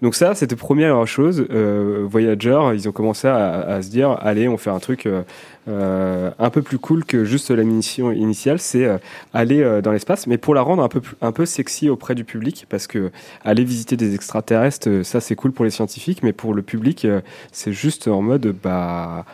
Donc 0.00 0.14
ça, 0.14 0.34
c'était 0.34 0.54
première 0.54 1.06
chose. 1.06 1.44
Euh, 1.50 2.06
Voyager, 2.08 2.60
ils 2.74 2.88
ont 2.88 2.92
commencé 2.92 3.26
à, 3.26 3.82
se 3.82 3.90
dire, 3.90 4.16
allez, 4.20 4.46
on 4.48 4.56
fait 4.56 4.70
un 4.70 4.78
truc 4.78 5.06
euh, 5.06 5.22
euh, 5.68 6.30
un 6.38 6.50
peu 6.50 6.62
plus 6.62 6.78
cool 6.78 7.04
que 7.04 7.24
juste 7.24 7.50
la 7.50 7.64
mission 7.64 8.12
initiale, 8.12 8.60
c'est 8.60 8.88
aller 9.34 9.80
dans 9.82 9.90
l'espace, 9.90 10.26
mais 10.26 10.38
pour 10.38 10.54
la 10.54 10.62
rendre 10.62 10.82
un 10.82 10.88
peu 10.88 11.02
un 11.20 11.32
peu 11.32 11.46
sexy 11.46 11.88
auprès 11.88 12.14
du 12.14 12.24
public, 12.24 12.66
parce 12.68 12.86
que 12.86 13.10
aller 13.44 13.64
visiter 13.64 13.96
des 13.96 14.14
extraterrestres, 14.14 15.04
ça 15.04 15.20
c'est 15.20 15.34
cool 15.34 15.52
pour 15.52 15.64
les 15.64 15.70
scientifiques, 15.70 16.22
mais 16.22 16.32
pour 16.32 16.54
le 16.54 16.62
public, 16.62 17.06
c'est 17.50 17.72
juste 17.72 18.08
en 18.08 18.22
mode 18.22 18.54
bah 18.62 19.24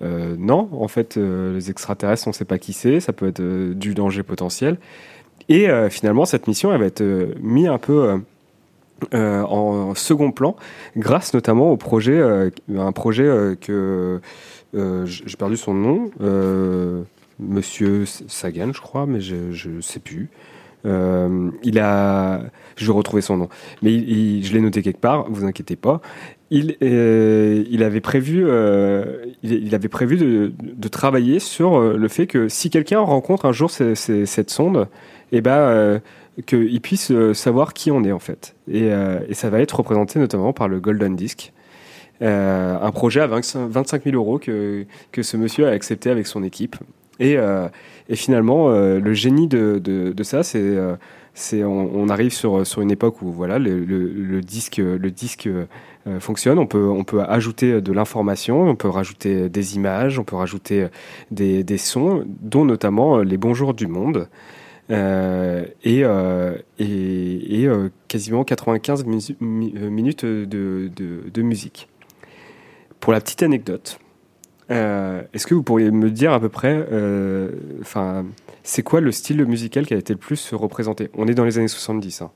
non, 0.00 0.68
en 0.72 0.88
fait, 0.88 1.16
les 1.16 1.70
extraterrestres, 1.70 2.26
on 2.26 2.32
sait 2.32 2.44
pas 2.44 2.58
qui 2.58 2.72
c'est, 2.72 3.00
ça 3.00 3.12
peut 3.12 3.28
être 3.28 3.42
du 3.74 3.94
danger 3.94 4.22
potentiel. 4.24 4.78
Et 5.48 5.68
finalement, 5.90 6.24
cette 6.24 6.46
mission, 6.48 6.72
elle 6.72 6.80
va 6.80 6.86
être 6.86 7.04
mise 7.40 7.68
un 7.68 7.78
peu 7.78 8.20
euh, 9.14 9.42
en 9.42 9.94
second 9.94 10.32
plan, 10.32 10.56
grâce 10.96 11.34
notamment 11.34 11.70
au 11.72 11.76
projet, 11.76 12.18
euh, 12.18 12.50
un 12.76 12.92
projet 12.92 13.24
euh, 13.24 13.54
que 13.54 14.20
j'ai 14.74 15.36
perdu 15.38 15.56
son 15.56 15.74
nom, 15.74 16.10
Monsieur 17.40 18.04
Sagan, 18.06 18.72
je 18.72 18.80
crois, 18.80 19.06
mais 19.06 19.20
je, 19.20 19.52
je 19.52 19.80
sais 19.80 20.00
plus. 20.00 20.28
Il 20.84 21.78
a, 21.78 22.40
je 22.76 22.86
vais 22.86 22.92
retrouver 22.92 23.22
son 23.22 23.36
nom, 23.36 23.48
mais 23.82 23.90
je 24.42 24.52
l'ai 24.52 24.60
noté 24.60 24.82
quelque 24.82 25.00
part. 25.00 25.26
Vous 25.30 25.44
inquiétez 25.44 25.76
pas. 25.76 26.00
Il, 26.50 26.76
avait 27.82 28.00
prévu, 28.00 28.46
il, 29.42 29.74
avait 29.74 29.88
prévu 29.88 30.16
de, 30.16 30.88
travailler 30.88 31.38
sur 31.40 31.80
le 31.80 32.08
fait 32.08 32.26
que 32.26 32.48
si 32.48 32.70
quelqu'un 32.70 33.00
rencontre 33.00 33.44
un 33.44 33.52
jour 33.52 33.70
ce- 33.70 33.94
ce- 33.94 34.24
cette 34.24 34.50
sonde, 34.50 34.88
et 35.30 35.40
ben 35.42 36.00
euh, 36.38 36.42
qu'il 36.42 36.80
puisse 36.80 37.10
euh, 37.10 37.34
savoir 37.34 37.74
qui 37.74 37.90
on 37.90 38.04
est 38.04 38.12
en 38.12 38.18
fait. 38.18 38.54
Et, 38.70 38.92
euh, 38.92 39.20
et 39.28 39.34
ça 39.34 39.50
va 39.50 39.60
être 39.60 39.76
représenté 39.76 40.18
notamment 40.18 40.52
par 40.52 40.68
le 40.68 40.80
Golden 40.80 41.16
Disc. 41.16 41.52
Euh, 42.20 42.76
un 42.80 42.90
projet 42.90 43.20
à 43.20 43.26
25 43.26 43.68
25 43.68 44.04
000 44.04 44.16
euros 44.16 44.38
que, 44.38 44.84
que 45.12 45.22
ce 45.22 45.36
monsieur 45.36 45.68
a 45.68 45.70
accepté 45.70 46.10
avec 46.10 46.26
son 46.26 46.42
équipe. 46.42 46.76
Et, 47.20 47.36
et 48.08 48.14
finalement, 48.14 48.68
le 48.70 49.12
génie 49.12 49.48
de, 49.48 49.80
de, 49.82 50.22
ça, 50.22 50.44
c'est 50.44 50.76
c'est 51.34 51.64
on, 51.64 52.08
arrive 52.08 52.32
sur, 52.32 52.64
sur 52.64 52.80
une 52.80 52.92
époque 52.92 53.22
où 53.22 53.32
voilà 53.32 53.58
le, 53.58 53.84
le, 53.84 54.06
le 54.06 54.40
disque 54.40 54.76
le 54.76 55.10
disque 55.10 55.48
fonctionne. 56.20 56.60
On 56.60 56.68
peut 56.68 56.86
on 56.88 57.02
peut 57.02 57.22
ajouter 57.22 57.80
de 57.80 57.92
l'information, 57.92 58.68
on 58.68 58.76
peut 58.76 58.88
rajouter 58.88 59.48
des 59.48 59.74
images, 59.74 60.20
on 60.20 60.24
peut 60.24 60.36
rajouter 60.36 60.86
des, 61.32 61.64
des 61.64 61.78
sons, 61.78 62.22
dont 62.40 62.64
notamment 62.64 63.18
les 63.18 63.36
bonjours 63.36 63.74
du 63.74 63.88
monde. 63.88 64.28
Euh, 64.90 65.64
et, 65.84 66.02
euh, 66.04 66.56
et, 66.78 67.60
et 67.62 67.66
euh, 67.66 67.90
quasiment 68.08 68.42
95 68.44 69.04
musi- 69.04 69.36
mi- 69.40 69.74
euh, 69.76 69.90
minutes 69.90 70.24
de, 70.24 70.90
de, 70.94 71.28
de 71.32 71.42
musique. 71.42 71.88
Pour 73.00 73.12
la 73.12 73.20
petite 73.20 73.42
anecdote, 73.42 73.98
est-ce 74.70 75.46
que 75.46 75.54
vous 75.54 75.62
pourriez 75.62 75.90
me 75.90 76.10
dire 76.10 76.32
à 76.32 76.40
peu 76.40 76.48
près, 76.48 76.86
enfin, 77.80 78.26
c'est 78.62 78.82
quoi 78.82 79.00
le 79.00 79.12
style 79.12 79.42
musical 79.46 79.86
qui 79.86 79.94
a 79.94 79.96
été 79.96 80.12
le 80.12 80.18
plus 80.18 80.52
représenté? 80.52 81.08
On 81.14 81.26
est 81.28 81.34
dans 81.34 81.44
les 81.44 81.56
années 81.58 81.68
70. 81.68 82.22
hein. 82.22 82.30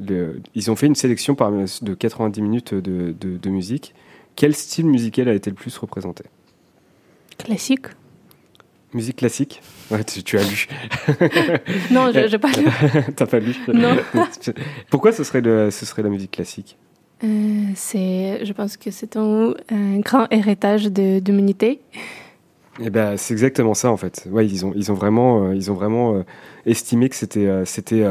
Le- 0.00 0.40
ils 0.54 0.70
ont 0.70 0.76
fait 0.76 0.86
une 0.86 0.94
sélection 0.94 1.34
par, 1.34 1.50
de 1.50 1.94
90 1.94 2.42
minutes 2.42 2.74
de, 2.74 3.14
de- 3.18 3.36
de 3.36 3.50
musique. 3.50 3.94
Quel 4.36 4.54
style 4.54 4.86
musical 4.86 5.28
a 5.28 5.34
été 5.34 5.50
le 5.50 5.56
plus 5.56 5.76
représenté? 5.78 6.24
Classique. 7.38 7.86
Musique 8.94 9.16
classique? 9.16 9.60
Ouais, 9.92 10.04
tu, 10.04 10.22
tu 10.22 10.38
as 10.38 10.42
lu. 10.42 10.66
Non, 11.90 12.10
je- 12.12 12.26
j'ai 12.28 12.38
pas 12.38 12.48
lu. 12.48 12.64
T'as 13.16 13.26
pas 13.26 13.38
lu 13.38 13.54
Non. 13.74 13.96
Pourquoi 14.90 15.12
ce 15.12 15.22
serait, 15.24 15.40
le- 15.42 15.70
ce 15.70 15.84
serait 15.86 16.02
la 16.02 16.08
musique 16.08 16.30
classique 16.32 16.76
Euh, 17.24 17.28
c'est, 17.74 18.44
je 18.44 18.52
pense 18.52 18.76
que 18.76 18.90
c'est 18.90 19.16
un, 19.16 19.54
un 19.70 19.98
grand 20.00 20.26
héritage 20.30 20.84
de 20.86 21.20
d'humanité. 21.20 21.80
Eh 22.80 22.88
ben, 22.90 23.16
c'est 23.18 23.34
exactement 23.34 23.74
ça 23.74 23.90
en 23.90 23.96
fait. 23.98 24.26
Ouais, 24.30 24.46
ils 24.46 24.64
ont, 24.64 24.72
ils 24.74 24.90
ont 24.90 24.94
vraiment, 24.94 25.44
euh, 25.48 25.54
ils 25.54 25.70
ont 25.70 25.74
vraiment 25.74 26.14
euh, 26.16 26.22
estimé 26.66 27.08
que 27.10 27.16
c'était, 27.16 27.48
c'était 27.66 28.02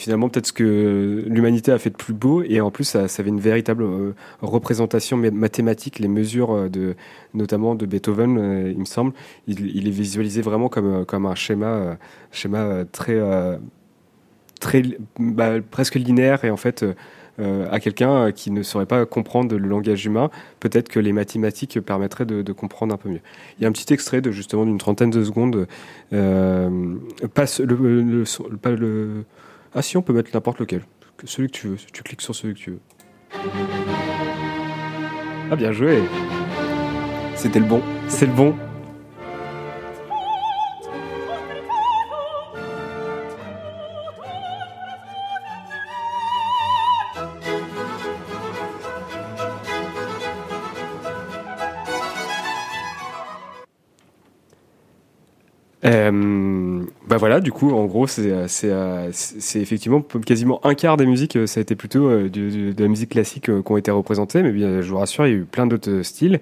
finalement 0.00 0.30
peut-être 0.30 0.46
ce 0.46 0.52
que 0.54 1.24
l'humanité 1.26 1.72
a 1.72 1.78
fait 1.78 1.90
de 1.90 1.96
plus 1.96 2.14
beau, 2.14 2.42
et 2.42 2.62
en 2.62 2.70
plus 2.70 2.84
ça, 2.84 3.04
avait 3.18 3.28
une 3.28 3.38
véritable 3.38 3.82
euh, 3.82 4.14
représentation 4.40 5.18
mathématique, 5.18 5.98
les 5.98 6.08
mesures 6.08 6.52
euh, 6.52 6.68
de, 6.70 6.96
notamment 7.34 7.74
de 7.74 7.84
Beethoven, 7.84 8.38
euh, 8.38 8.70
il 8.72 8.78
me 8.78 8.86
semble, 8.86 9.12
il, 9.46 9.86
est 9.86 9.90
visualisé 9.90 10.40
vraiment 10.40 10.70
comme, 10.70 11.04
comme 11.04 11.26
un 11.26 11.34
schéma, 11.34 11.98
schéma 12.32 12.86
très, 12.90 13.20
très, 14.58 14.82
bah, 15.18 15.60
presque 15.70 15.96
linéaire, 15.96 16.44
et 16.44 16.50
en 16.50 16.56
fait. 16.56 16.84
à 17.72 17.80
quelqu'un 17.80 18.32
qui 18.32 18.50
ne 18.50 18.62
saurait 18.62 18.84
pas 18.84 19.06
comprendre 19.06 19.56
le 19.56 19.66
langage 19.66 20.04
humain, 20.04 20.28
peut-être 20.60 20.90
que 20.90 21.00
les 21.00 21.12
mathématiques 21.12 21.80
permettraient 21.80 22.26
de, 22.26 22.52
comprendre 22.52 22.92
un 22.92 22.98
peu 22.98 23.08
mieux. 23.08 23.22
Il 23.56 23.62
y 23.62 23.64
a 23.64 23.68
un 23.68 23.72
petit 23.72 23.94
extrait 23.94 24.20
de 24.20 24.30
justement 24.30 24.66
d'une 24.66 24.76
trentaine 24.76 25.08
de 25.08 25.24
secondes. 25.24 25.66
Pas 26.10 27.46
le. 28.70 29.24
Ah 29.72 29.82
si, 29.82 29.96
on 29.96 30.02
peut 30.02 30.12
mettre 30.12 30.30
n'importe 30.34 30.58
lequel, 30.58 30.82
celui 31.24 31.48
que 31.48 31.56
tu 31.56 31.68
veux. 31.68 31.76
Tu 31.92 32.02
cliques 32.02 32.22
sur 32.22 32.34
celui 32.34 32.54
que 32.54 32.58
tu 32.58 32.70
veux. 32.72 32.80
Ah 35.48 35.54
bien 35.54 35.70
joué. 35.70 36.02
C'était 37.36 37.60
le 37.60 37.66
bon. 37.66 37.80
C'est 38.08 38.26
le 38.26 38.32
bon. 38.32 38.56
Euh, 55.84 56.49
bah 57.10 57.16
voilà, 57.16 57.40
du 57.40 57.50
coup, 57.50 57.72
en 57.72 57.86
gros, 57.86 58.06
c'est 58.06 58.30
euh, 58.30 58.46
euh, 58.62 59.10
effectivement 59.56 60.00
quasiment 60.24 60.64
un 60.64 60.74
quart 60.74 60.96
des 60.96 61.06
musiques, 61.06 61.34
euh, 61.34 61.48
ça 61.48 61.58
a 61.58 61.62
été 61.62 61.74
plutôt 61.74 62.08
de 62.08 62.72
la 62.78 62.86
musique 62.86 63.10
classique 63.10 63.46
qui 63.46 63.72
ont 63.72 63.76
été 63.76 63.90
représentées, 63.90 64.44
mais 64.44 64.52
bien, 64.52 64.80
je 64.80 64.88
vous 64.88 64.98
rassure, 64.98 65.26
il 65.26 65.32
y 65.32 65.34
a 65.34 65.38
eu 65.38 65.44
plein 65.44 65.66
d'autres 65.66 66.02
styles. 66.02 66.38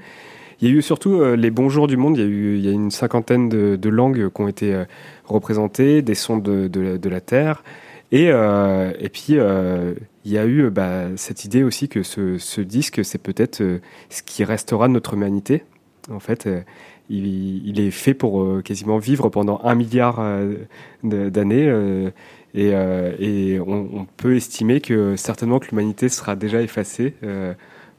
Il 0.61 0.69
y 0.69 0.71
a 0.71 0.75
eu 0.75 0.83
surtout 0.83 1.23
les 1.37 1.51
bons 1.51 1.71
jours 1.71 1.87
du 1.87 1.97
monde, 1.97 2.19
il 2.19 2.21
y 2.21 2.69
a 2.69 2.71
eu 2.71 2.75
une 2.75 2.91
cinquantaine 2.91 3.49
de, 3.49 3.89
langues 3.89 4.29
qui 4.29 4.43
ont 4.43 4.49
été 4.49 4.85
représentées, 5.25 6.03
des 6.03 6.15
sons 6.17 6.37
de, 6.37 7.09
la- 7.09 7.21
Terre. 7.21 7.63
Et, 8.13 8.27
et 8.27 9.09
puis, 9.09 9.37
il 9.37 10.33
y 10.33 10.37
a 10.37 10.47
eu 10.47 10.69
bah, 10.69 11.05
cette 11.17 11.45
idée 11.45 11.63
aussi 11.63 11.89
que 11.89 12.03
ce, 12.03 12.37
ce 12.39 12.61
disque, 12.61 13.05
c'est 13.05 13.23
peut-être 13.23 13.63
ce 14.11 14.23
qui 14.23 14.43
restera 14.43 14.89
de 14.89 14.93
notre 14.93 15.15
humanité. 15.15 15.63
En 16.11 16.21
fait, 16.21 16.49
il, 17.11 17.81
est 17.81 17.91
fait 17.91 18.15
pour 18.15 18.43
euh, 18.43 18.63
quasiment 18.63 18.99
vivre 18.99 19.29
pendant 19.29 19.61
un 19.65 19.75
milliard 19.75 20.19
euh, 20.21 20.57
d'années. 21.03 21.69
euh, 21.69 22.11
et, 22.55 23.61
on, 23.61 24.07
peut 24.17 24.37
estimer 24.37 24.81
que 24.81 25.17
certainement 25.17 25.59
que 25.59 25.69
l'humanité 25.71 26.09
sera 26.09 26.37
déjà 26.37 26.63
effacée. 26.63 27.15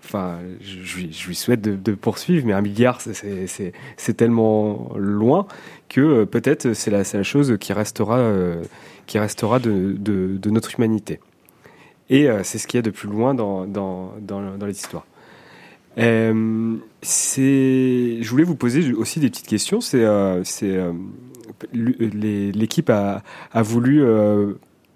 Enfin, 0.03 0.39
je, 0.62 0.97
lui- 0.97 1.36
souhaite 1.36 1.62
de, 1.62 1.93
poursuivre, 1.93 2.45
mais 2.47 2.53
un 2.53 2.62
milliard, 2.62 2.99
c'est- 3.01 3.74
tellement 4.18 4.91
loin 4.95 5.45
que 5.88 6.24
peut-être 6.26 6.74
c'est 6.74 6.91
la, 6.91 7.03
chose 7.24 7.57
qui 7.60 7.74
restera, 7.74 8.18
de, 9.60 10.49
notre 10.49 10.76
humanité. 10.78 11.20
Et 12.10 12.28
c'est 12.43 12.57
ce 12.57 12.68
qu'il 12.68 12.80
y 12.80 12.80
a 12.80 12.84
de 12.84 12.89
plus 12.89 13.07
loin 13.07 13.34
dans 13.34 13.66
les 14.66 14.78
histoires. 14.78 15.05
Euh, 16.00 16.78
je 17.02 18.30
voulais 18.30 18.43
vous 18.43 18.56
poser 18.56 18.93
aussi 18.93 19.20
des 19.20 19.30
petites 19.30 19.47
questions. 19.47 19.80
Euh, 19.93 20.43
euh, 20.64 20.93
l'équipe 21.74 22.89
a, 22.89 23.24
voulu 23.62 24.04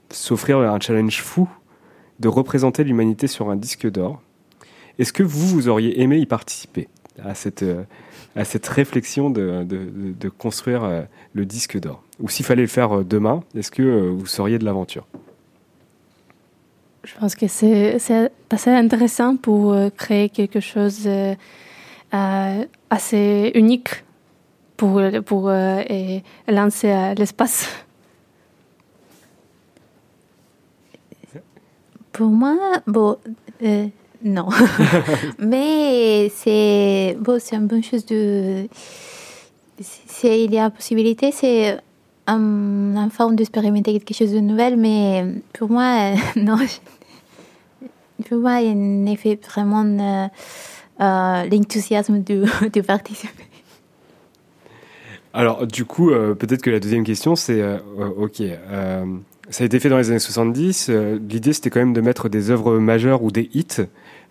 s'offrir 0.10 0.60
un 0.60 0.80
challenge 0.80 1.22
fou 1.22 1.50
de 2.20 2.28
représenter 2.28 2.84
l'humanité 2.84 3.28
sur 3.28 3.50
un 3.50 3.56
disque 3.56 3.90
d'or. 3.90 4.22
Est-ce 5.00 5.12
que 5.12 5.24
vous, 5.24 5.48
vous 5.48 5.68
auriez 5.68 6.02
aimé 6.02 6.20
y 6.20 6.26
participer 6.26 6.88
à 7.24 7.34
cette, 7.34 7.66
réflexion 8.68 9.30
de, 9.30 9.64
de, 9.64 10.30
construire 10.30 11.06
le 11.34 11.46
disque 11.46 11.80
d'or? 11.80 12.04
Ou 12.20 12.30
s'il 12.30 12.46
fallait 12.46 12.62
le 12.62 12.68
faire 12.68 13.04
demain, 13.04 13.44
est-ce 13.56 13.72
que 13.72 13.82
vous 13.82 14.28
seriez 14.28 14.60
de 14.60 14.66
l'aventure? 14.66 15.08
Je 17.04 17.14
pense 17.20 17.36
que 17.36 17.48
c'est 17.48 18.00
c'est 18.00 18.32
assez 18.50 18.72
intéressant 18.72 19.36
pour 19.36 19.74
euh, 19.74 19.90
créer 19.90 20.30
quelque 20.30 20.60
chose 20.60 21.04
euh, 21.06 21.36
euh, 22.14 22.66
assez 22.90 23.52
unique 23.56 24.04
pour, 24.78 25.02
pour 25.26 25.50
euh, 25.50 25.82
et 25.90 26.24
lancer 26.48 26.92
à 26.92 27.14
l'espace. 27.14 27.68
Pour 32.12 32.28
moi, 32.28 32.56
bon, 32.86 33.18
euh, 33.64 33.88
non. 34.24 34.48
Mais 35.40 36.30
c'est 36.30 37.18
bon, 37.20 37.40
c'est 37.40 37.56
une 37.56 37.68
bonne 37.68 37.84
chose 37.84 38.06
de. 38.06 38.68
C'est, 39.80 40.44
il 40.44 40.54
y 40.54 40.60
a 40.60 40.70
possibilité, 40.70 41.32
c'est 41.32 41.80
un, 42.28 42.96
une 42.96 43.10
forme 43.12 43.36
d'expérimenter 43.36 43.92
quelque 44.00 44.14
chose 44.18 44.32
de 44.34 44.40
nouvel, 44.40 44.78
mais 44.78 45.26
pour 45.54 45.70
moi, 45.70 46.12
non. 46.36 46.58
je- 46.58 47.88
je 48.30 48.36
vois 48.36 48.60
en 48.62 49.06
effet 49.08 49.38
vraiment 49.50 49.84
euh, 49.84 50.28
euh, 51.02 51.44
l'enthousiasme 51.50 52.24
de, 52.24 52.82
participer. 52.82 53.44
Alors, 55.34 55.66
du 55.66 55.84
coup, 55.84 56.12
euh, 56.12 56.36
peut-être 56.36 56.62
que 56.62 56.70
la 56.70 56.80
deuxième 56.80 57.04
question, 57.04 57.36
c'est 57.36 57.62
ok. 58.18 58.44
ça 59.50 59.64
a 59.64 59.66
été 59.66 59.80
fait 59.80 59.90
dans 59.90 59.98
les 59.98 60.10
années 60.12 60.20
70. 60.20 60.88
euh, 60.90 61.20
L'idée, 61.28 61.54
c'était 61.54 61.70
quand 61.72 61.80
même 61.80 61.94
de 61.94 62.02
mettre 62.02 62.30
des 62.30 62.52
œuvres 62.52 62.78
majeures 62.78 63.24
ou 63.24 63.32
des 63.32 63.50
hits 63.54 63.82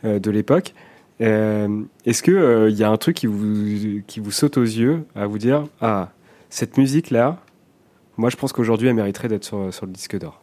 de 0.05 0.31
l'époque. 0.31 0.75
Est-ce 1.21 2.31
euh, 2.31 2.71
il 2.71 2.77
y 2.77 2.83
a 2.85 2.91
un 2.91 2.97
truc 2.97 3.17
qui 3.17 3.27
vous 3.27 4.01
qui 4.07 4.19
vous 4.21 4.31
saute 4.33 4.57
aux 4.57 4.63
yeux 4.65 5.05
à 5.15 5.27
vous 5.27 5.39
dire 5.39 5.67
ah 5.81 6.11
cette 6.51 6.77
musique 6.79 7.11
là, 7.11 7.39
moi 8.23 8.31
je 8.31 8.37
pense 8.37 8.53
qu'aujourd'hui 8.53 8.87
elle 8.87 8.95
mériterait 8.95 9.27
d'être 9.27 9.43
sur, 9.45 9.75
sur 9.75 9.85
le 9.85 9.91
disque 9.93 10.17
d'or. 10.17 10.41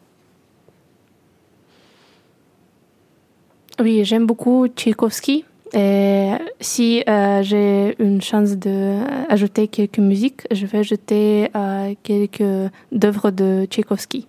Oui, 3.80 4.04
j'aime 4.04 4.26
beaucoup 4.26 4.66
Tchaïkovski. 4.68 5.44
Et 5.72 6.32
si 6.60 7.02
euh, 7.08 7.42
j'ai 7.42 7.94
une 8.02 8.20
chance 8.20 8.50
d'ajouter 8.58 9.66
quelques 9.68 9.98
musiques, 9.98 10.42
je 10.50 10.66
vais 10.66 10.78
ajouter 10.78 11.48
euh, 11.56 11.94
quelques 12.02 12.70
œuvres 13.04 13.30
de 13.30 13.64
Tchaïkovski. 13.70 14.26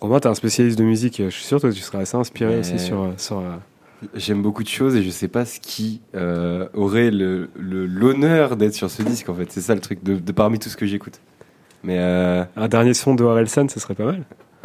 Romain, 0.00 0.18
t'es 0.18 0.28
un 0.28 0.34
spécialiste 0.34 0.78
de 0.78 0.84
musique. 0.84 1.18
Je 1.24 1.28
suis 1.30 1.44
sûr 1.44 1.60
que 1.60 1.68
tu 1.68 1.80
seras 1.80 2.00
assez 2.00 2.16
inspiré 2.16 2.54
Mais- 2.54 2.60
aussi 2.60 2.78
sur 2.80 3.12
sur. 3.16 3.38
euh, 3.38 3.56
J'aime 4.14 4.42
beaucoup 4.42 4.62
de 4.62 4.68
choses 4.68 4.94
et 4.96 5.02
je 5.02 5.10
sais 5.10 5.26
pas 5.26 5.44
ce 5.44 5.58
qui 5.58 6.00
euh, 6.14 6.68
aurait 6.72 7.10
le- 7.10 7.50
le- 7.56 7.84
l'honneur 7.84 8.56
d'être 8.56 8.74
sur 8.74 8.88
ce 8.90 9.02
disque 9.02 9.28
en 9.28 9.34
fait. 9.34 9.50
C'est 9.50 9.60
ça 9.60 9.74
le 9.74 9.80
truc 9.80 10.04
de, 10.04 10.14
de 10.14 10.32
parmi 10.32 10.58
tout 10.60 10.68
ce 10.68 10.76
que 10.76 10.86
j'écoute. 10.86 11.20
Mais 11.82 11.98
euh, 11.98 12.44
Un 12.56 12.68
dernier 12.68 12.94
son 12.94 13.14
de 13.14 13.22
Orelsan, 13.24 13.68
ce 13.68 13.78
serait 13.80 13.94
pas 13.94 14.04
mal. 14.04 14.24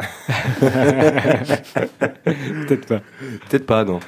Peut-être 2.66 2.86
pas. 2.86 3.00
Peut-être 3.48 3.66
pas, 3.66 3.84
non. 3.84 4.00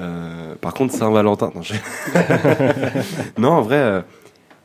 Euh, 0.00 0.54
par 0.56 0.74
contre, 0.74 0.94
Saint-Valentin. 0.94 1.52
Non, 1.54 1.62
je- 1.62 1.74
non, 3.40 3.50
en 3.50 3.62
vrai, 3.62 3.76
euh, 3.76 4.00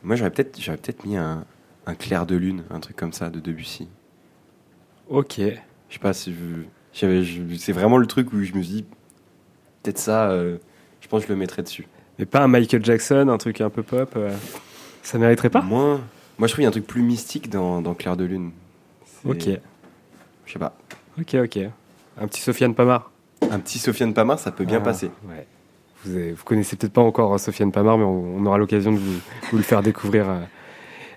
moi 0.02 0.16
j'aurais 0.16 0.30
peut-être 0.30 0.58
j'aurais 0.60 0.78
peut-être 0.78 1.04
mis 1.04 1.16
un, 1.16 1.44
un 1.86 1.94
clair 1.94 2.26
de 2.26 2.36
lune, 2.36 2.64
un 2.70 2.80
truc 2.80 2.96
comme 2.96 3.12
ça 3.12 3.28
de 3.30 3.40
Debussy. 3.40 3.88
Ok. 5.08 5.34
Je 5.38 5.94
sais 5.94 5.98
pas 6.00 6.12
si 6.12 6.34
je, 6.94 7.06
c'est 7.58 7.72
vraiment 7.72 7.98
le 7.98 8.06
truc 8.06 8.32
où 8.32 8.42
je 8.42 8.52
me 8.54 8.62
dis 8.62 8.84
peut-être 9.82 9.98
ça. 9.98 10.30
euh, 10.30 10.56
je 11.00 11.08
pense 11.08 11.22
que 11.22 11.28
je 11.28 11.32
le 11.32 11.38
mettrais 11.38 11.62
dessus. 11.62 11.86
Mais 12.18 12.26
pas 12.26 12.40
un 12.40 12.48
Michael 12.48 12.84
Jackson, 12.84 13.28
un 13.28 13.38
truc 13.38 13.60
un 13.60 13.70
peu 13.70 13.82
pop. 13.82 14.16
ça 15.02 15.18
mériterait 15.18 15.50
pas? 15.50 15.62
Moins. 15.62 16.00
Moi, 16.40 16.48
je 16.48 16.52
trouve 16.54 16.56
qu'il 16.56 16.62
y 16.64 16.66
a 16.66 16.68
un 16.68 16.72
truc 16.72 16.86
plus 16.86 17.02
mystique 17.02 17.50
dans, 17.50 17.80
dans 17.82 17.94
Clair 17.94 18.16
de 18.16 18.24
lune. 18.24 18.50
Ok. 19.24 19.44
Je 20.46 20.52
sais 20.52 20.58
pas. 20.58 20.74
Ok, 21.20 21.34
ok. 21.34 21.58
Un 22.20 22.26
petit 22.26 22.40
Sofiane 22.40 22.74
Pamar. 22.74 23.10
Un 23.50 23.58
petit 23.60 23.78
Sofiane 23.78 24.12
Pamar, 24.14 24.38
ça 24.38 24.50
peut 24.50 24.64
bien 24.64 24.78
Ah, 24.78 24.84
passer. 24.84 25.10
ouais. 25.28 25.46
Vous, 26.04 26.14
avez- 26.16 26.32
vous 26.32 26.44
connaissez 26.44 26.76
peut-être 26.76 26.94
pas 26.94 27.02
encore 27.02 27.32
hein, 27.34 27.38
Sofiane 27.38 27.70
Pamar, 27.72 27.98
mais 27.98 28.04
on, 28.04 28.38
on 28.38 28.46
aura 28.46 28.56
l'occasion 28.58 28.90
de 28.92 28.96
vous, 28.98 29.20
vous 29.52 29.56
le 29.58 29.62
faire 29.62 29.82
découvrir. 29.82 30.28
euh. 30.30 30.38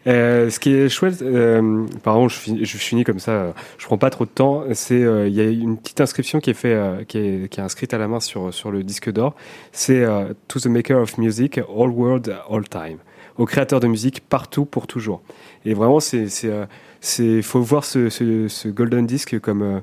Euh, 0.05 0.49
ce 0.49 0.59
qui 0.59 0.73
est 0.73 0.89
chouette, 0.89 1.21
euh, 1.21 1.85
pardon, 2.03 2.27
je, 2.27 2.35
finis- 2.37 2.65
je 2.65 2.77
finis 2.77 3.05
comme 3.05 3.19
ça, 3.19 3.31
euh, 3.31 3.51
je 3.77 3.85
prends 3.85 3.97
pas 3.97 4.09
trop 4.09 4.25
de 4.25 4.29
temps. 4.29 4.65
C'est, 4.73 4.99
il 4.99 5.33
y 5.33 5.39
a 5.39 5.45
une 5.45 5.77
petite 5.77 6.01
inscription 6.01 6.41
qui 6.41 6.49
est 6.49 6.53
fait, 6.53 7.05
qui, 7.07 7.17
est, 7.17 7.49
qui 7.49 7.61
est 7.61 7.63
inscrite 7.63 7.93
à 7.93 7.97
la 7.97 8.09
main 8.09 8.19
sur 8.19 8.53
sur 8.53 8.69
le 8.71 8.83
disque 8.83 9.09
d'or. 9.09 9.33
C'est 9.71 10.05
To 10.49 10.59
the 10.59 10.65
Maker 10.65 10.99
of 11.01 11.17
Music, 11.17 11.59
All 11.59 11.89
World, 11.89 12.35
All 12.51 12.67
Time, 12.67 12.97
au 13.37 13.45
créateur 13.45 13.79
de 13.79 13.87
musique 13.87 14.21
partout 14.21 14.65
pour 14.65 14.87
toujours. 14.87 15.21
Et 15.65 15.73
vraiment, 15.73 15.99
c'est, 15.99 16.27
c'est, 16.27 16.49
euh, 16.49 16.65
c'est, 17.01 17.41
faut 17.41 17.61
voir 17.61 17.83
ce, 17.85 18.67
golden 18.69 19.05
disc 19.05 19.39
comme, 19.39 19.61
euh, 19.61 19.79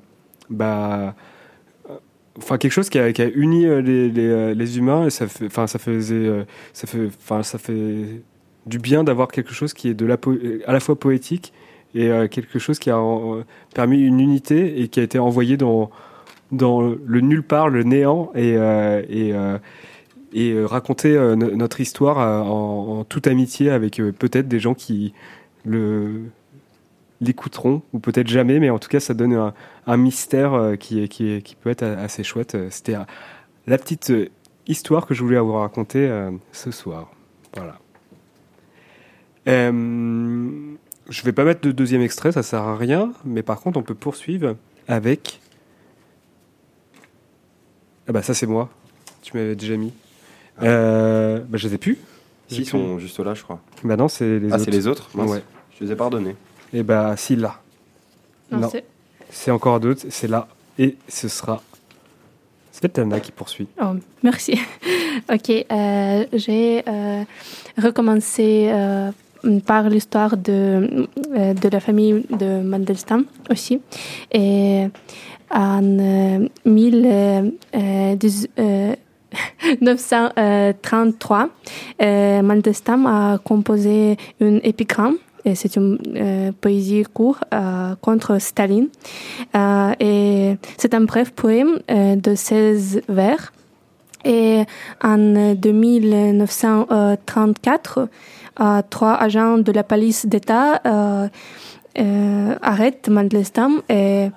bah, 0.49 1.15
enfin 2.39 2.59
quelque 2.59 2.73
chose 2.73 2.89
qui 2.89 2.99
a, 2.99 3.09
uni 3.35 3.67
euh, 3.67 3.81
les, 3.81 4.09
les, 4.09 4.29
euh, 4.29 4.67
humains 4.77 5.07
et 5.07 5.11
ça 5.11 5.27
fait 5.27 5.47
enfin 5.47 5.67
ça 5.67 5.79
faisait 5.79 6.15
euh, 6.15 6.45
ça 6.73 6.87
fait 6.87 7.07
enfin 7.07 7.43
ça 7.43 7.59
fait 7.59 8.23
du 8.67 8.79
bien 8.79 9.05
d'avoir 9.05 9.29
quelque 9.29 9.53
chose 9.53 9.75
qui 9.75 9.89
est 9.89 9.95
de 9.95 10.07
la 10.07 10.17
po- 10.17 10.37
à 10.67 10.73
la 10.73 10.81
fois 10.81 10.99
poétique 10.99 11.53
et 11.95 12.09
euh, 12.09 12.29
quelque 12.29 12.59
chose 12.59 12.79
qui 12.79 12.91
a 12.91 12.99
euh, 12.99 13.43
permis 13.75 14.01
une 14.01 14.21
unité 14.21 14.81
et 14.81 14.89
qui 14.89 15.01
a 15.01 15.03
été 15.03 15.19
envoyé 15.19 15.57
dans 15.57 15.91
dans 16.53 16.81
le 16.81 17.21
nulle 17.21 17.43
part 17.43 17.69
le 17.69 17.83
néant 17.85 18.31
et 18.35 18.57
euh, 18.57 19.03
euh, 19.11 19.59
et 20.33 20.53
euh, 20.53 20.67
raconter 20.67 21.17
euh, 21.17 21.37
no- 21.37 21.55
notre 21.55 21.81
histoire 21.81 22.19
euh, 22.21 22.41
en, 22.41 23.05
toute 23.05 23.27
amitié 23.27 23.71
avec 23.71 23.97
peut-être 23.97 24.49
des 24.49 24.61
gens 24.61 24.75
qui 24.75 25.13
le 25.65 26.23
l'écouteront 27.21 27.83
ou 27.93 27.99
peut-être 27.99 28.29
jamais 28.29 28.61
mais 28.61 28.71
en 28.71 28.79
tout 28.79 28.89
cas 28.89 29.01
ça 29.01 29.13
donne 29.13 29.53
un, 29.87 29.97
mystère 29.99 30.75
qui, 30.79 31.07
peut 31.61 31.69
être 31.69 31.83
assez 31.83 32.25
chouette. 32.25 32.57
C'était 32.71 32.97
la 33.67 33.77
petite 33.77 34.11
histoire 34.71 35.07
que 35.07 35.15
je 35.15 35.23
voulais 35.23 35.37
avoir 35.37 35.63
racontée 35.63 36.09
euh, 36.09 36.31
ce 36.53 36.71
soir. 36.71 37.11
Voilà. 37.55 37.79
Euh, 39.49 40.51
je 41.09 41.23
vais 41.23 41.33
pas 41.33 41.45
mettre 41.45 41.63
de 41.63 41.73
deuxième 41.73 42.03
extrait, 42.03 42.33
ça 42.33 42.43
sert 42.43 42.63
à 42.63 42.77
rien, 42.77 43.13
mais 43.25 43.43
par 43.43 43.61
contre 43.61 43.79
on 43.79 43.83
peut 43.83 43.95
poursuivre 43.95 44.57
avec. 44.87 45.41
Ah 48.07 48.13
bah 48.13 48.23
ça 48.23 48.35
c'est 48.35 48.47
moi. 48.47 48.71
Tu 49.23 49.37
m'avais 49.37 49.57
déjà 49.57 49.77
mis. 49.77 49.93
Euh, 50.63 51.41
bah 51.49 51.59
je 51.59 51.69
les 51.69 51.75
ai 51.75 51.79
plus. 51.79 51.99
Si, 52.49 52.57
ils 52.57 52.63
plus. 52.63 52.71
sont 52.71 52.99
juste 52.99 53.19
là, 53.21 53.35
je 53.35 53.43
crois. 53.43 53.61
Bah 53.85 53.97
non, 53.97 54.09
c'est 54.09 54.39
les 54.39 54.51
ah, 54.51 54.55
autres. 54.57 54.65
c'est 54.65 54.71
les 54.71 54.87
autres 54.87 55.11
Mince. 55.15 55.31
Ouais. 55.31 55.43
Je 55.79 55.85
les 55.85 55.93
ai 55.93 55.97
pardonnés. 55.97 56.37
Et 56.73 56.83
bah 56.83 57.15
si 57.17 57.37
là. 57.37 57.61
Non, 58.51 58.59
Non. 58.61 58.69
c'est- 58.71 58.85
C'est 59.31 59.51
encore 59.53 59.79
d'autres, 59.81 60.05
c'est 60.11 60.27
là. 60.29 60.49
Et 60.79 60.97
ce 61.09 61.29
sera. 61.29 61.63
C'est 62.73 62.81
peut-être 62.83 62.99
Anna 63.01 63.21
qui 63.21 63.31
poursuit. 63.33 63.69
Oh, 63.81 63.93
merci. 64.23 64.59
ok, 65.33 65.51
euh, 65.51 66.25
j'ai 66.33 66.83
euh, 66.89 67.23
recommencé 67.79 68.69
euh, 68.73 69.11
par 69.67 69.89
l'histoire 69.89 70.37
de, 70.37 71.07
euh, 71.37 71.55
de 71.55 71.69
la 71.69 71.81
famille 71.81 72.25
de 72.31 72.63
Mandelstam 72.63 73.25
aussi. 73.51 73.81
Et 74.33 74.87
en 75.51 75.99
euh, 76.01 76.49
1933, 76.65 78.65
euh, 78.65 78.95
Mandelstam 82.43 83.07
a 83.07 83.39
composé 83.39 84.19
une 84.41 84.61
épigramme. 84.63 85.17
C'est 85.55 85.77
une 85.77 85.97
euh, 86.17 86.53
poésie 86.61 87.05
courte 87.15 87.45
euh, 87.55 87.95
contre 88.03 88.39
Staline. 88.39 88.89
Euh, 89.57 90.55
c'est 90.77 90.93
un 90.95 91.01
bref 91.01 91.33
poème 91.33 91.81
euh, 91.91 92.17
de 92.17 92.35
16 92.35 93.01
vers. 93.09 93.51
Et 94.25 94.65
en 95.03 95.17
1934, 95.17 98.09
euh, 98.61 98.83
trois 98.91 99.15
agents 99.15 99.57
de 99.59 99.73
la 99.73 99.83
police 99.83 100.27
d'État 100.27 100.83
euh, 100.85 101.27
euh, 101.99 102.55
arrêtent 102.61 103.09
Mandelstam 103.09 103.81
et 103.89 104.29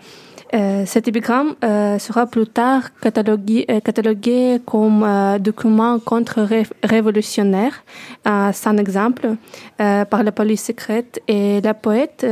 euh, 0.54 0.86
cet 0.86 1.08
épigramme 1.08 1.56
euh, 1.64 1.98
sera 1.98 2.28
plus 2.28 2.46
tard 2.46 2.84
catalogué, 3.02 3.66
euh, 3.72 3.80
catalogué 3.80 4.60
comme 4.66 5.04
euh, 5.04 5.40
document 5.40 5.98
contre-révolutionnaire, 6.00 7.84
euh, 8.28 8.52
sans 8.52 8.78
exemple, 8.78 9.36
par 9.78 10.24
la 10.24 10.32
police 10.32 10.64
secrète. 10.64 11.22
Et 11.28 11.60
la 11.62 11.74
poète 11.74 12.26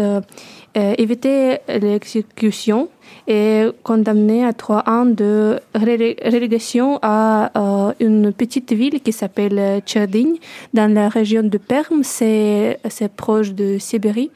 évitait 0.76 1.61
l'exécution 1.67 2.89
et 3.28 3.65
condamné 3.84 4.43
à 4.45 4.53
trois 4.53 4.84
ans 4.88 5.05
de 5.05 5.59
relé- 5.76 6.17
relégation 6.24 6.99
à 7.01 7.51
euh, 7.55 7.93
une 7.99 8.34
petite 8.34 8.72
ville 8.74 8.99
qui 9.01 9.11
s'appelle 9.11 9.82
Tcherdigne, 9.86 10.36
dans 10.74 10.91
la 10.93 11.09
région 11.09 11.43
de 11.43 11.57
Perm, 11.57 12.03
c'est 12.03 12.78
proche 13.15 13.53
de 13.53 13.78
Sibérie. 13.78 14.32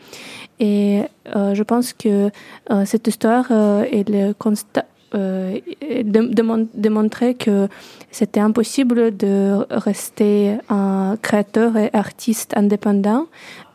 Et 0.60 1.02
euh, 1.36 1.54
je 1.54 1.64
pense 1.64 1.92
que 1.94 2.30
euh, 2.72 2.86
cette 2.86 3.08
histoire 3.08 3.48
euh, 3.52 3.84
elle 3.92 4.34
consta- 4.40 4.86
euh, 5.14 5.60
de- 6.04 6.34
démon- 6.34 6.68
démontrait 6.74 7.34
que 7.34 7.68
c'était 8.12 8.40
impossible 8.40 9.16
de 9.18 9.66
rester 9.70 10.58
un 10.70 11.18
créateur 11.22 11.76
et 11.76 11.90
artiste 11.92 12.54
indépendant 12.56 13.26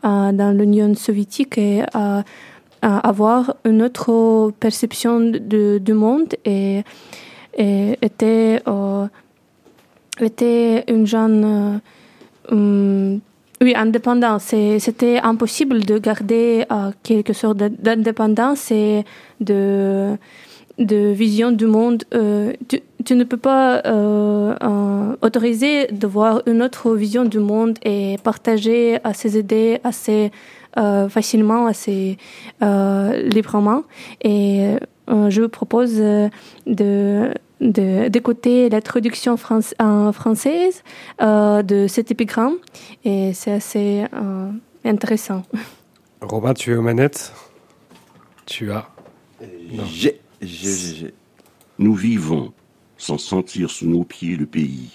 dans 0.03 0.57
l'Union 0.57 0.95
soviétique 0.95 1.59
et 1.59 1.83
avoir 2.81 3.55
une 3.65 3.81
autre 3.83 4.51
perception 4.59 5.19
du 5.31 5.93
monde 5.93 6.33
et, 6.45 6.83
était, 7.57 8.61
euh, 8.67 9.05
était 10.19 10.83
une 10.87 11.05
jeune 11.05 11.43
euh, 12.51 12.51
hum, 12.51 13.19
oui, 13.61 13.73
indépendant. 13.75 14.39
C'est- 14.39 14.79
C'était 14.79 15.19
impossible 15.19 15.81
de 15.85 15.97
garder 15.99 16.65
euh, 16.71 16.91
quelque 17.03 17.33
sorte 17.33 17.57
d'indépendance 17.57 18.71
et 18.71 19.03
de, 19.39 20.15
de 20.79 21.11
vision 21.11 21.51
du 21.51 21.67
monde. 21.67 22.03
Euh, 22.13 22.53
tu, 22.67 22.81
tu 23.05 23.15
ne 23.15 23.23
peux 23.23 23.37
pas 23.37 23.81
autoriser 25.21 25.87
de 25.87 26.07
voir 26.07 26.41
une 26.47 26.61
autre 26.63 26.95
vision 26.95 27.25
du 27.25 27.39
monde 27.39 27.77
et 27.83 28.17
partager 28.23 28.95
euh, 29.05 29.11
ses 29.13 29.37
idées 29.37 29.79
assez 29.83 30.25
euh, 30.25 30.29
facilement, 31.09 31.67
assez 31.67 32.17
euh, 32.61 33.21
librement. 33.29 33.83
Et 34.21 34.75
euh, 35.09 35.29
je 35.29 35.41
vous 35.41 35.49
propose 35.49 35.93
euh, 35.99 36.29
de 36.65 37.33
de- 37.59 38.07
d'écouter 38.07 38.69
la 38.69 38.81
traduction 38.81 39.37
france- 39.37 39.75
en 39.79 40.11
française 40.11 40.83
euh, 41.21 41.61
de 41.61 41.85
cet 41.87 42.09
épigramme 42.09 42.55
et 43.05 43.33
c'est 43.33 43.51
assez 43.51 44.05
euh, 44.13 44.49
intéressant. 44.83 45.43
Robin, 46.21 46.53
tu 46.55 46.71
es 46.71 46.75
aux 46.75 46.81
manettes? 46.81 47.31
Tu 48.47 48.71
as? 48.71 48.89
Non. 49.71 49.83
J'ai, 49.85 50.19
j'ai, 50.41 50.47
j'ai, 50.47 50.95
j'ai. 50.95 51.13
Nous 51.79 51.93
vivons 51.93 52.51
sans 52.97 53.17
sentir 53.19 53.69
sous 53.69 53.87
nos 53.87 54.03
pieds 54.03 54.35
le 54.37 54.45
pays. 54.47 54.91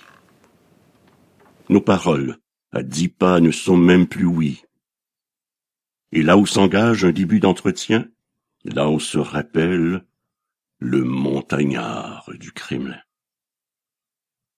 Nos 1.69 1.81
paroles, 1.81 2.39
à 2.73 2.83
dix 2.83 3.09
pas, 3.09 3.41
ne 3.41 3.51
sont 3.51 3.77
même 3.77 4.07
plus 4.07 4.27
oui. 4.27 4.63
Et 6.17 6.23
là 6.23 6.39
où 6.39 6.47
s'engage 6.47 7.05
un 7.05 7.13
début 7.13 7.41
d'entretien, 7.41 8.09
là 8.65 8.89
on 8.89 8.99
se 8.99 9.19
rappelle 9.19 10.03
le 10.79 11.05
montagnard 11.05 12.31
du 12.41 12.53
Kremlin. 12.53 13.03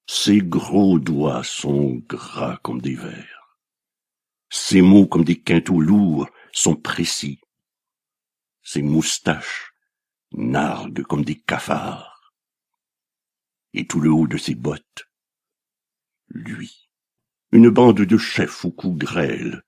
Ses 0.07 0.39
gros 0.39 1.01
doigts 1.01 1.43
sont 1.43 2.01
gras 2.09 2.59
comme 2.63 2.81
des 2.81 2.95
vers. 2.95 3.59
Ses 4.51 4.83
mots 4.83 5.09
comme 5.09 5.25
des 5.25 5.41
quintaux 5.41 5.81
lourds 5.81 6.31
sont 6.53 6.77
précis. 6.77 7.41
Ses 8.63 8.83
moustaches 8.83 9.73
narguent 10.31 11.03
comme 11.03 11.25
des 11.25 11.41
cafards. 11.41 12.33
Et 13.75 13.85
tout 13.85 13.99
le 13.99 14.13
haut 14.13 14.29
de 14.29 14.39
ses 14.39 14.55
bottes, 14.55 15.09
lui. 16.29 16.89
Une 17.51 17.69
bande 17.69 18.03
de 18.03 18.17
chefs 18.17 18.65
au 18.65 18.71
cou 18.71 18.95
grêle 18.95 19.65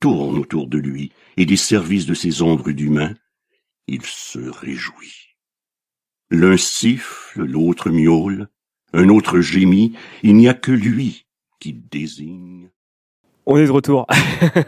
tourne 0.00 0.38
autour 0.38 0.66
de 0.66 0.78
lui, 0.78 1.12
et 1.36 1.46
des 1.46 1.56
services 1.56 2.06
de 2.06 2.14
ses 2.14 2.42
ombres 2.42 2.72
d'humains, 2.72 3.14
il 3.86 4.02
se 4.02 4.38
réjouit. 4.38 5.36
L'un 6.30 6.56
siffle, 6.56 7.44
l'autre 7.44 7.90
miaule, 7.90 8.48
un 8.92 9.08
autre 9.08 9.40
gémit, 9.40 9.92
il 10.22 10.36
n'y 10.36 10.48
a 10.48 10.54
que 10.54 10.72
lui 10.72 11.26
qui 11.60 11.72
désigne. 11.72 12.70
On 13.46 13.56
est 13.56 13.66
de 13.66 13.70
retour. 13.70 14.06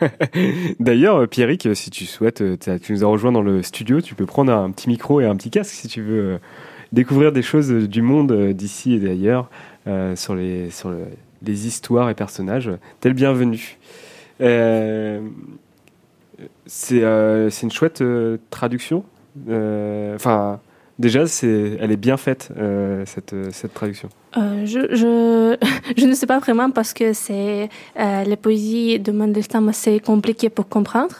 D'ailleurs, 0.80 1.28
Pierrick, 1.28 1.68
si 1.74 1.90
tu 1.90 2.04
souhaites, 2.04 2.40
euh, 2.40 2.56
tu 2.56 2.92
nous 2.92 3.04
as 3.04 3.06
rejoint 3.06 3.30
dans 3.30 3.42
le 3.42 3.62
studio, 3.62 4.00
tu 4.00 4.14
peux 4.14 4.26
prendre 4.26 4.52
un 4.52 4.70
petit 4.70 4.88
micro 4.88 5.20
et 5.20 5.26
un 5.26 5.36
petit 5.36 5.50
casque 5.50 5.72
si 5.72 5.88
tu 5.88 6.02
veux 6.02 6.20
euh, 6.20 6.38
découvrir 6.90 7.32
des 7.32 7.42
choses 7.42 7.70
euh, 7.70 7.86
du 7.86 8.02
monde 8.02 8.52
d'ici 8.52 8.94
et 8.94 8.98
d'ailleurs 8.98 9.50
sur, 10.14 10.34
les, 10.34 10.70
sur 10.70 10.92
histoires 11.46 12.08
et 12.08 12.14
personnages. 12.14 12.70
T'es 13.00 13.08
le 13.08 13.14
bienvenu. 13.14 13.78
Euh, 14.40 15.20
c'est 16.66 17.02
euh, 17.02 17.50
c'est 17.50 17.62
une 17.62 17.72
chouette 17.72 18.00
euh, 18.00 18.38
traduction. 18.50 19.04
Enfin, 20.14 20.60
déjà, 20.98 21.26
c'est, 21.26 21.78
elle 21.80 21.90
est 21.90 21.96
bien 21.96 22.16
faite, 22.16 22.52
cette, 23.06 23.34
cette 23.50 23.74
traduction. 23.74 24.08
Je, 24.36 25.56
je, 25.96 26.06
ne 26.06 26.14
sais 26.14 26.26
pas 26.26 26.38
vraiment 26.38 26.70
parce 26.70 26.92
que 26.92 27.12
c'est 27.12 27.68
euh, 27.98 28.24
la 28.24 28.36
poésie 28.36 28.98
de 28.98 29.12
Mandelstam 29.12 29.68
assez 29.68 30.00
compliquée 30.00 30.50
pour 30.50 30.68
comprendre 30.68 31.16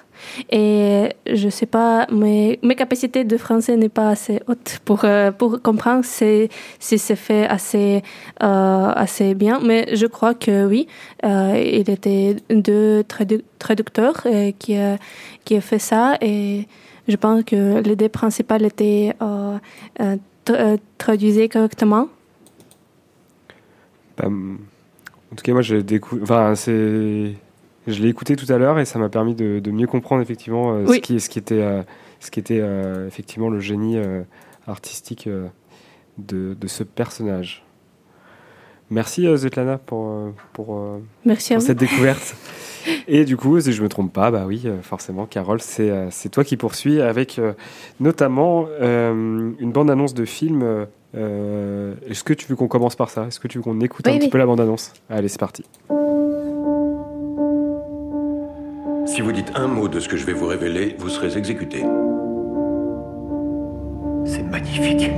et 0.51 1.09
je 1.31 1.49
sais 1.49 1.67
pas 1.67 2.07
mes, 2.11 2.59
mes 2.63 2.75
capacités 2.75 3.25
de 3.25 3.37
français 3.37 3.77
n'est 3.77 3.89
pas 3.89 4.11
assez 4.11 4.41
haute 4.49 4.81
pour 4.85 5.05
euh, 5.05 5.31
pour 5.33 5.61
comprendre 5.63 6.05
si 6.05 6.49
si 6.79 6.99
c'est 6.99 7.17
fait 7.17 7.47
assez 7.47 8.03
euh, 8.43 8.93
assez 8.95 9.35
bien. 9.35 9.61
Mais 9.61 9.95
je 9.95 10.07
crois 10.07 10.35
que 10.35 10.67
oui. 10.67 10.87
Euh, 11.25 11.55
il 11.81 11.89
était 11.91 12.37
deux 12.51 13.03
tradu- 13.03 13.43
traducteurs 13.59 14.21
euh, 14.27 14.51
qui 14.59 14.77
qui 15.45 15.57
a 15.57 15.61
fait 15.61 15.79
ça. 15.79 16.17
Et 16.21 16.67
je 17.09 17.17
pense 17.17 17.45
que 17.45 17.81
l'idée 17.81 18.09
principale 18.09 18.65
était 18.65 19.15
tra- 20.49 21.49
correctement. 21.49 22.09
Hum, 24.23 24.59
en 25.33 25.37
tout 25.37 25.43
cas, 25.43 25.53
moi, 25.53 25.63
j'ai 25.63 25.83
décou- 25.83 26.21
enfin, 26.23 26.55
c'est, 26.55 27.33
je 27.87 28.01
l'ai 28.03 28.09
écouté 28.09 28.37
tout 28.37 28.51
à 28.53 28.59
l'heure 28.59 28.79
et 28.79 28.85
ça 28.85 28.99
m'a 28.99 29.09
permis 29.09 29.35
de, 29.35 29.59
de 29.59 29.71
mieux 29.71 29.87
comprendre 29.87 30.23
effectivement 30.23 30.73
euh, 30.73 30.87
ce 30.87 30.99
qui, 30.99 31.21
ce 31.21 31.29
qui 31.29 31.39
était, 31.39 31.61
euh, 31.61 31.83
ce 32.21 32.31
qui 32.31 32.39
était 32.39 32.61
euh, 32.61 33.07
effectivement 33.07 33.51
le 33.51 33.61
génie 33.61 33.99
artistique 34.67 35.29
de, 36.19 36.55
de 36.55 36.67
ce 36.67 36.85
personnage. 36.85 37.65
Merci 38.91 39.27
Svetlana 39.37 39.79
pour, 39.79 40.33
pour, 40.53 41.01
Merci 41.25 41.55
à 41.55 41.57
pour 41.57 41.63
vous. 41.63 41.67
cette 41.67 41.79
découverte. 41.79 42.37
Et 43.09 43.25
du 43.25 43.37
coup, 43.37 43.61
si 43.61 43.73
je 43.73 43.83
me 43.83 43.89
trompe 43.89 44.13
pas, 44.13 44.31
bah 44.31 44.45
oui, 44.47 44.65
forcément, 44.83 45.25
Carole, 45.25 45.61
c'est 45.63 46.29
toi 46.31 46.45
qui 46.45 46.57
poursuis 46.57 47.01
avec 47.01 47.41
notamment 48.01 48.67
une 48.81 49.73
bande-annonce 49.73 50.15
de 50.15 50.25
film. 50.25 50.87
Est-ce 51.15 52.23
que 52.23 52.35
tu 52.35 52.47
veux 52.49 52.57
qu'on 52.57 52.69
commence 52.69 52.97
par 52.97 53.09
ça? 53.09 53.27
Est-ce 53.27 53.41
que 53.41 53.49
tu 53.49 53.59
veux 53.59 53.65
qu'on 53.65 53.81
écoute 53.81 54.07
Oui, 54.07 54.15
un 54.15 54.19
petit 54.19 54.29
peu 54.29 54.39
la 54.39 54.47
bande-annonce? 54.47 54.93
Allez, 55.09 55.29
c'est 55.29 55.41
parti. 55.41 55.65
Si 59.15 59.21
vous 59.21 59.33
dites 59.33 59.53
un 59.55 59.67
mot 59.67 59.89
de 59.89 60.01
ce 60.01 60.09
que 60.09 60.17
je 60.17 60.25
vais 60.25 60.33
vous 60.33 60.47
révéler, 60.47 60.97
vous 60.99 61.11
serez 61.11 61.37
exécuté. 61.37 61.85
C'est 64.25 64.43
magnifique. 64.43 65.11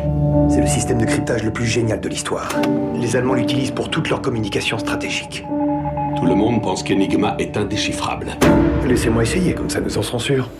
C'est 0.50 0.60
le 0.60 0.66
système 0.66 0.98
de 0.98 1.04
cryptage 1.04 1.44
le 1.44 1.52
plus 1.52 1.66
génial 1.66 2.00
de 2.00 2.08
l'histoire. 2.08 2.48
Les 2.96 3.14
Allemands 3.14 3.34
l'utilisent 3.34 3.70
pour 3.70 3.90
toute 3.90 4.10
leur 4.10 4.20
communication 4.20 4.80
stratégique. 4.80 5.44
Tout 6.16 6.26
le 6.26 6.34
monde 6.34 6.60
pense 6.60 6.82
qu'Enigma 6.82 7.36
est 7.38 7.56
indéchiffrable. 7.56 8.32
Laissez-moi 8.84 9.22
essayer, 9.22 9.54
comme 9.54 9.70
ça 9.70 9.80
nous 9.80 9.96
en 9.96 10.02
serons 10.02 10.18
sûrs. 10.18 10.50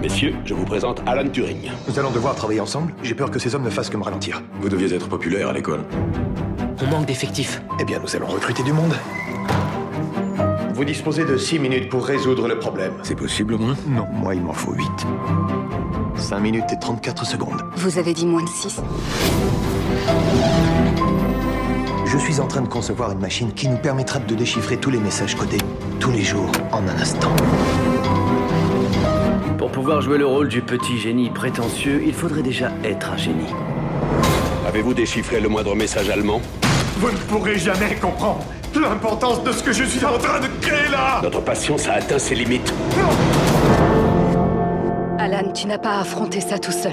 Messieurs, 0.00 0.34
je 0.46 0.54
vous 0.54 0.64
présente 0.64 1.02
Alan 1.04 1.28
Turing. 1.28 1.70
Nous 1.86 1.98
allons 1.98 2.10
devoir 2.10 2.34
travailler 2.34 2.60
ensemble. 2.60 2.94
J'ai 3.02 3.14
peur 3.14 3.30
que 3.30 3.38
ces 3.38 3.54
hommes 3.54 3.64
ne 3.64 3.70
fassent 3.70 3.90
que 3.90 3.98
me 3.98 4.04
ralentir. 4.04 4.42
Vous 4.62 4.70
deviez 4.70 4.94
être 4.94 5.10
populaire 5.10 5.50
à 5.50 5.52
l'école. 5.52 5.84
On 6.82 6.86
manque 6.86 7.04
d'effectifs. 7.04 7.60
Eh 7.78 7.84
bien, 7.84 7.98
nous 7.98 8.16
allons 8.16 8.28
recruter 8.28 8.62
du 8.62 8.72
monde. 8.72 8.94
Vous 10.78 10.84
disposez 10.84 11.24
de 11.24 11.36
6 11.36 11.58
minutes 11.58 11.88
pour 11.88 12.06
résoudre 12.06 12.46
le 12.46 12.56
problème. 12.56 12.92
C'est 13.02 13.16
possible 13.16 13.54
au 13.54 13.58
moins 13.58 13.74
Non, 13.88 14.06
moi 14.12 14.36
il 14.36 14.42
m'en 14.42 14.52
faut 14.52 14.72
8. 14.72 14.86
5 16.14 16.38
minutes 16.38 16.72
et 16.72 16.78
34 16.78 17.26
secondes. 17.26 17.60
Vous 17.74 17.98
avez 17.98 18.14
dit 18.14 18.24
moins 18.24 18.44
de 18.44 18.48
6. 18.48 18.80
Je 22.06 22.16
suis 22.18 22.38
en 22.38 22.46
train 22.46 22.60
de 22.60 22.68
concevoir 22.68 23.10
une 23.10 23.18
machine 23.18 23.52
qui 23.52 23.66
nous 23.66 23.76
permettra 23.78 24.20
de 24.20 24.32
déchiffrer 24.36 24.76
tous 24.76 24.90
les 24.90 25.00
messages 25.00 25.34
codés, 25.34 25.58
tous 25.98 26.12
les 26.12 26.22
jours, 26.22 26.52
en 26.70 26.86
un 26.86 26.96
instant. 27.00 27.32
Pour 29.58 29.72
pouvoir 29.72 30.00
jouer 30.00 30.18
le 30.18 30.26
rôle 30.26 30.46
du 30.46 30.62
petit 30.62 30.96
génie 30.96 31.30
prétentieux, 31.30 32.04
il 32.06 32.14
faudrait 32.14 32.42
déjà 32.42 32.70
être 32.84 33.10
un 33.10 33.16
génie. 33.16 33.52
Avez-vous 34.64 34.94
déchiffré 34.94 35.40
le 35.40 35.48
moindre 35.48 35.74
message 35.74 36.08
allemand? 36.08 36.40
Vous 36.98 37.10
ne 37.10 37.16
pourrez 37.16 37.58
jamais 37.58 37.96
comprendre 38.00 38.44
l'importance 38.80 39.42
de 39.42 39.52
ce 39.52 39.62
que 39.62 39.72
je 39.72 39.84
suis 39.84 40.04
en 40.04 40.18
train 40.18 40.40
de 40.40 40.46
créer 40.60 40.88
là 40.90 41.20
Notre 41.22 41.40
patience 41.40 41.88
a 41.88 41.94
atteint 41.94 42.18
ses 42.18 42.34
limites. 42.34 42.72
Alan, 45.18 45.52
tu 45.52 45.66
n'as 45.66 45.78
pas 45.78 46.00
affronté 46.00 46.40
ça 46.40 46.58
tout 46.58 46.72
seul. 46.72 46.92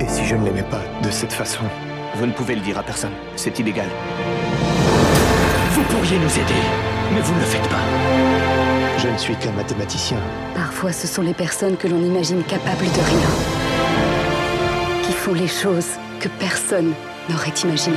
Et 0.00 0.08
si 0.08 0.24
je 0.24 0.36
ne 0.36 0.44
l'aimais 0.44 0.62
pas 0.70 0.82
de 1.02 1.10
cette 1.10 1.32
façon? 1.32 1.64
Vous 2.14 2.26
ne 2.26 2.32
pouvez 2.32 2.54
le 2.54 2.60
dire 2.60 2.78
à 2.78 2.82
personne. 2.82 3.12
C'est 3.34 3.58
illégal. 3.58 3.88
Vous 5.72 5.82
pourriez 5.82 6.18
nous 6.18 6.32
aider, 6.32 6.62
mais 7.12 7.20
vous 7.20 7.34
ne 7.34 7.40
le 7.40 7.44
faites 7.44 7.68
pas. 7.68 7.82
Je 8.98 9.08
ne 9.08 9.18
suis 9.18 9.34
qu'un 9.36 9.52
mathématicien. 9.52 10.18
Parfois, 10.54 10.92
ce 10.92 11.06
sont 11.06 11.22
les 11.22 11.34
personnes 11.34 11.76
que 11.76 11.88
l'on 11.88 12.02
imagine 12.02 12.42
capables 12.44 12.86
de 12.86 13.02
rien. 13.10 13.28
Qui 15.02 15.12
font 15.12 15.34
les 15.34 15.48
choses 15.48 15.90
que 16.20 16.28
personne 16.28 16.92
n'aurait 17.28 17.54
imaginées. 17.62 17.96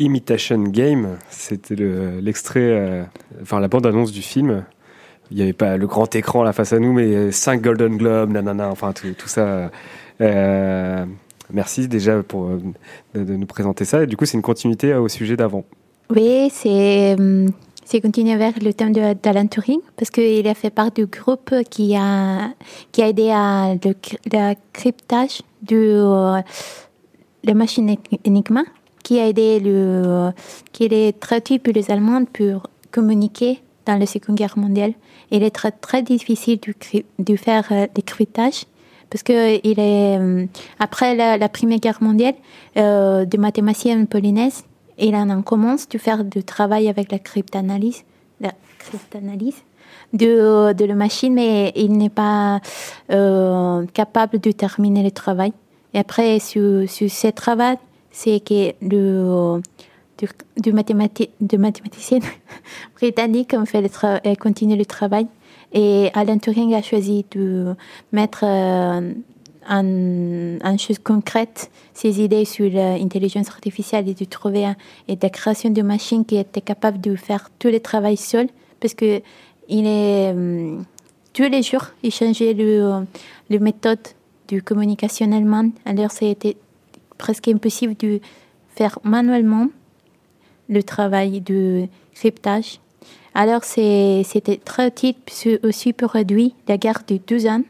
Imitation 0.00 0.62
Game, 0.64 1.18
c'était 1.28 1.76
le- 1.76 2.18
l'extrait, 2.20 2.60
euh, 2.60 3.04
enfin 3.42 3.60
la 3.60 3.68
bande-annonce 3.68 4.10
du 4.12 4.22
film. 4.22 4.64
Il 5.30 5.36
n'y 5.36 5.42
avait 5.44 5.52
pas 5.52 5.76
le 5.76 5.86
grand 5.86 6.12
écran 6.16 6.42
là 6.42 6.52
face 6.52 6.72
à 6.72 6.80
nous, 6.80 6.92
mais 6.92 7.30
5 7.30 7.62
Golden 7.62 7.96
Globes, 7.96 8.32
nanana, 8.32 8.68
enfin 8.70 8.92
tout, 8.92 9.06
ça. 9.28 9.70
Euh, 10.20 11.04
merci 11.52 11.86
déjà 11.86 12.22
pour 12.24 12.46
euh, 12.46 12.58
de, 13.14 13.36
nous 13.36 13.46
présenter 13.46 13.84
ça. 13.84 14.06
Du 14.06 14.16
coup, 14.16 14.24
c'est 14.24 14.36
une 14.36 14.42
continuité 14.42 14.92
euh, 14.92 15.00
au 15.00 15.08
sujet 15.08 15.36
d'avant. 15.36 15.64
Oui, 16.14 16.48
c'est 16.52 17.14
euh, 17.20 17.46
continuer 18.02 18.36
vers 18.36 18.54
le 18.60 18.72
thème 18.72 18.92
d'Alan 18.92 19.46
Turing 19.46 19.78
parce 19.96 20.10
qu'il 20.10 20.46
a 20.48 20.54
fait 20.54 20.70
part 20.70 20.90
du 20.90 21.06
groupe 21.06 21.54
qui 21.70 21.94
a 21.94 22.50
qui 22.90 23.02
a 23.02 23.08
aidé 23.08 23.30
à 23.30 23.74
le, 23.84 23.94
le 24.32 24.54
cryptage 24.72 25.42
de 25.62 25.76
euh, 25.76 26.40
la 27.44 27.54
machine 27.54 27.94
Enigma, 28.26 28.62
qui 29.10 29.18
a 29.18 29.26
aidé 29.26 29.58
le 29.58 30.30
qui 30.70 30.84
est 30.84 31.18
traduit 31.18 31.58
pour 31.58 31.72
les 31.72 31.90
Allemands 31.90 32.24
pour 32.26 32.68
communiquer 32.92 33.58
dans 33.84 33.98
la 33.98 34.06
Seconde 34.06 34.36
Guerre 34.36 34.56
mondiale. 34.56 34.92
Il 35.32 35.42
est 35.42 35.50
très, 35.50 35.72
très 35.72 36.00
difficile 36.04 36.60
de, 37.18 37.36
faire 37.36 37.66
euh, 37.72 37.88
des 37.92 38.02
cryptages 38.02 38.66
parce 39.10 39.24
que 39.24 39.58
il 39.66 39.80
est, 39.80 40.16
euh, 40.16 40.46
après 40.78 41.16
la, 41.16 41.48
Première 41.48 41.80
Guerre 41.80 42.00
mondiale, 42.00 42.34
euh, 42.76 43.24
de 43.24 43.36
mathématiciens 43.36 44.04
polonaises, 44.04 44.62
il 44.96 45.16
en 45.16 45.42
commence 45.42 45.88
de 45.88 45.98
faire 45.98 46.22
du 46.22 46.44
travail 46.44 46.88
avec 46.88 47.10
la 47.10 47.18
cryptanalyse, 47.18 48.04
la 48.40 48.52
cryptanalyse 48.78 49.60
de, 50.12 50.72
de 50.72 50.84
la 50.84 50.94
machine, 50.94 51.34
mais 51.34 51.72
il 51.74 51.98
n'est 51.98 52.16
pas 52.24 52.60
euh, 53.10 53.84
capable 53.92 54.38
de 54.38 54.52
terminer 54.52 55.02
le 55.02 55.10
travail. 55.10 55.52
Et 55.94 55.98
après, 55.98 56.38
sur, 56.38 56.88
sur 56.88 57.10
ce 57.10 57.26
travail, 57.26 57.76
c'est 58.10 58.40
que 58.40 58.72
le 58.82 59.60
du, 60.18 60.28
du 60.60 60.72
mathémati- 60.72 61.30
de 61.40 61.56
mathématicienne 61.56 62.22
britannique 62.96 63.54
ont 63.56 63.66
fait 63.66 63.80
le 63.80 63.88
et 64.24 64.36
continue 64.36 64.76
le 64.76 64.84
travail. 64.84 65.26
Et 65.72 66.10
Alan 66.14 66.38
Turing 66.38 66.74
a 66.74 66.82
choisi 66.82 67.24
de 67.30 67.74
mettre 68.12 68.40
euh, 68.44 69.12
en, 69.68 70.58
en 70.62 70.78
chose 70.78 70.98
concrète 70.98 71.70
ses 71.94 72.20
idées 72.20 72.44
sur 72.44 72.68
l'intelligence 72.70 73.48
artificielle 73.48 74.08
et 74.08 74.14
de 74.14 74.24
trouver 74.24 74.66
et 75.06 75.16
de 75.16 75.20
la 75.22 75.30
création 75.30 75.70
de 75.70 75.82
machines 75.82 76.24
qui 76.24 76.36
étaient 76.36 76.60
capables 76.60 77.00
de 77.00 77.14
faire 77.14 77.50
tout 77.58 77.68
le 77.68 77.80
travail 77.80 78.16
seul 78.16 78.48
parce 78.80 78.94
que 78.94 79.22
il 79.68 79.86
est 79.86 80.30
hum, 80.30 80.84
tous 81.32 81.44
les 81.48 81.62
jours 81.62 81.86
il 82.02 82.10
changeait 82.10 82.52
le, 82.54 83.06
le 83.48 83.58
méthode 83.58 84.00
de 84.48 84.58
communication 84.60 85.30
allemande 85.30 85.70
alors 85.84 86.10
c'était 86.10 86.56
presque 87.20 87.48
impossible 87.48 87.94
de 87.96 88.20
faire 88.74 88.98
manuellement 89.04 89.68
le 90.68 90.82
travail 90.82 91.40
de 91.40 91.86
cryptage. 92.14 92.80
Alors, 93.34 93.62
c'était 93.62 94.60
très 94.64 94.88
utile 94.88 95.14
aussi 95.62 95.92
pour 95.92 96.10
réduire 96.10 96.50
la 96.66 96.76
guerre 96.76 97.02
de 97.06 97.20
12 97.24 97.46
ans 97.46 97.62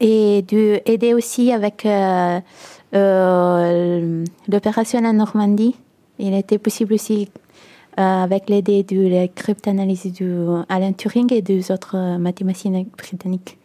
et 0.00 0.42
de 0.48 0.80
aider 0.86 1.12
aussi 1.14 1.52
avec 1.52 1.86
euh, 1.86 2.40
euh, 2.94 4.24
l'opération 4.48 4.98
en 5.04 5.12
Normandie. 5.12 5.76
Il 6.18 6.34
était 6.34 6.58
possible 6.58 6.94
aussi 6.94 7.28
euh, 7.98 8.24
avec 8.24 8.48
l'aide 8.48 8.86
de 8.86 9.08
la 9.08 9.28
cryptanalyse 9.28 10.12
de 10.12 10.62
Alan 10.68 10.92
Turing 10.92 11.32
et 11.32 11.42
des 11.42 11.70
autres 11.70 11.96
euh, 11.96 12.18
mathématiciens 12.18 12.84
britanniques. 12.96 13.59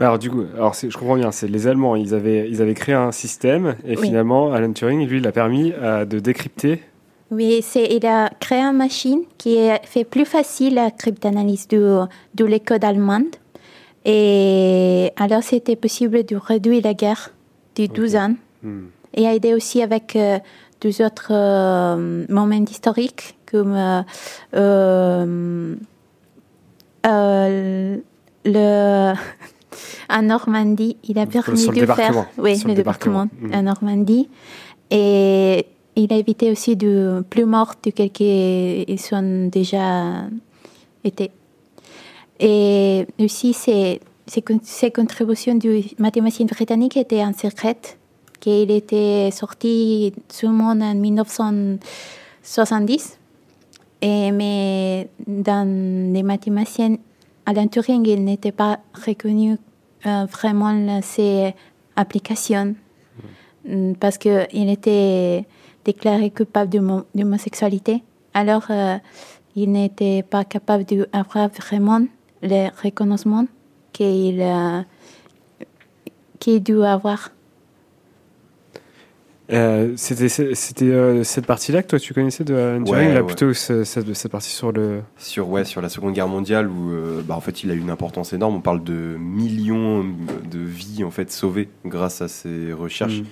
Alors 0.00 0.18
du 0.18 0.28
coup, 0.30 0.44
alors 0.54 0.74
je 0.74 0.88
comprends 0.96 1.16
bien, 1.16 1.30
c'est 1.30 1.46
les 1.46 1.66
Allemands, 1.68 1.94
ils 1.94 2.14
avaient, 2.14 2.48
ils 2.50 2.60
avaient 2.60 2.74
créé 2.74 2.94
un 2.96 3.12
système 3.12 3.76
et 3.86 3.96
Oui. 3.96 4.06
finalement 4.08 4.52
Alan 4.52 4.72
Turing, 4.72 5.06
lui, 5.06 5.18
il 5.18 5.26
a 5.26 5.32
permis 5.32 5.72
euh, 5.76 6.04
de 6.04 6.18
décrypter. 6.18 6.82
Oui, 7.30 7.60
c'est, 7.62 7.84
il 7.84 8.04
a 8.06 8.28
créé 8.40 8.58
une 8.60 8.76
machine 8.76 9.22
qui 9.38 9.56
fait 9.84 10.04
plus 10.04 10.24
facile 10.24 10.74
la 10.74 10.90
cryptanalyse 10.90 11.68
de, 11.68 12.00
de 12.34 12.44
les 12.44 12.60
codes 12.60 12.84
allemands. 12.84 13.22
Et 14.04 15.10
alors, 15.16 15.42
c'était 15.42 15.76
possible 15.76 16.24
de 16.24 16.36
réduire 16.36 16.82
la 16.84 16.94
guerre 16.94 17.30
de 17.76 17.86
12 17.86 18.16
ans 18.16 18.34
Hmm. 18.62 18.86
et 19.14 19.26
a 19.26 19.34
aidé 19.34 19.52
aussi 19.52 19.82
avec 19.82 20.16
euh, 20.16 20.38
deux 20.80 21.02
autres 21.02 21.28
euh, 21.32 22.24
moments 22.30 22.64
historiques 22.64 23.36
comme 23.44 23.74
le 28.44 29.12
en 30.10 30.22
Normandie, 30.22 30.96
il 31.04 31.18
a 31.18 31.26
permis 31.26 31.68
de 31.68 31.86
faire 31.86 32.26
oui, 32.38 32.60
le 32.62 32.68
le 32.68 32.74
débarquement 32.74 33.26
débarquement. 33.26 33.58
en 33.58 33.62
Normandie. 33.62 34.28
Et 34.90 35.66
il 35.96 36.12
a 36.12 36.16
évité 36.16 36.50
aussi 36.50 36.76
de 36.76 37.24
plus 37.30 37.44
morts 37.44 37.74
de 37.82 37.90
quelques 37.90 38.20
ils 38.20 39.00
sont 39.00 39.48
déjà 39.50 40.24
été. 41.02 41.30
Et 42.40 43.06
aussi 43.20 43.52
ses, 43.52 44.00
ses 44.26 44.90
contributions 44.90 45.54
du 45.54 45.84
mathématicien 45.98 46.46
britannique 46.46 46.96
étaient 46.96 47.22
en 47.22 47.32
secret 47.32 47.76
qu'il 48.40 48.70
était 48.70 49.30
sorti 49.30 50.12
seulement 50.28 50.70
en 50.70 50.94
1970 50.94 53.18
et, 54.02 54.32
mais 54.32 55.08
dans 55.26 56.12
les 56.12 56.22
mathématiciens 56.22 56.96
Alan 57.46 57.68
Turing 57.68 58.06
il 58.06 58.24
n'était 58.24 58.52
pas 58.52 58.80
reconnu 59.06 59.58
euh, 60.06 60.24
vraiment 60.26 61.00
ses 61.02 61.54
applications 61.96 62.74
Mm, 63.66 63.94
parce 63.94 64.18
qu'il 64.18 64.68
était 64.68 65.46
déclaré 65.86 66.30
coupable 66.30 66.68
d'homo- 66.70 67.04
d'homosexualité. 67.14 68.02
Alors, 68.34 68.66
euh, 68.68 68.98
il 69.56 69.72
n'était 69.72 70.22
pas 70.22 70.44
capable 70.44 70.84
d'avoir 70.84 71.48
vraiment 71.48 72.00
le 72.42 72.68
reconnaissement 72.82 73.46
qu'il 73.94 74.42
euh, 74.42 74.82
qu'il 76.38 76.62
doit 76.62 76.90
avoir. 76.90 77.30
Euh, 79.52 79.92
c'était 79.96 80.28
c'était 80.54 80.84
euh, 80.86 81.22
cette 81.22 81.44
partie-là 81.44 81.82
que 81.82 81.88
toi 81.88 81.98
tu 81.98 82.14
connaissais 82.14 82.44
de 82.44 82.54
Alan 82.54 82.82
Turing, 82.82 83.08
Ouais, 83.08 83.12
là 83.14 83.20
ouais. 83.20 83.26
plutôt 83.26 83.52
ce- 83.52 83.84
cette, 83.84 84.14
cette 84.14 84.32
partie 84.32 84.48
sur 84.50 84.72
le. 84.72 85.02
Sur, 85.18 85.50
ouais, 85.50 85.64
sur 85.66 85.82
la 85.82 85.90
Seconde 85.90 86.14
Guerre 86.14 86.28
mondiale, 86.28 86.66
où 86.70 86.92
euh, 86.92 87.20
bah, 87.22 87.36
en 87.36 87.40
fait, 87.42 87.62
il 87.62 87.70
a 87.70 87.74
eu 87.74 87.78
une 87.78 87.90
importance 87.90 88.32
énorme. 88.32 88.54
On 88.56 88.60
parle 88.62 88.82
de 88.82 89.16
millions 89.18 90.02
de 90.02 90.58
vies 90.58 91.04
en 91.04 91.10
fait, 91.10 91.30
sauvées 91.30 91.68
grâce 91.84 92.22
à 92.22 92.28
ses 92.28 92.72
recherches. 92.72 93.18
Mhm. 93.18 93.26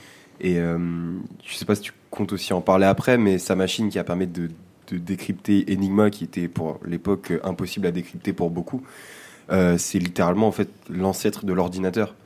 Et 0.44 0.56
je 0.56 1.54
sais 1.54 1.64
pas 1.64 1.76
si 1.76 1.82
tu 1.82 1.92
comptes 2.10 2.32
aussi 2.32 2.52
en 2.52 2.60
parler 2.60 2.84
après, 2.86 3.16
mais 3.16 3.38
sa 3.38 3.54
machine 3.54 3.88
qui 3.90 3.98
a 4.00 4.04
permis 4.04 4.26
de, 4.26 4.48
de 4.90 4.98
décrypter 4.98 5.64
Enigma, 5.70 6.10
qui 6.10 6.24
était 6.24 6.48
pour 6.48 6.80
l'époque 6.84 7.32
impossible 7.44 7.86
à 7.86 7.92
décrypter 7.92 8.32
pour 8.32 8.50
beaucoup, 8.50 8.82
c'est 9.76 9.98
littéralement 10.00 10.48
en 10.48 10.52
fait 10.52 10.68
l'ancêtre 10.90 11.46
de 11.46 11.52
l'ordinateur. 11.52 12.16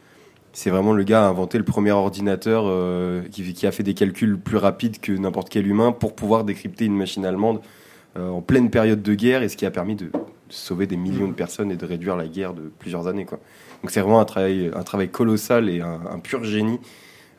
C'est 0.57 0.71
vraiment 0.71 0.95
le 0.95 1.03
gars 1.05 1.27
a 1.27 1.29
inventé 1.29 1.59
le 1.59 1.65
premier 1.65 1.91
ordinateur 1.91 2.65
euh, 2.67 3.23
qui, 3.31 3.53
qui 3.53 3.67
a 3.67 3.73
fait 3.73 3.83
des 3.83 3.93
calculs 3.93 4.39
plus 4.39 4.57
rapides 4.57 5.01
que 5.01 5.13
n'importe 5.13 5.51
quel 5.51 5.67
humain 5.67 5.93
pour 5.93 6.17
pouvoir 6.17 6.45
décrypter 6.45 6.87
une 6.87 6.97
machine 6.97 7.27
allemande 7.27 7.61
euh, 8.17 8.31
en 8.31 8.41
pleine 8.41 8.71
période 8.71 9.03
de 9.03 9.15
guerre 9.15 9.43
et 9.43 9.51
ce 9.51 9.59
qui 9.59 9.67
a 9.67 9.71
permis 9.71 9.97
de, 9.97 10.11
sauver 10.49 10.87
des 10.87 10.97
millions 10.97 11.29
de 11.29 11.35
personnes 11.35 11.71
et 11.71 11.77
de 11.77 11.85
réduire 11.85 12.17
la 12.17 12.27
guerre 12.27 12.55
de 12.55 12.73
plusieurs 12.79 13.07
années. 13.07 13.27
Quoi. 13.27 13.39
Donc 13.83 13.91
c'est 13.91 14.01
vraiment 14.01 14.19
un 14.19 14.25
travail, 14.25 14.71
un 14.75 14.83
travail 14.83 15.11
colossal 15.11 15.69
et 15.69 15.83
un, 15.83 16.01
un 16.11 16.21
pur 16.21 16.43
génie 16.43 16.81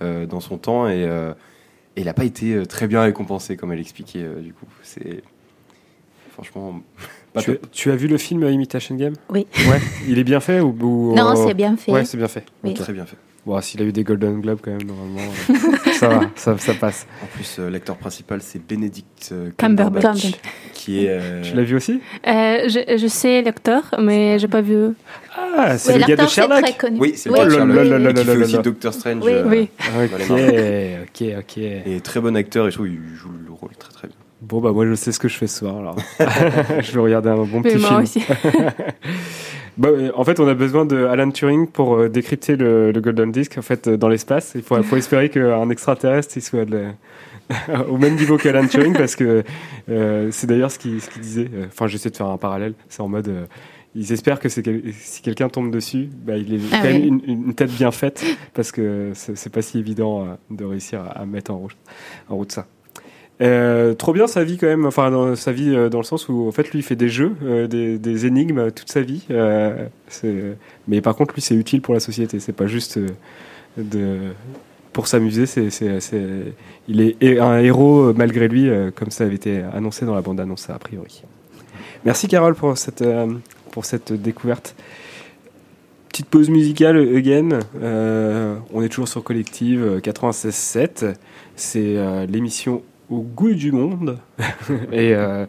euh, 0.03 0.27
dans 0.27 0.39
son 0.39 0.59
temps 0.59 0.87
et, 0.87 1.01
et 1.01 2.01
il 2.01 2.05
n'a 2.05 2.13
pas 2.13 2.23
été 2.25 2.67
très 2.67 2.87
bien 2.87 3.01
récompensé 3.01 3.57
comme 3.57 3.71
elle 3.71 3.79
expliquait 3.79 4.27
du 4.43 4.53
coup. 4.53 4.67
C'est 4.83 5.23
franchement 6.33 6.83
Tu, 7.71 7.91
as 7.91 7.95
vu 7.95 8.07
le 8.07 8.17
film 8.17 8.43
euh, 8.43 8.51
Imitation 8.51 8.95
Game? 8.95 9.13
Oui. 9.29 9.45
Ouais. 9.69 9.79
Il 10.07 10.19
est 10.19 10.23
bien 10.23 10.39
fait 10.39 10.59
ou, 10.59 10.75
ou- 10.81 11.15
Non, 11.15 11.35
c'est 11.47 11.53
bien 11.53 11.75
fait. 11.77 11.91
Ouais, 11.91 12.05
c'est 12.05 12.17
bien 12.17 12.27
fait. 12.27 12.43
Oui. 12.63 12.71
Ok. 12.71 12.77
Très 12.77 12.93
bien 12.93 13.05
fait. 13.05 13.17
Bon, 13.45 13.61
s'il 13.61 13.81
a 13.81 13.85
eu 13.85 13.93
des 13.93 14.03
Golden 14.03 14.41
Globes 14.41 14.59
quand 14.61 14.71
même 14.71 14.83
normalement, 14.83 15.21
euh, 15.49 15.91
ça 15.93 16.09
va, 16.09 16.19
ça, 16.35 16.57
ça 16.57 16.73
passe. 16.73 17.07
En 17.23 17.27
plus, 17.27 17.55
euh, 17.59 17.69
l'acteur 17.69 17.95
principal 17.95 18.41
c'est 18.41 18.59
Benedict 18.59 19.29
euh, 19.31 19.51
Cumberbatch. 19.57 20.03
Cumberbatch, 20.03 20.31
qui 20.73 21.05
est. 21.05 21.09
euh, 21.11 21.41
Tu 21.43 21.55
l'as 21.55 21.63
vu 21.63 21.77
aussi? 21.77 22.01
Euh, 22.27 22.67
je, 22.67 22.97
je 22.97 23.07
sais 23.07 23.41
l'acteur, 23.41 23.83
mais 24.01 24.37
j'ai 24.37 24.49
pas 24.49 24.59
vu. 24.59 24.89
Ah, 25.33 25.77
c'est 25.77 25.93
Oui, 25.93 25.99
le 26.01 26.05
gars 26.07 26.23
de 26.25 26.27
Sherlock. 26.29 26.61
très 26.61 26.73
connu. 26.75 26.99
Oui, 26.99 27.13
c'est 27.15 27.29
le 27.29 27.35
Oui, 27.35 27.39
gars 27.39 27.45
de 27.45 27.51
Sherlock. 28.17 28.43
aussi 28.43 28.57
oui. 28.57 28.63
Doctor 28.63 28.93
Strange. 28.93 29.23
Oui. 29.23 29.31
euh, 29.31 29.45
Oui. 29.47 29.69
Ok, 30.29 31.21
ok, 31.21 31.27
ok. 31.39 31.57
Et 31.57 32.01
très 32.03 32.19
bon 32.19 32.35
acteur 32.35 32.67
et 32.67 32.71
je 32.71 32.75
trouve 32.75 32.87
qu'il 32.87 32.99
joue 33.15 33.29
le 33.29 33.53
rôle 33.53 33.71
très 33.79 33.93
très 33.93 34.07
bien. 34.09 34.17
Bon, 34.41 34.61
bah, 34.61 34.71
moi, 34.71 34.85
je 34.85 34.93
sais 34.93 35.11
ce 35.11 35.19
que 35.19 35.27
je 35.27 35.35
fais 35.35 35.47
ce 35.47 35.59
soir, 35.59 35.77
alors. 35.77 35.95
je 36.81 36.91
vais 36.91 36.99
regarder 36.99 37.29
un 37.29 37.37
bon 37.37 37.61
Mais 37.63 37.71
petit 37.73 37.77
moi 37.81 37.89
film. 37.89 38.01
aussi. 38.03 38.21
Bah, 39.77 39.89
euh, 39.89 40.09
en 40.15 40.23
fait, 40.23 40.39
on 40.39 40.47
a 40.47 40.55
besoin 40.55 40.85
de 40.85 41.05
Alan 41.05 41.29
Turing 41.29 41.67
pour 41.67 41.97
euh, 41.97 42.09
décrypter 42.09 42.55
le, 42.55 42.91
le 42.91 42.99
Golden 42.99 43.31
Disc 43.31 43.55
en 43.59 43.61
fait, 43.61 43.87
euh, 43.87 43.95
dans 43.95 44.09
l'espace. 44.09 44.53
Il 44.55 44.63
faut, 44.63 44.81
faut 44.81 44.95
espérer 44.95 45.29
qu'un 45.29 45.69
extraterrestre 45.69 46.35
il 46.35 46.41
soit 46.41 46.65
de 46.65 46.93
la- 47.49 47.83
au 47.87 47.97
même 47.99 48.15
niveau 48.15 48.37
qu'Alan 48.37 48.65
Turing 48.65 48.93
parce 48.97 49.15
que 49.15 49.43
euh, 49.89 50.29
c'est 50.31 50.47
d'ailleurs 50.47 50.71
ce 50.71 50.79
qu'il 50.79 50.99
ce 50.99 51.19
disait. 51.19 51.49
Enfin, 51.67 51.85
j'essaie 51.85 52.09
de 52.09 52.15
faire 52.17 52.25
un 52.25 52.37
parallèle. 52.37 52.73
C'est 52.89 53.01
en 53.01 53.07
mode. 53.07 53.27
euh, 53.27 53.45
ils 53.93 54.11
espèrent 54.11 54.39
que 54.39 54.49
si 54.49 55.21
quelqu'un 55.23 55.47
tombe 55.49 55.69
dessus, 55.71 56.09
bah, 56.25 56.37
il 56.37 56.55
est 56.55 56.59
Ah 56.71 56.77
quand 56.81 56.83
même 56.89 57.01
oui. 57.03 57.07
une, 57.27 57.45
une 57.47 57.53
tête 57.53 57.71
bien 57.71 57.91
faite 57.91 58.23
parce 58.55 58.71
que 58.71 59.11
c'est 59.13 59.51
pas 59.53 59.61
si 59.61 59.77
évident 59.77 60.37
de 60.49 60.65
réussir 60.65 61.01
à, 61.01 61.21
à 61.21 61.25
mettre 61.27 61.51
en 61.51 61.57
route, 61.57 61.77
en 62.29 62.35
route 62.35 62.51
ça. 62.51 62.65
Euh, 63.39 63.93
trop 63.93 64.13
bien 64.13 64.25
sa 64.25 64.43
vie 64.43 64.57
quand 64.57 64.67
même, 64.67 64.87
enfin 64.87 65.35
sa 65.35 65.51
vie 65.51 65.75
euh, 65.75 65.89
dans 65.89 65.99
le 65.99 66.03
sens 66.03 66.27
où 66.27 66.47
en 66.47 66.51
fait 66.51 66.71
lui 66.71 66.81
fait 66.81 66.95
des 66.95 67.09
jeux, 67.09 67.35
euh, 67.43 67.67
des, 67.67 68.25
énigmes 68.25 68.71
toute 68.71 68.89
sa 68.89 69.01
vie. 69.01 69.27
Mais 70.87 71.01
par 71.01 71.15
contre 71.15 71.35
lui 71.35 71.41
c'est 71.41 71.55
utile 71.55 71.81
pour 71.81 71.93
la 71.93 71.99
société, 71.99 72.39
c'est 72.39 72.53
pas 72.53 72.67
juste 72.67 72.99
pour 74.91 75.07
s'amuser. 75.07 75.45
C'est, 75.45 75.69
il 76.87 77.01
est 77.01 77.39
un 77.39 77.59
héros 77.59 78.13
malgré 78.13 78.47
lui, 78.47 78.69
comme 78.95 79.11
ça 79.11 79.25
avait 79.25 79.35
été 79.35 79.61
annoncé 79.73 80.05
dans 80.05 80.15
la 80.15 80.21
bande 80.21 80.39
annonce 80.39 80.69
a 80.69 80.79
priori. 80.79 81.23
Merci 82.05 82.27
Carole 82.27 82.55
pour 82.55 82.77
cette 82.77 83.03
pour 83.71 83.85
cette 83.85 84.13
découverte. 84.13 84.75
Petite 86.09 86.29
pause 86.29 86.49
musicale, 86.49 86.97
again. 87.15 87.59
On 88.73 88.81
est 88.81 88.89
toujours 88.89 89.07
sur 89.07 89.23
Collective 89.23 89.83
euh, 89.83 89.99
96.7. 89.99 91.13
C'est 91.55 91.95
l'émission 92.27 92.81
au 93.09 93.21
goût 93.21 93.53
du 93.53 93.71
monde. 93.71 94.19
et 94.91 95.13
euh, 95.15 95.45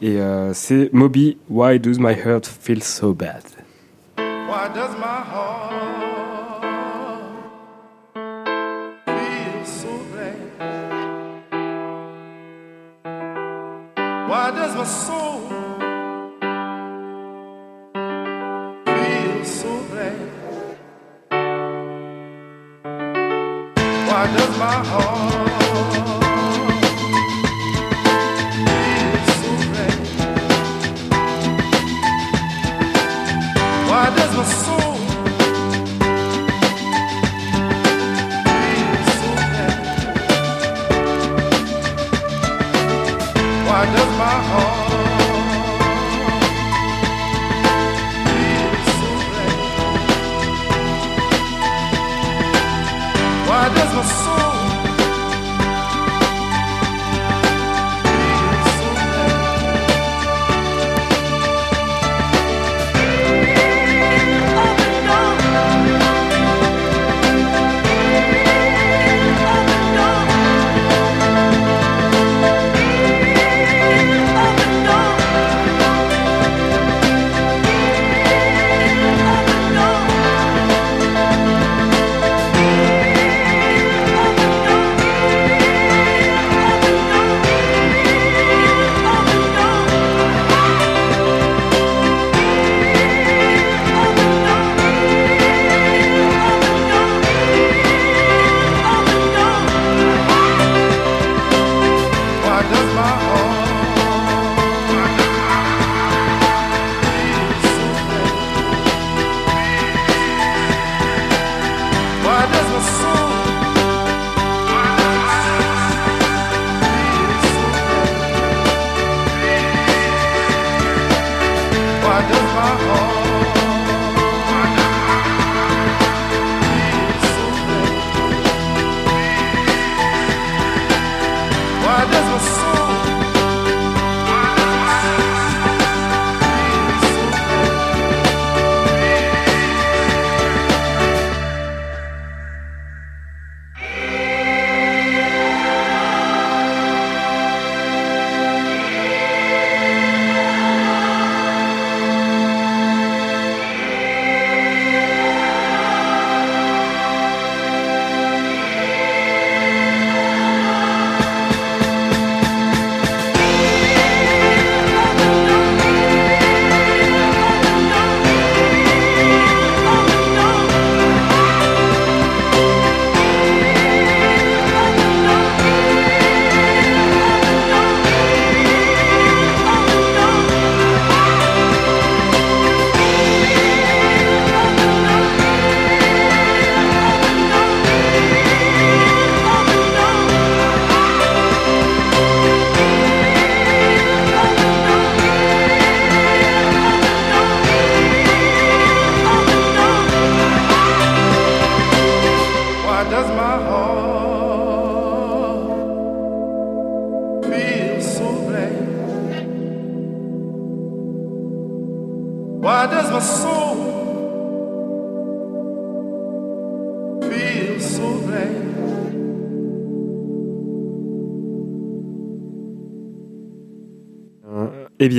et 0.00 0.20
euh, 0.20 0.52
c'est 0.54 0.90
Moby, 0.92 1.38
Why 1.48 1.78
Does 1.78 1.98
My 1.98 2.14
Heart 2.14 2.46
Feel 2.46 2.82
So 2.82 3.14
Bad? 3.14 3.42
Why 4.16 4.68
does 4.74 4.96
my 4.96 5.22
heart 5.30 5.72
feel 9.04 9.64
so 9.64 9.88
bad? 10.14 10.36
Why 14.28 14.50
does 14.52 14.74
my 14.74 14.84
soul 14.84 15.40
feel 18.86 19.44
so 19.44 19.82
bad? 19.92 20.16
Why 24.08 24.26
does 24.34 24.58
my 24.58 24.84
heart 24.84 25.67
heart 44.48 44.77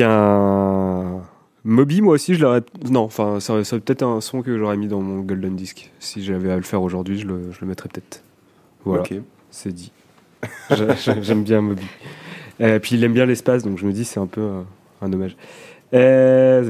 Euh, 0.02 1.02
bien, 1.04 1.22
Moby, 1.66 2.02
moi 2.02 2.14
aussi, 2.16 2.36
je 2.36 2.41
l'aurais. 2.41 2.62
Non, 2.89 3.02
enfin, 3.02 3.39
ça 3.39 3.64
serait 3.64 3.82
peut-être 3.82 4.04
un 4.04 4.22
son 4.22 4.41
que 4.41 4.58
j'aurais 4.58 4.78
mis 4.78 4.88
dans 4.88 5.02
mon 5.02 5.20
Golden 5.22 5.56
Disc. 5.56 5.91
Si 6.00 6.24
j'avais 6.24 6.52
à 6.52 6.56
le 6.56 6.62
faire 6.64 6.82
aujourd'hui, 6.82 7.20
je 7.20 7.28
le, 7.28 7.52
je 7.52 7.58
le 7.62 7.68
mettrais 7.68 7.89
peut-être. 7.89 8.24
Voilà, 8.86 9.02
Ok. 9.04 9.14
c'est 9.52 9.74
dit. 9.74 9.91
J'a- 10.70 10.95
j'a- 10.95 11.22
J'aime 11.22 11.43
bien 11.43 11.62
Moby. 11.62 11.84
Et 12.62 12.80
puis 12.80 12.95
il 12.95 13.04
aime 13.04 13.14
bien 13.14 13.26
l'espace, 13.26 13.64
donc 13.64 13.78
je 13.78 13.86
me 13.86 13.91
dis 13.91 14.06
c'est 14.06 14.20
un 14.20 14.26
peu 14.28 14.41
euh, 14.41 14.62
un 15.02 15.12
hommage. 15.12 15.36
Euh, 15.93 16.64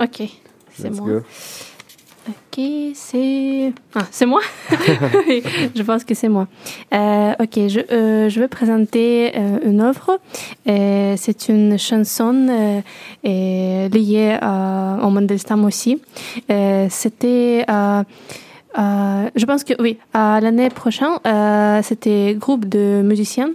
Ok, 0.00 0.22
c'est 0.74 0.90
moi. 0.90 1.06
go. 1.08 1.20
Ok, 2.30 2.64
c'est. 2.94 3.72
Ah, 3.94 4.06
c'est 4.12 4.26
moi 4.26 4.40
Je 4.70 5.82
pense 5.82 6.04
que 6.04 6.14
c'est 6.14 6.28
moi. 6.28 6.46
Euh, 6.94 7.32
ok, 7.40 7.54
je, 7.66 7.80
euh, 7.90 8.28
je 8.28 8.38
vais 8.38 8.46
présenter 8.46 9.32
euh, 9.34 9.58
une 9.64 9.80
œuvre. 9.80 10.20
C'est 10.64 11.48
une 11.48 11.76
chanson 11.76 12.82
liée 13.24 14.38
à, 14.40 14.98
au 15.02 15.10
Mandelstam 15.10 15.64
aussi. 15.64 16.00
C'était. 16.48 17.64
je 18.76 19.44
pense 19.44 19.64
que 19.64 19.74
oui, 19.80 19.98
l'année 20.14 20.70
prochaine, 20.70 21.18
c'était 21.82 22.36
groupe 22.38 22.68
de 22.68 23.02
musiciens 23.02 23.50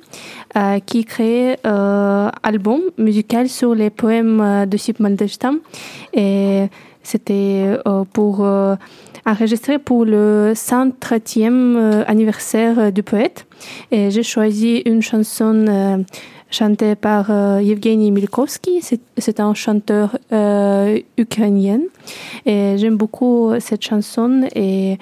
qui 0.86 1.04
créait 1.06 1.60
euh, 1.66 2.30
album 2.44 2.82
musical 2.98 3.50
sur 3.50 3.76
les 3.76 3.90
poèmes 3.90 4.66
de 4.66 4.78
Sip 4.78 5.00
Mandelstam. 5.00 5.60
Et 6.14 6.68
c'était 7.06 7.78
euh, 7.88 8.04
pour 8.12 8.44
euh, 8.44 8.76
enregistrer 9.26 9.80
pour 9.80 10.06
le 10.06 10.54
130e 10.56 11.52
euh, 11.78 12.04
anniversaire 12.08 12.92
du 12.92 13.04
poète. 13.04 13.46
Et 13.92 14.12
j'ai 14.12 14.24
choisi 14.24 14.82
une 14.86 15.02
chanson 15.02 16.04
chantée 16.52 16.96
par 16.96 17.30
Yevgeny 17.62 18.12
Milkovsky. 18.12 18.82
C'est- 18.82 19.40
un 19.40 19.54
chanteur 19.54 20.18
euh, 20.32 21.00
ukrainien. 21.18 21.80
Et 22.46 22.78
j'aime 22.78 22.98
beaucoup 22.98 23.52
cette 23.60 23.84
chanson 23.84 24.48
et 24.56 24.98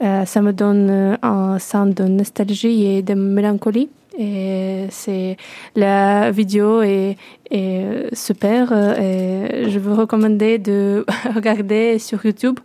ça 0.00 0.42
me 0.42 0.52
donne 0.52 1.16
un 1.22 1.58
sens 1.58 1.94
de 1.94 2.04
nostalgie 2.04 2.84
et 2.86 3.02
de 3.02 3.14
mélancolie. 3.14 3.88
Et 4.18 4.86
c'est 4.90 5.36
la 5.74 6.30
vidéo 6.30 6.82
est, 6.82 7.16
est 7.50 8.14
super. 8.14 8.72
euh, 8.72 9.64
Et 9.66 9.70
je 9.70 9.78
vous 9.78 9.94
recommander 9.94 10.58
de 10.58 11.04
regarder 11.34 11.98
sur 11.98 12.24
YouTube. 12.24 12.58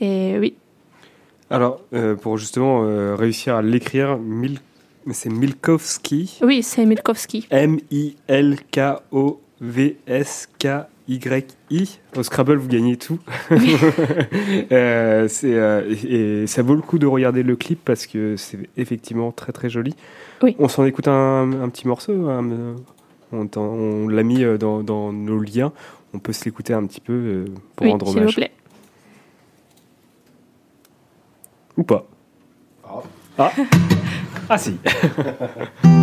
Et 0.00 0.36
oui, 0.38 0.54
Alors, 1.50 1.80
euh, 1.94 2.14
pour 2.16 2.38
justement 2.38 2.84
euh, 2.84 3.14
réussir 3.14 3.56
à 3.56 3.62
l'écrire, 3.62 4.18
Mil... 4.18 4.58
c'est 5.12 5.30
Milkowski. 5.30 6.38
oui, 6.42 6.62
c'est 6.62 6.84
Milkowski. 6.86 7.46
M-I-L-K-O-V-S-K-Y-I. 11.08 11.98
Au 12.16 12.22
Scrabble, 12.22 12.56
vous 12.56 12.68
gagnez 12.68 12.96
tout. 12.96 13.18
Euh, 14.70 15.28
c'est, 15.28 15.54
euh, 15.54 15.94
et, 16.04 16.42
et 16.42 16.46
ça 16.46 16.62
vaut 16.62 16.74
le 16.74 16.80
coup 16.82 16.98
de 16.98 17.06
regarder 17.06 17.42
le 17.42 17.56
clip 17.56 17.80
parce 17.84 18.06
que 18.06 18.36
c'est 18.36 18.58
effectivement 18.76 19.32
très 19.32 19.52
très 19.52 19.68
joli. 19.68 19.94
Oui. 20.42 20.56
On 20.58 20.68
s'en 20.68 20.84
écoute 20.84 21.08
un, 21.08 21.50
un 21.62 21.68
petit 21.68 21.86
morceau. 21.88 22.28
hein, 22.28 22.76
on, 23.32 24.08
l'a 24.08 24.22
mis 24.22 24.44
euh, 24.44 24.56
dans, 24.58 24.82
dans 24.82 25.12
nos 25.12 25.38
liens. 25.40 25.72
On 26.14 26.18
peut 26.18 26.32
se 26.32 26.44
l'écouter 26.44 26.72
un 26.74 26.86
petit 26.86 27.00
peu 27.00 27.12
euh, 27.12 27.44
pour 27.76 27.86
Oui, 27.86 27.92
rendre 27.92 28.06
s'il 28.06 28.14
vous 28.16 28.20
hommage. 28.22 28.34
plaît. 28.36 28.52
Ou 31.76 31.82
pas. 31.82 32.06
Ah, 33.38 33.50
ah 34.48 34.58
si. 34.58 34.76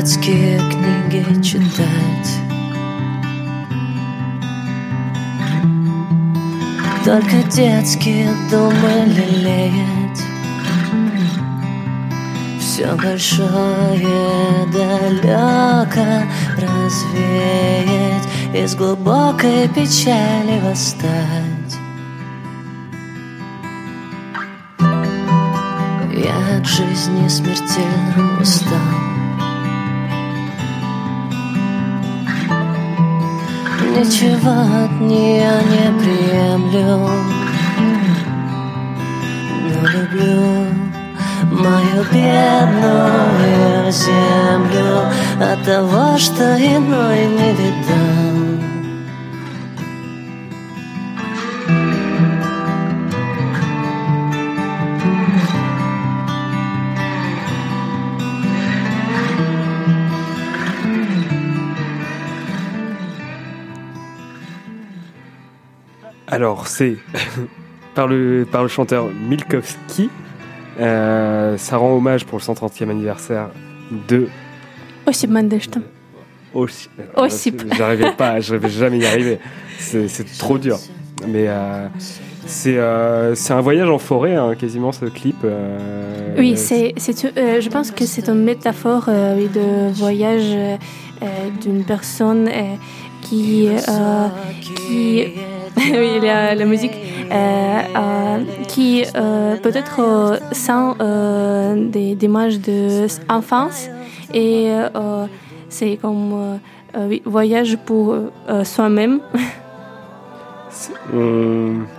Детские 0.00 0.58
книги 0.58 1.42
читать. 1.42 2.30
Только 7.04 7.42
детские 7.50 8.30
думы 8.50 9.04
лелеять. 9.08 10.22
Все 12.60 12.94
большое 12.94 14.66
далеко 14.72 16.24
развеять 16.56 18.26
Из 18.54 18.74
глубокой 18.74 19.68
печали 19.68 20.60
восстать. 20.60 21.76
Я 26.10 26.56
от 26.56 26.66
жизни 26.66 27.28
смертельно 27.28 28.40
устал 28.40 29.19
Ничего 33.96 34.84
от 34.84 35.00
нее 35.00 35.52
не 35.70 35.86
приемлю? 35.98 37.10
Но 39.66 39.80
люблю 39.88 40.66
мою 41.50 42.04
бедную 42.12 43.92
землю. 43.92 44.90
От 45.40 45.64
того, 45.64 46.16
что 46.18 46.56
иной 46.56 47.26
не 47.26 47.50
видал 47.52 48.19
Alors, 66.30 66.66
c'est 66.66 66.96
par, 67.94 68.06
le, 68.06 68.46
par 68.50 68.62
le 68.62 68.68
chanteur 68.68 69.08
Milkowski. 69.28 70.10
Euh, 70.78 71.56
ça 71.58 71.76
rend 71.76 71.94
hommage 71.94 72.24
pour 72.24 72.38
le 72.38 72.42
130e 72.42 72.90
anniversaire 72.90 73.50
de. 74.08 74.28
Ossip 75.06 75.30
Mandelstam. 75.30 75.82
Ossip. 76.54 76.90
Euh, 77.62 77.68
j'arrivais 77.76 78.12
pas, 78.12 78.40
je 78.40 78.56
vais 78.56 78.68
jamais 78.68 78.98
y 78.98 79.06
arriver. 79.06 79.38
C'est 79.78 80.38
trop 80.38 80.58
dur. 80.58 80.78
Mais 81.28 81.46
euh, 81.48 81.86
euh, 82.66 83.34
c'est 83.34 83.52
un 83.52 83.60
voyage 83.60 83.88
en 83.88 83.98
forêt, 83.98 84.34
hein, 84.36 84.54
quasiment 84.58 84.92
ce 84.92 85.06
clip. 85.06 85.36
Oui, 86.38 86.56
c'est 86.56 86.94
je 86.96 87.68
pense 87.68 87.90
que 87.90 88.06
c'est 88.06 88.28
une 88.28 88.42
métaphore 88.42 89.06
de 89.06 89.92
voyage 89.92 90.78
d'une 91.60 91.84
personne 91.84 92.48
qui, 93.22 93.68
qui 94.60 95.24
oui, 95.76 96.20
la, 96.22 96.54
la 96.54 96.64
musique, 96.64 96.92
euh, 97.30 97.34
euh, 97.96 98.38
qui 98.68 99.04
euh, 99.16 99.56
peut-être 99.56 100.00
euh, 100.00 100.36
sent 100.52 100.72
euh, 101.00 101.88
des, 101.88 102.14
des 102.14 102.26
images 102.26 102.58
d'enfance 102.60 103.88
et 104.34 104.66
euh, 104.70 105.26
c'est 105.68 105.96
comme 106.00 106.58
oui, 107.08 107.22
voyage 107.24 107.76
pour 107.86 108.14
euh, 108.14 108.64
soi-même. 108.64 109.20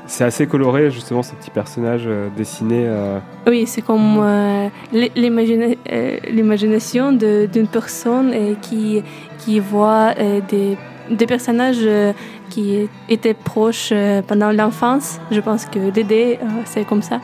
c'est 0.08 0.24
assez 0.24 0.48
coloré, 0.48 0.90
justement, 0.92 1.22
ces 1.24 1.36
petits 1.36 1.50
personnages 1.52 2.04
euh, 2.08 2.30
dessinés. 2.36 2.86
euh, 2.88 3.20
Oui, 3.48 3.66
c'est 3.68 3.82
comme 3.82 4.20
euh, 4.22 4.70
l'i- 4.94 5.12
l'imagina- 5.16 5.76
euh, 5.92 6.18
l'imagination 6.30 7.12
de- 7.12 7.48
d'une 7.52 7.68
personne 7.68 8.32
euh, 8.34 8.54
qui, 8.62 9.04
qui 9.40 9.60
voit 9.60 10.14
euh, 10.20 10.40
des, 10.50 10.78
des 11.10 11.26
personnages 11.26 11.78
euh, 11.84 12.14
qui 12.52 12.88
étaient 13.10 13.34
proches 13.34 13.90
euh, 13.92 14.22
pendant 14.22 14.52
l'enfance. 14.52 15.20
Je 15.32 15.40
pense 15.40 15.66
que 15.66 15.90
Dédé, 15.90 16.38
euh, 16.42 16.46
c'est 16.66 16.86
comme 16.86 17.02
ça. 17.02 17.20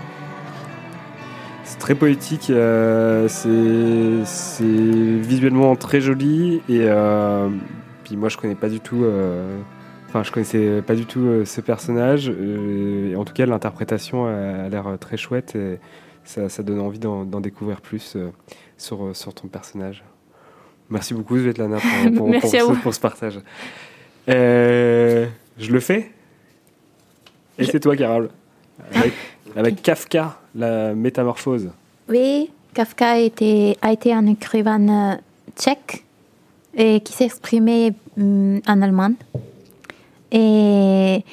C'est 1.64 1.80
très 1.80 1.96
poétique, 1.96 2.50
euh, 2.50 3.28
c'est 3.28 4.64
visuellement 4.64 5.76
très 5.76 6.00
joli 6.00 6.62
et 6.70 6.84
euh, 6.86 7.50
puis 8.06 8.16
moi 8.16 8.30
je 8.30 8.38
connais 8.38 8.56
pas 8.56 8.70
du 8.70 8.80
tout, 8.80 9.04
euh, 9.04 9.58
enfin 10.08 10.24
je 10.24 10.32
connaissais 10.32 10.82
pas 10.82 10.96
du 10.96 11.06
tout 11.06 11.44
ce 11.44 11.60
personnage. 11.60 12.30
et 12.30 13.16
en 13.18 13.26
tout 13.26 13.34
cas 13.34 13.46
l'interprétation 13.46 14.28
a, 14.28 14.66
a 14.66 14.70
l'air 14.70 14.98
très 14.98 15.18
chouette 15.18 15.58
et 15.58 15.80
ça, 16.24 16.48
ça 16.48 16.64
donne 16.64 16.80
envie 16.80 17.00
d'en 17.00 17.42
découvrir 17.42 17.82
plus 17.82 18.16
sur, 18.78 19.14
sur 19.14 19.34
ton 19.34 19.50
personnage. 19.50 20.06
Merci 20.90 21.14
beaucoup 21.14 21.38
Svetlana 21.38 21.80
pour, 21.80 22.14
pour, 22.16 22.30
Merci 22.30 22.52
pour 22.52 22.56
à 22.56 22.62
ce, 22.62 22.72
vous. 22.72 22.82
pour 22.82 22.94
ce 22.94 23.00
partage. 23.02 23.40
Euh, 24.30 25.26
je 25.58 25.72
le 25.72 25.80
fais 25.80 26.12
et 27.58 27.66
c'est 27.66 27.80
toi 27.80 27.96
Carole 27.96 28.30
avec, 28.94 29.14
avec 29.56 29.82
Kafka, 29.82 30.38
la 30.54 30.94
métamorphose. 30.94 31.70
Oui, 32.10 32.50
Kafka 32.74 33.20
était, 33.20 33.78
a 33.82 33.92
été 33.92 34.14
un 34.14 34.28
écrivain 34.28 34.88
euh, 34.88 35.16
tchèque 35.58 36.04
et 36.76 37.00
qui 37.00 37.14
s'exprimait 37.14 37.94
hum, 38.18 38.62
en 38.68 38.82
allemand. 38.82 39.14
Et, 40.32 41.24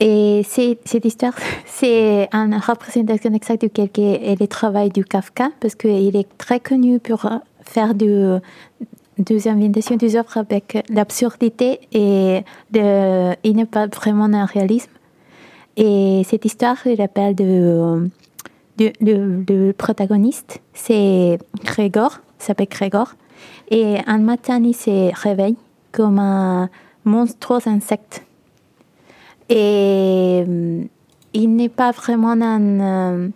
et 0.00 0.42
cette 0.44 1.04
histoire, 1.04 1.34
c'est 1.66 2.28
une 2.32 2.56
représentation 2.56 3.32
exacte 3.34 3.62
de 3.62 3.68
quel 3.68 3.90
est 3.96 4.40
le 4.40 4.46
travail 4.48 4.90
du 4.90 5.04
Kafka, 5.04 5.50
parce 5.60 5.74
qu'il 5.74 6.16
est 6.16 6.28
très 6.38 6.58
connu 6.58 6.98
pour 6.98 7.28
faire 7.62 7.94
du, 7.94 8.38
des 9.18 9.48
inventations 9.48 9.96
des 9.96 10.16
œuvres 10.16 10.36
avec 10.38 10.84
l'absurdité 10.88 11.80
et 11.92 12.42
de, 12.70 13.34
il 13.44 13.56
n'est 13.56 13.66
pas 13.66 13.86
vraiment 13.86 14.24
un 14.24 14.44
réalisme. 14.44 14.90
Et 15.76 16.22
cette 16.24 16.44
histoire, 16.44 16.76
il 16.86 17.00
appelle 17.00 17.34
de, 17.34 18.08
de- 18.78 18.92
le 19.00 19.72
protagoniste, 19.72 20.60
c'est 20.72 21.38
Grégor, 21.64 22.20
s'appelle 22.38 22.68
Grégor. 22.68 23.14
Et 23.70 23.96
un 24.06 24.18
matin, 24.18 24.62
il 24.62 24.74
se 24.74 25.12
réveille 25.20 25.56
comme 25.92 26.18
un 26.18 26.68
monstrueux 27.04 27.60
insecte. 27.66 28.24
Et 29.48 30.44
euh, 30.46 30.82
il 31.32 31.54
n'est 31.54 31.68
pas 31.68 31.90
vraiment 31.90 32.30
un, 32.40 32.80
euh, 32.80 33.28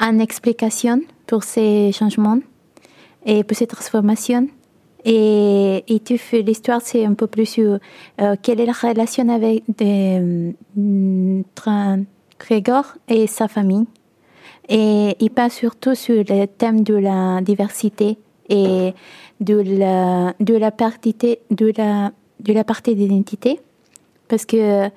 une 0.00 0.20
explication 0.20 1.00
pour 1.26 1.44
ces 1.44 1.92
changements 1.92 2.38
et 3.24 3.44
pour 3.44 3.56
ces 3.56 3.66
transformations. 3.66 4.48
Et, 5.04 5.82
et 5.88 6.00
tu 6.00 6.18
fais 6.18 6.42
l'histoire, 6.42 6.82
c'est 6.82 7.06
un 7.06 7.14
peu 7.14 7.26
plus 7.26 7.46
sur 7.46 7.78
euh, 8.20 8.36
quelle 8.42 8.60
est 8.60 8.66
la 8.66 8.72
relation 8.72 9.28
avec 9.30 9.64
des, 9.78 10.18
euh, 10.20 11.40
entre 11.40 12.04
Grégor 12.38 12.94
et 13.08 13.26
sa 13.26 13.48
famille. 13.48 13.86
Et 14.68 15.16
il 15.18 15.30
parle 15.30 15.50
surtout 15.50 15.94
sur 15.94 16.22
le 16.28 16.46
thème 16.46 16.82
de 16.82 16.94
la 16.94 17.40
diversité 17.40 18.18
et 18.48 18.92
de 19.40 19.60
la, 19.78 20.34
de 20.38 20.54
la 20.54 20.70
partité, 20.70 21.40
de 21.50 21.72
la, 21.76 22.12
de 22.40 22.52
la 22.52 22.64
partie 22.64 22.94
d'identité. 22.94 23.58
Parce 24.28 24.44
que 24.44 24.90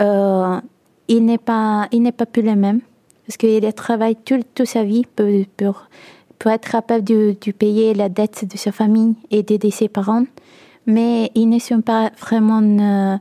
euh, 0.00 0.60
il 1.08 1.24
n'est 1.24 1.36
pas, 1.38 1.88
pas 2.16 2.26
plus 2.26 2.42
le 2.42 2.54
même. 2.54 2.80
Parce 3.26 3.36
qu'il 3.36 3.72
travaille 3.74 4.16
tout- 4.16 4.40
toute 4.54 4.66
sa 4.66 4.84
vie 4.84 5.04
pour, 5.56 5.88
pour 6.38 6.50
être 6.50 6.70
capable 6.70 7.04
de, 7.04 7.34
payer 7.52 7.94
la 7.94 8.08
dette 8.08 8.46
de 8.50 8.56
sa 8.56 8.72
famille 8.72 9.14
et 9.30 9.42
d'aider 9.42 9.70
ses 9.70 9.88
parents. 9.88 10.24
Mais 10.86 11.30
ils 11.34 11.48
ne 11.48 11.58
sont 11.58 11.80
pas 11.80 12.10
vraiment 12.18 12.62
euh, 12.62 13.16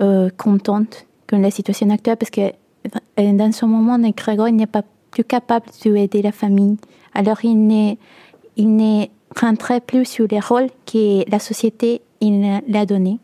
euh, 0.00 0.30
contents 0.36 0.84
de 1.28 1.36
la 1.36 1.50
situation 1.50 1.90
actuelle 1.90 2.16
parce 2.16 2.30
que 2.30 2.52
euh, 3.20 3.32
dans 3.32 3.52
ce 3.52 3.64
moment, 3.64 3.98
Grégoire 4.16 4.52
n'est 4.52 4.66
pas 4.66 4.82
plus 5.10 5.24
capable 5.24 5.66
d'aider 5.84 6.22
la 6.22 6.32
famille. 6.32 6.76
Alors 7.14 7.44
il 7.44 7.66
n'est, 7.66 7.98
il 8.56 8.76
n'est 8.76 9.10
rentré 9.40 9.80
plus 9.80 10.04
sur 10.04 10.26
les 10.30 10.40
rôles 10.40 10.68
que 10.86 11.28
la 11.30 11.38
société 11.38 12.02
l'a 12.20 12.86
donné. 12.86 13.18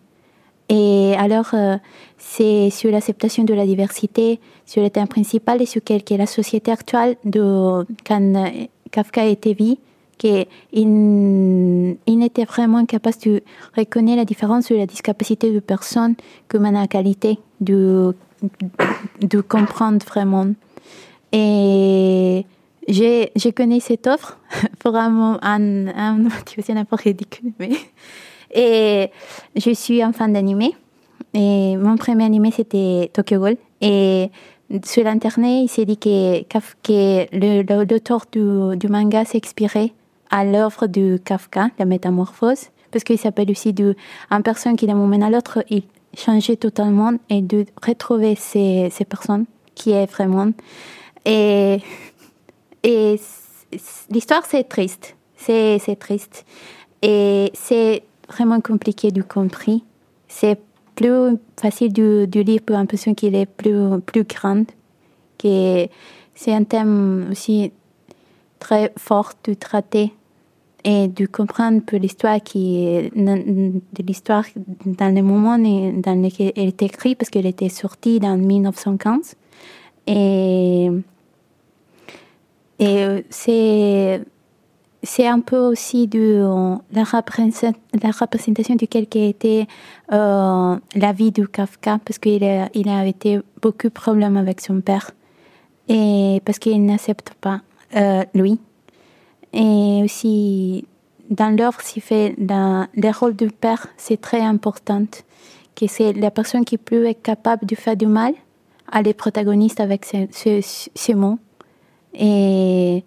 Et 0.69 1.15
alors, 1.19 1.51
euh, 1.53 1.77
c'est 2.17 2.71
sur 2.71 2.91
l'acceptation 2.91 3.45
de 3.45 3.53
la 3.53 3.67
diversité, 3.67 4.41
sur 4.65 4.83
le 4.83 4.89
thème 4.89 5.09
principal 5.09 5.61
et 5.61 5.67
sur 5.67 5.83
quelle 5.85 6.03
est 6.09 6.17
la 6.17 6.27
société 6.27 6.71
actuelle 6.71 7.17
de 7.25 7.85
quand 8.07 8.51
Kafka 8.95 9.27
était 9.27 9.55
vie, 9.55 9.79
qu'il 10.19 10.47
il 10.73 12.19
n'était 12.19 12.45
vraiment 12.45 12.87
capable 12.87 13.17
de 13.27 13.43
reconnaître 13.77 14.19
la 14.19 14.25
différence 14.25 14.67
sur 14.67 14.77
la 14.77 14.87
discapacité 14.87 15.51
de 15.51 15.59
personnes 15.59 16.15
comme 16.47 16.63
la 16.63 16.87
qualité 16.87 17.41
de, 17.61 18.15
de 19.21 19.41
comprendre 19.41 19.99
vraiment. 20.07 20.47
Et 21.33 22.47
j'ai, 22.87 23.33
j'ai 23.35 23.53
connu 23.53 23.81
cette 23.81 24.07
offre 24.07 24.39
pour 24.79 24.95
un, 24.95 25.41
un, 25.43 25.89
un 25.89 26.13
motivation 26.19 26.77
un 26.77 26.85
peu 26.85 26.95
ridicule, 26.95 27.53
mais 27.59 27.71
et 28.55 29.11
je 29.57 29.71
suis 29.75 30.03
un 30.03 30.13
fan 30.13 30.33
d'anime. 30.33 30.71
Et 31.37 31.77
mon 31.77 31.97
premier 31.97 32.27
anime, 32.27 32.53
c'était 32.53 33.11
Tokyo 33.13 33.41
Ghoul. 33.41 33.57
Et 33.81 34.31
sur 34.85 35.05
l'internet, 35.05 35.65
il 35.65 35.69
s'est 35.69 35.85
dit 35.85 35.99
que, 35.99 36.43
que 36.83 37.85
l'auteur 37.89 38.23
du, 38.33 38.77
du 38.77 38.89
manga 38.89 39.25
s'inspirait 39.25 39.93
à 40.31 40.45
l'œuvre 40.45 40.87
de 40.87 41.17
Kafka, 41.25 41.69
La 41.79 41.85
Métamorphose, 41.85 42.71
parce 42.91 43.05
qu'il 43.05 43.19
s'appelle 43.19 43.51
aussi 43.51 43.73
de, 43.73 43.95
un 44.31 44.41
personne 44.41 44.77
qui 44.77 44.87
d'un 44.87 44.95
moment 44.95 45.25
à 45.25 45.31
l'autre, 45.31 45.65
il 45.71 45.83
changeait 46.17 46.57
totalement 46.57 47.13
et 47.29 47.43
de 47.43 47.67
retrouver 47.85 48.35
ces, 48.35 48.89
ces 48.91 49.05
personnes 49.05 49.47
qui 49.75 49.91
est 49.91 50.07
vraiment. 50.07 50.51
Et, 51.25 51.79
et 52.83 53.21
l'histoire, 54.11 54.45
c'est 54.47 54.65
triste. 54.65 55.17
C'est, 55.37 55.79
c'est 55.79 55.97
triste. 55.97 56.45
Et 57.03 57.51
c'est 57.55 58.03
vraiment 58.29 58.61
compliqué 58.61 59.11
de 59.11 59.23
comprendre. 59.23 59.81
C'est 60.29 60.59
plus 60.95 61.37
facile 61.61 61.93
de, 61.93 62.27
de 62.31 62.41
lire 62.41 62.61
pour 62.65 62.77
une 62.77 62.87
personne 62.87 63.15
qui 63.15 63.27
est 63.27 63.47
plus, 63.47 64.01
plus 64.05 64.25
grande. 64.25 64.67
Que 65.39 65.87
c'est 66.35 66.53
un 66.53 66.65
thème 66.65 67.29
aussi 67.31 67.73
très 68.59 68.93
fort 68.97 69.33
de 69.45 69.55
traiter 69.55 70.13
et 70.85 71.09
de 71.09 71.27
comprendre 71.27 71.81
pour 71.83 71.99
l'histoire 71.99 72.43
qui 72.43 73.11
de 73.15 74.03
l'histoire 74.07 74.45
dans 74.85 75.15
le 75.15 75.23
moment 75.23 75.59
dans 75.59 76.23
lequel 76.23 76.53
elle 76.57 76.69
est 76.69 76.83
écrite 76.83 77.19
parce 77.19 77.31
qu'elle 77.31 77.47
était 77.47 77.71
sortie 77.71 78.21
dans 78.21 78.37
1915 78.37 79.35
et 80.07 80.91
et 82.79 83.05
euh, 83.05 83.23
c'est 83.31 84.21
c'est 85.05 85.27
un 85.27 85.41
peu 85.41 85.59
aussi 85.59 86.07
de 86.09 86.19
euh, 86.43 86.77
la, 86.93 87.05
représent- 87.05 87.73
la 88.03 88.11
représentation 88.11 88.75
de 88.75 88.87
quelle 88.87 89.07
qui 89.07 89.19
a 89.21 89.27
été 89.27 89.67
euh, 90.13 90.77
la 90.95 91.13
vie 91.13 91.31
de 91.31 91.45
Kafka 91.47 91.99
parce 92.05 92.19
qu'il 92.19 92.43
a, 92.45 92.69
il 92.75 92.89
a 92.89 93.07
été 93.07 93.41
beaucoup 93.63 93.89
de 93.89 93.93
problèmes 93.93 94.37
avec 94.37 94.61
son 94.61 94.81
père. 94.81 95.11
Et 95.89 96.41
parce 96.45 96.59
qu'il 96.59 96.85
n'accepte 96.85 97.35
pas 97.41 97.61
euh, 97.97 98.25
lui. 98.35 98.59
Et 99.53 100.01
aussi 100.05 100.87
dans 101.31 101.55
l'œuvre 101.57 101.81
s'il 101.81 102.03
fait 102.03 102.35
la- 102.39 102.87
le 102.95 103.11
rôle 103.19 103.37
du 103.37 103.49
père 103.49 103.87
c'est 103.97 104.21
très 104.21 104.41
important 104.41 105.05
que 105.77 105.87
c'est 105.87 106.13
la 106.13 106.31
personne 106.31 106.65
qui 106.65 106.79
plus 106.79 107.07
est 107.07 107.15
capable 107.15 107.67
de 107.67 107.75
faire 107.75 107.97
du 107.97 108.07
mal 108.07 108.35
à 108.91 109.03
les 109.03 109.15
protagonistes 109.15 109.81
avec 109.81 110.05
ce, 110.05 110.27
ce, 110.31 110.61
ce 110.95 111.13
et 112.17 113.03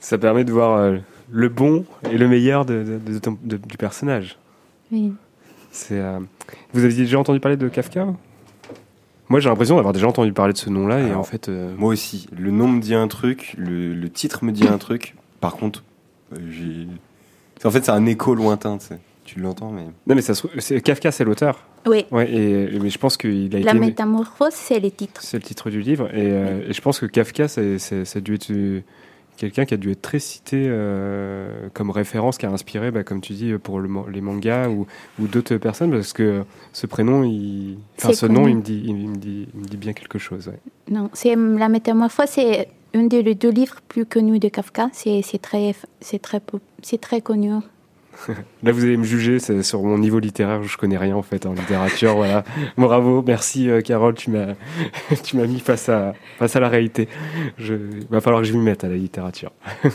Ça 0.00 0.18
permet 0.18 0.44
de 0.44 0.52
voir 0.52 0.78
euh, 0.78 0.98
le 1.30 1.48
bon 1.48 1.84
et 2.10 2.16
le 2.18 2.28
meilleur 2.28 2.64
de, 2.64 2.82
de- 3.04 3.12
de 3.12 3.18
ton- 3.18 3.38
de- 3.42 3.56
du 3.56 3.76
personnage. 3.76 4.38
oui. 4.92 5.12
C'est, 5.72 5.98
euh, 6.00 6.20
Vous 6.72 6.84
aviez 6.84 7.02
déjà 7.04 7.18
entendu 7.18 7.38
parler 7.38 7.58
de 7.58 7.68
Kafka? 7.68 8.06
Moi, 9.28 9.40
j'ai 9.40 9.50
l'impression 9.50 9.76
d'avoir 9.76 9.92
déjà 9.92 10.06
entendu 10.08 10.32
parler 10.32 10.54
de 10.54 10.58
ce 10.58 10.70
nom-là 10.70 11.00
et 11.00 11.12
en 11.12 11.22
fait. 11.22 11.50
euh, 11.50 11.74
Moi 11.76 11.90
aussi. 11.92 12.28
Le 12.32 12.50
nom 12.50 12.66
me 12.66 12.80
dit 12.80 12.94
un 12.94 13.08
truc, 13.08 13.54
le, 13.58 13.92
le 13.92 14.08
titre 14.08 14.42
me 14.42 14.52
dit 14.52 14.66
un 14.68 14.78
truc. 14.78 15.16
Par 15.40 15.56
contre, 15.56 15.84
j'ai. 16.48 16.86
En 17.62 17.70
fait, 17.70 17.84
c'est 17.84 17.90
un 17.90 18.06
écho 18.06 18.34
lointain, 18.34 18.78
tu 18.78 18.86
sais. 18.86 18.98
Tu 19.26 19.40
l'entends, 19.40 19.70
mais. 19.72 19.84
Non, 20.06 20.14
mais 20.14 20.22
ça 20.22 20.34
se 20.34 20.74
Kafka, 20.78 21.10
c'est 21.10 21.24
l'auteur. 21.24 21.66
Oui. 21.84 22.06
Ouais, 22.12 22.32
et, 22.32 22.78
mais 22.80 22.90
je 22.90 22.98
pense 22.98 23.16
qu'il 23.16 23.54
a 23.54 23.58
La 23.58 23.72
été. 23.72 23.80
métamorphose, 23.80 24.52
c'est 24.52 24.80
le 24.80 24.90
titre. 24.90 25.20
C'est 25.22 25.36
le 25.36 25.42
titre 25.42 25.68
du 25.68 25.80
livre. 25.82 26.06
Et, 26.14 26.30
euh, 26.30 26.68
et 26.68 26.72
je 26.72 26.80
pense 26.80 27.00
que 27.00 27.06
Kafka, 27.06 27.48
c'est, 27.48 27.78
ça 27.78 27.96
a 28.18 28.20
dû 28.20 28.34
être 28.34 28.50
euh, 28.52 28.80
quelqu'un 29.36 29.64
qui 29.64 29.74
a 29.74 29.76
dû 29.76 29.90
être 29.90 30.00
très 30.00 30.20
cité 30.20 30.66
euh, 30.68 31.68
comme 31.74 31.90
référence, 31.90 32.38
qui 32.38 32.46
a 32.46 32.50
inspiré, 32.50 32.90
bah, 32.92 33.02
comme 33.02 33.20
tu 33.20 33.32
dis, 33.32 33.52
pour 33.54 33.80
le 33.80 33.88
les 34.12 34.20
mangas 34.20 34.68
ou, 34.68 34.86
ou 35.20 35.26
d'autres 35.26 35.56
personnes, 35.56 35.90
parce 35.90 36.12
que 36.12 36.44
ce 36.72 36.86
prénom, 36.86 37.24
il, 37.24 37.78
enfin, 37.98 38.12
ce 38.12 38.26
nom, 38.26 38.42
connu. 38.42 38.50
il 38.52 38.56
me, 38.58 38.62
dit, 38.62 38.82
il, 38.86 38.94
me 38.94 39.16
dit, 39.16 39.48
il 39.54 39.60
me 39.60 39.66
dit 39.66 39.76
bien 39.76 39.92
quelque 39.92 40.18
chose. 40.18 40.46
ouais. 40.46 40.58
Non, 40.88 41.10
c'est 41.12 41.34
la 41.34 41.68
métamorphose, 41.68 42.28
c'est 42.28 42.68
un 42.94 43.02
des 43.04 43.34
deux 43.34 43.50
livres 43.50 43.80
plus 43.88 44.06
connus 44.06 44.38
de 44.38 44.48
Kafka. 44.48 44.88
C'est 44.92 45.22
très, 45.42 45.74
c'est 46.00 46.20
très, 46.22 46.40
c'est 46.82 47.00
très 47.00 47.20
connu. 47.20 47.50
Là, 48.62 48.72
vous 48.72 48.84
allez 48.84 48.96
me 48.96 49.04
juger 49.04 49.38
c'est 49.38 49.62
sur 49.62 49.82
mon 49.82 49.98
niveau 49.98 50.18
littéraire, 50.18 50.62
je 50.62 50.76
connais 50.76 50.96
rien 50.96 51.16
en 51.16 51.22
fait 51.22 51.46
en 51.46 51.52
littérature. 51.52 52.14
voilà. 52.16 52.44
Bravo, 52.76 53.22
merci 53.26 53.68
euh, 53.68 53.80
Carole, 53.82 54.14
tu 54.14 54.30
m'as, 54.30 54.54
tu 55.24 55.36
m'as 55.36 55.46
mis 55.46 55.60
face 55.60 55.88
à, 55.88 56.14
face 56.38 56.56
à 56.56 56.60
la 56.60 56.68
réalité. 56.68 57.08
Je, 57.58 57.74
il 57.74 58.06
va 58.08 58.20
falloir 58.20 58.42
que 58.42 58.48
je 58.48 58.52
m'y 58.54 58.64
mette 58.64 58.84
à 58.84 58.88
la 58.88 58.96
littérature. 58.96 59.52
je 59.84 59.90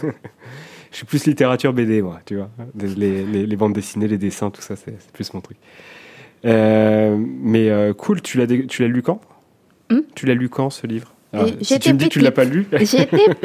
suis 0.98 1.06
plus 1.06 1.26
littérature 1.26 1.74
BD, 1.74 2.02
moi, 2.02 2.20
tu 2.26 2.36
vois. 2.38 2.50
Les, 2.80 3.26
les- 3.26 3.46
les 3.46 3.56
bandes 3.56 3.74
dessinées, 3.74 4.08
les 4.08 4.18
dessins, 4.18 4.50
tout 4.52 4.62
ça, 4.62 4.76
c'est, 4.76 4.96
plus 5.14 5.34
mon 5.34 5.42
truc. 5.42 5.58
Euh, 6.46 7.16
mais 7.20 7.70
euh, 7.70 7.94
cool, 7.94 8.22
tu 8.22 8.38
l'as, 8.38 8.48
tu 8.48 8.82
l'as 8.82 8.88
lu 8.88 9.02
quand? 9.02 9.22
Tu 10.16 10.26
l'as 10.26 10.34
lu 10.36 10.48
quand 10.50 10.70
ce 10.70 10.88
livre? 10.88 11.14
Si 11.34 11.56
j'étais 11.62 11.80
tu 11.80 11.94
me 11.94 11.98
dis 11.98 12.06
que 12.10 12.14
tu 12.14 12.20
l'as 12.20 12.32
petite. 12.32 12.70
pas 12.70 12.78
lu, 12.78 12.86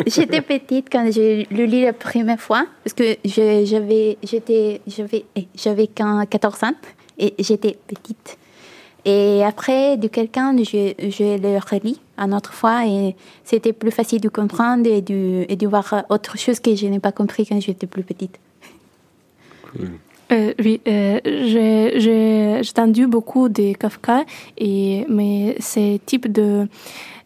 J'étais 0.06 0.40
petite 0.42 0.88
quand 0.90 1.08
j'ai 1.12 1.46
lu 1.50 1.66
la 1.82 1.92
première 1.92 2.40
fois, 2.40 2.66
parce 2.82 2.94
que 2.94 3.16
j'avais 3.24 4.18
j'étais 4.24 4.80
j'avais 4.88 5.24
eh, 5.36 5.46
j'avais 5.54 5.86
qu'un 5.86 6.26
14 6.26 6.64
ans 6.64 6.72
et 7.18 7.34
j'étais 7.38 7.76
petite. 7.86 8.38
Et 9.04 9.44
après, 9.44 9.96
de 9.96 10.08
quelqu'un, 10.08 10.56
je, 10.58 10.92
je 10.98 11.38
le 11.40 11.58
relis 11.70 12.00
une 12.18 12.34
autre 12.34 12.52
fois 12.52 12.84
et 12.86 13.14
c'était 13.44 13.72
plus 13.72 13.92
facile 13.92 14.20
de 14.20 14.28
comprendre 14.28 14.84
et 14.88 15.00
de, 15.00 15.44
et 15.48 15.54
de 15.54 15.66
voir 15.68 16.04
autre 16.08 16.36
chose 16.36 16.58
que 16.58 16.74
je 16.74 16.86
n'ai 16.86 16.98
pas 16.98 17.12
compris 17.12 17.46
quand 17.46 17.60
j'étais 17.60 17.86
plus 17.86 18.02
petite. 18.02 18.36
Euh, 20.32 20.52
oui, 20.58 20.80
euh, 20.88 21.20
j'ai 21.24 22.00
j'ai- 22.00 22.58
j'ai 22.62 22.70
entendu 22.70 23.06
beaucoup 23.06 23.48
de 23.48 23.74
Kafka, 23.74 24.24
et, 24.58 25.04
mais 25.08 25.54
ces 25.60 26.00
types 26.04 26.26
de 26.32 26.66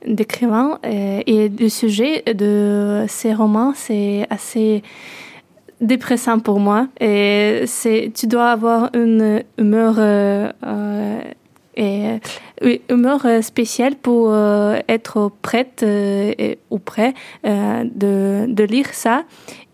d'écrivains 0.06 0.78
euh, 0.84 1.22
et 1.26 1.48
de 1.48 1.68
sujets 1.68 2.22
de 2.34 3.04
ces 3.08 3.34
romans, 3.34 3.72
c'est 3.74 4.26
assez 4.30 4.82
dépressant 5.80 6.38
pour 6.38 6.60
moi. 6.60 6.88
Et 7.00 7.62
c'est, 7.66 8.12
tu 8.14 8.26
dois 8.26 8.50
avoir 8.50 8.90
une 8.94 9.42
humeur 9.58 9.94
euh, 9.98 10.52
euh, 10.64 11.20
et 11.76 12.18
oui, 12.62 12.80
humeur 12.90 13.24
euh, 13.26 13.42
spéciale 13.42 13.94
pour 13.96 14.28
euh, 14.32 14.78
être 14.88 15.30
prête 15.42 15.82
euh, 15.82 16.32
et- 16.38 16.58
ou 16.70 16.78
prêt 16.78 17.14
euh, 17.46 17.84
de, 17.94 18.46
de 18.52 18.64
lire 18.64 18.88
ça. 18.92 19.24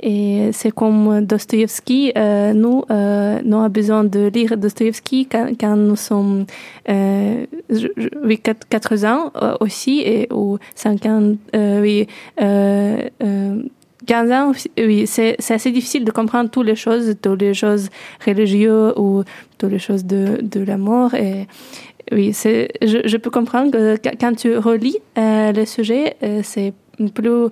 Et 0.01 0.51
c'est 0.53 0.73
comme 0.73 1.25
Dostoïevski, 1.25 2.13
euh, 2.19 2.53
nous, 2.53 2.85
euh, 2.91 3.41
nous 3.45 3.57
avons 3.57 3.69
besoin 3.71 4.05
de 4.05 4.31
lire 4.33 4.57
Dostoïevski 4.59 5.27
quand, 5.27 5.49
quand 5.59 5.75
nous 5.77 5.97
sommes 5.97 6.45
euh, 6.91 7.47
je- 7.71 7.89
je- 7.97 8.09
oui, 8.23 8.39
4, 8.39 8.69
4 8.69 9.05
ans 9.07 9.33
euh, 9.43 9.55
aussi, 9.61 10.01
et, 10.01 10.29
ou 10.33 10.59
50, 10.75 11.39
euh, 11.55 11.81
oui, 11.81 12.07
euh, 12.43 13.09
euh, 13.23 13.63
15 14.05 14.31
ans, 14.33 14.53
oui, 14.79 15.07
c'est 15.07 15.37
assez 15.51 15.71
difficile 15.73 16.05
de 16.05 16.11
comprendre 16.11 16.51
toutes 16.51 16.67
les 16.67 16.77
choses, 16.77 17.15
toutes 17.23 17.41
les 17.41 17.55
choses 17.55 17.89
religieuses 18.27 18.93
ou 18.97 19.23
toutes 19.59 19.71
les 19.71 19.79
choses 19.79 20.05
de, 20.05 20.39
de 20.43 20.61
la 20.61 20.77
mort. 20.77 21.15
Et, 21.15 21.47
Oui, 22.13 22.33
je, 22.33 22.69
je 23.05 23.17
peux 23.17 23.31
comprendre 23.31 23.71
que 23.73 23.97
qu- 23.97 24.17
quand 24.21 24.35
tu 24.37 24.57
relis 24.59 24.99
euh, 25.19 25.51
le 25.53 25.65
sujet, 25.65 26.17
euh, 26.23 26.41
c'est 26.45 26.73
plus, 27.15 27.49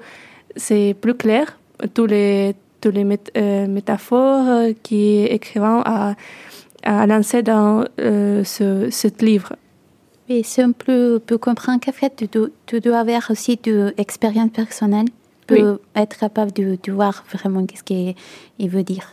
plus 1.01 1.15
clair. 1.15 1.59
Tous 1.95 2.07
les, 2.07 2.55
tous 2.81 2.93
les 2.93 3.05
euh, 3.37 3.66
métaphores 3.66 4.69
qui 4.85 5.25
écrivain 5.25 5.83
a, 5.85 6.15
a 6.85 7.07
lancé 7.07 7.43
dans 7.43 7.85
ce, 7.99 8.89
ce 8.91 9.25
livre. 9.25 9.55
Et 10.29 10.43
c'est 10.45 10.62
un 10.62 10.73
peu 10.73 11.21
pour 11.27 11.41
comprendre 11.41 11.81
qu'en 11.85 11.93
fait, 11.93 12.15
tu 12.16 12.27
dois, 12.29 12.49
tu 12.66 12.81
dois 12.81 12.99
avoir 13.01 13.31
aussi 13.31 13.59
de 13.62 13.93
l'expérience 13.99 14.51
personnelle 14.51 15.07
pour 15.47 15.57
Oui. 15.57 15.65
être 15.95 16.16
capable 16.19 16.53
de, 16.53 16.79
de 16.83 16.93
voir 16.93 17.25
vraiment 17.33 17.65
qu'est-ce 17.66 17.83
qu'il 17.85 18.15
il 18.59 18.69
veut 18.71 18.83
dire. 18.85 19.12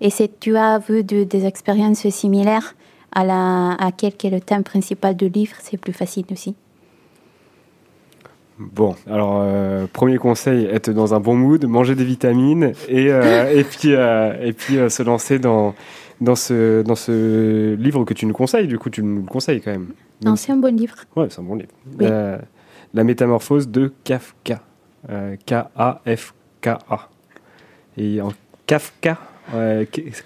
Et 0.00 0.10
si 0.10 0.28
tu 0.40 0.56
as 0.56 0.78
vu 0.78 1.02
de- 1.04 1.24
des 1.24 1.46
expériences 1.46 2.06
similaires 2.08 2.74
à, 3.12 3.24
la, 3.24 3.72
à 3.78 3.92
quel 3.92 4.12
est 4.22 4.30
le 4.30 4.40
thème 4.40 4.64
principal 4.64 5.16
du 5.16 5.28
livre, 5.28 5.54
c'est 5.60 5.76
plus 5.76 5.92
facile 5.92 6.26
aussi. 6.32 6.54
Bon, 8.58 8.94
alors 9.08 9.40
euh, 9.42 9.86
premier 9.92 10.16
conseil, 10.18 10.66
être 10.66 10.90
dans 10.92 11.12
un 11.12 11.18
bon 11.20 11.34
mood, 11.34 11.64
manger 11.64 11.96
des 11.96 12.04
vitamines 12.04 12.72
et, 12.88 13.10
euh, 13.10 13.50
et 13.52 13.64
puis, 13.64 13.94
euh, 13.94 14.32
et 14.40 14.52
puis 14.52 14.78
euh, 14.78 14.88
se 14.88 15.02
lancer 15.02 15.40
dans, 15.40 15.74
dans, 16.20 16.36
ce, 16.36 16.82
dans 16.82 16.94
ce 16.94 17.74
livre 17.74 18.04
que 18.04 18.14
tu 18.14 18.26
nous 18.26 18.32
conseilles. 18.32 18.68
Du 18.68 18.78
coup, 18.78 18.90
tu 18.90 19.02
nous 19.02 19.22
le 19.22 19.26
conseilles 19.26 19.60
quand 19.60 19.72
même. 19.72 19.88
Non, 20.24 20.36
c'est 20.36 20.52
un 20.52 20.56
bon 20.56 20.72
livre. 20.76 20.94
Ouais, 21.16 21.26
c'est 21.30 21.40
un 21.40 21.44
bon 21.44 21.56
livre. 21.56 21.70
Oui. 21.98 22.06
Euh, 22.08 22.38
la 22.94 23.02
métamorphose 23.02 23.68
de 23.68 23.92
Kafka. 24.04 24.60
Euh, 25.10 25.36
K-A-F-K-A. 25.46 27.08
Et 27.96 28.20
en 28.20 28.32
Kafka, 28.66 29.18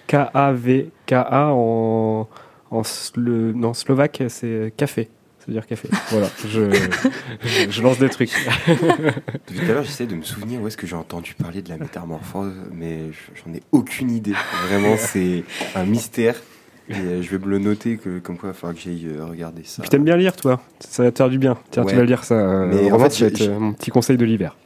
K-A-V-K-A 0.07 1.47
en, 1.53 2.29
en 2.71 2.83
slo- 2.83 3.53
non, 3.55 3.75
slovaque, 3.75 4.23
c'est 4.29 4.73
café. 4.77 5.09
Ça 5.41 5.45
veut 5.49 5.53
dire 5.55 5.67
café. 5.67 5.89
Voilà, 6.11 6.29
je, 6.47 6.71
je, 7.43 7.71
je 7.71 7.83
lance 7.83 7.99
des 7.99 8.09
trucs. 8.09 8.31
Depuis 8.69 9.59
tout 9.59 9.65
à 9.71 9.75
l'heure, 9.75 9.83
j'essaie 9.85 10.07
de 10.07 10.15
me 10.15 10.23
souvenir 10.23 10.61
où 10.61 10.67
est-ce 10.67 10.77
que 10.77 10.87
j'ai 10.87 10.97
entendu 10.97 11.35
parler 11.35 11.63
de 11.63 11.69
la 11.69 11.79
métamorphose, 11.79 12.55
mais 12.73 13.11
j'en 13.35 13.53
ai 13.55 13.63
aucune 13.73 14.11
idée. 14.11 14.35
Vraiment, 14.69 14.97
c'est 14.97 15.45
un 15.75 15.85
mystère. 15.85 16.37
Et 16.91 16.95
euh, 16.95 17.23
je 17.23 17.29
vais 17.37 17.39
me 17.45 17.51
le 17.51 17.59
noter, 17.59 17.99
que, 17.99 18.19
comme 18.19 18.39
quoi 18.39 18.49
il 18.49 18.53
va 18.53 18.59
falloir 18.59 18.75
que 18.75 18.81
j'aille 18.81 19.09
euh, 19.15 19.27
regarder 19.27 19.63
ça. 19.63 19.83
Puis 19.83 19.91
t'aimes 19.91 20.05
bien 20.05 20.17
lire, 20.17 20.35
toi? 20.35 20.59
Ça 20.81 21.03
va 21.03 21.13
te 21.13 21.19
faire 21.19 21.29
du 21.29 21.39
bien. 21.39 21.59
Tiens, 21.71 21.83
Ouais. 21.85 21.91
tu 21.93 21.99
vas 21.99 22.05
lire 22.05 22.25
ça. 22.25 22.35
euh, 22.35 22.91
en 22.91 22.99
fait, 22.99 23.11
ça 23.11 23.27
va 23.27 23.31
j'ai- 23.35 23.45
être 23.45 23.51
euh, 23.51 23.59
mon 23.59 23.75
petit 23.75 23.91
conseil 23.91 24.17
de 24.17 24.25
l'hiver. 24.25 24.57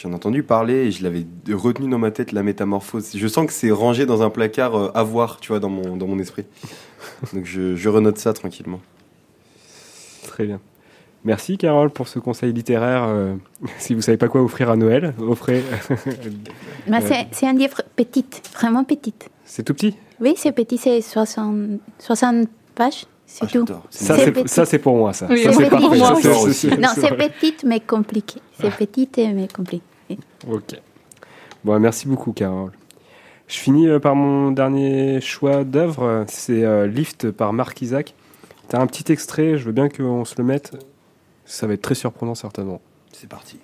J'en 0.00 0.12
ai 0.12 0.14
entendu 0.14 0.44
parler 0.44 0.74
et 0.74 0.90
je 0.92 1.02
l'avais 1.02 1.26
retenu 1.52 1.88
dans 1.90 1.98
ma 1.98 2.12
tête, 2.12 2.30
la 2.30 2.44
métamorphose. 2.44 3.10
Je 3.16 3.26
sens 3.26 3.46
que 3.46 3.52
c'est 3.52 3.72
rangé 3.72 4.06
dans 4.06 4.22
un 4.22 4.30
placard 4.30 4.76
euh, 4.76 4.90
à 4.94 5.02
voir, 5.02 5.40
tu 5.40 5.48
vois, 5.48 5.58
dans 5.58 5.68
mon, 5.70 5.96
dans 5.96 6.06
mon 6.06 6.18
esprit. 6.20 6.44
Donc 7.32 7.44
je, 7.46 7.74
je 7.74 7.88
renote 7.88 8.18
ça 8.18 8.32
tranquillement. 8.32 8.80
Très 10.26 10.44
bien. 10.46 10.60
Merci 11.24 11.58
Carole 11.58 11.90
pour 11.90 12.06
ce 12.06 12.20
conseil 12.20 12.52
littéraire. 12.52 13.04
euh, 13.08 13.34
si 13.78 13.92
vous 13.94 14.00
savez 14.02 14.16
pas 14.18 14.28
quoi 14.28 14.40
offrir 14.42 14.70
à 14.70 14.76
Noël, 14.76 15.14
offrez. 15.20 15.64
Mais 16.86 16.98
Euh, 16.98 17.00
c'est- 17.06 17.26
c'est 17.32 17.46
un 17.48 17.52
livre 17.54 17.82
petit, 17.96 18.24
vraiment 18.54 18.84
petit. 18.84 19.14
c'est 19.44 19.64
tout 19.64 19.74
petit? 19.74 19.96
Oui, 20.20 20.34
c'est 20.36 20.52
petit, 20.52 20.78
c'est 20.78 21.00
60, 21.00 21.80
60 21.98 22.48
pages, 22.76 23.04
c'est 23.26 23.50
tout. 23.50 23.66
Ça 23.66 24.16
C'est 24.16 24.24
c'est 24.26 24.32
petit. 24.32 24.48
ça 24.48 24.64
c'est 24.64 24.78
pour 24.78 24.96
moi 24.96 25.12
ça. 25.12 25.26
Oui, 25.28 25.42
ça 25.42 25.52
c'est 25.52 25.64
c'est 25.64 25.70
petit. 25.70 25.82
parfait. 25.88 25.98
Non, 25.98 26.14
c'est- 26.20 26.52
c'est- 26.52 26.76
Non, 26.78 26.88
c'est 26.94 27.16
petit 27.16 27.66
mais 27.66 27.80
compliqué. 27.80 28.40
C'est 28.60 28.70
petit 28.76 29.08
mais 29.34 29.48
compliqué. 29.48 29.82
Ok. 30.48 30.80
Bon, 31.64 31.78
merci 31.80 32.06
beaucoup, 32.06 32.32
Carole. 32.32 32.72
Je 33.48 33.56
finis 33.56 33.88
euh, 33.88 33.98
par 33.98 34.14
mon 34.14 34.50
dernier 34.50 35.20
choix 35.20 35.64
d'œuvre. 35.64 36.24
C'est 36.28 36.64
euh, 36.64 36.86
Lift 36.86 37.30
par 37.30 37.52
Marc 37.52 37.80
Isaac. 37.82 38.14
T'as 38.68 38.80
un 38.80 38.86
petit 38.86 39.10
extrait, 39.12 39.56
je 39.56 39.64
veux 39.64 39.72
bien 39.72 39.88
qu'on 39.88 40.24
se 40.24 40.34
le 40.36 40.44
mette. 40.44 40.72
Ça 41.46 41.66
va 41.66 41.72
être 41.72 41.82
très 41.82 41.94
surprenant, 41.94 42.34
certainement. 42.34 42.80
C'est 43.12 43.28
parti. 43.28 43.58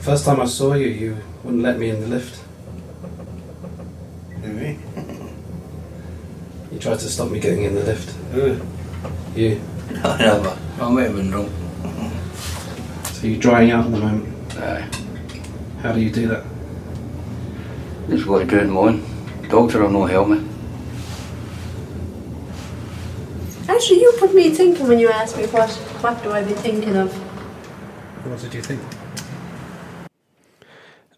First 0.00 0.24
time 0.24 0.40
I 0.40 0.46
saw 0.46 0.74
you, 0.74 0.88
you 0.88 1.14
wouldn't 1.44 1.62
let 1.62 1.78
me 1.78 1.90
in 1.90 2.00
the 2.00 2.08
lift. 2.08 2.38
Me? 4.44 4.76
You 6.70 6.78
tried 6.78 6.98
to 6.98 7.08
stop 7.08 7.30
me 7.30 7.40
getting 7.40 7.64
in 7.64 7.74
the 7.74 7.84
lift. 7.84 8.14
You. 9.34 9.58
I 10.04 10.18
never. 10.18 10.56
I 10.80 10.92
may 10.92 11.04
have 11.04 11.16
been 11.16 11.30
drunk. 11.30 11.48
So 13.24 13.28
you're 13.30 13.40
drying 13.40 13.70
out 13.70 13.86
at 13.86 13.90
the 13.90 14.00
moment. 14.00 14.26
Aye. 14.58 14.86
How 15.80 15.92
do 15.92 16.00
you 16.02 16.10
do 16.10 16.28
that? 16.28 16.44
Just 18.10 18.26
got 18.26 18.40
to 18.40 18.44
do 18.44 18.56
it 18.58 18.60
in 18.60 18.66
the 18.66 18.72
morning. 18.74 19.02
Doctor 19.48 19.80
will 19.80 19.88
no 19.88 20.04
help 20.04 20.28
me. 20.28 20.42
Actually, 23.66 24.00
you 24.02 24.12
put 24.18 24.34
me 24.34 24.50
thinking 24.50 24.86
when 24.86 24.98
you 24.98 25.08
asked 25.08 25.38
me 25.38 25.46
what 25.46 25.70
what 26.02 26.22
do 26.22 26.32
I 26.32 26.42
be 26.42 26.52
thinking 26.52 26.96
of. 26.98 27.10
What 28.26 28.42
did 28.42 28.52
you 28.52 28.60
think? 28.60 28.80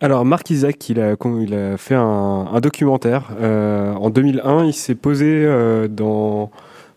Alors, 0.01 0.25
Marc 0.25 0.49
Isaac, 0.53 0.89
il 0.89 1.01
a, 1.01 1.17
il 1.41 1.55
a 1.55 1.77
fait 1.77 1.97
un, 1.97 2.47
un 2.53 2.61
documentaire. 2.61 3.31
Euh, 3.41 3.95
en 3.95 4.11
2001, 4.11 4.67
il 4.67 4.75
s'est 4.75 4.95
posé 4.95 5.27
euh, 5.27 5.89
dans, 5.89 6.53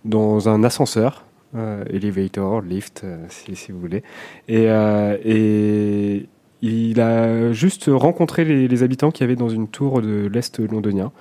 dans 0.06 0.49
un 0.49 0.64
ascenseur, 0.64 1.23
elevator, 1.56 2.62
lift, 2.62 3.02
euh, 3.04 3.26
si, 3.30 3.72
vous 3.72 3.80
voulez. 3.80 4.04
Et, 4.48 4.70
euh, 4.70 5.18
et 5.24 6.28
il 6.62 7.02
a 7.02 7.52
juste 7.54 7.86
rencontré 7.88 8.46
les, 8.46 8.84
habitants 8.84 9.12
qui 9.12 9.24
avaient 9.24 9.36
dans 9.36 9.50
une 9.50 9.68
tour 9.68 10.02
de 10.02 10.30
l'Est 10.32 10.60
londonien. 10.60 11.12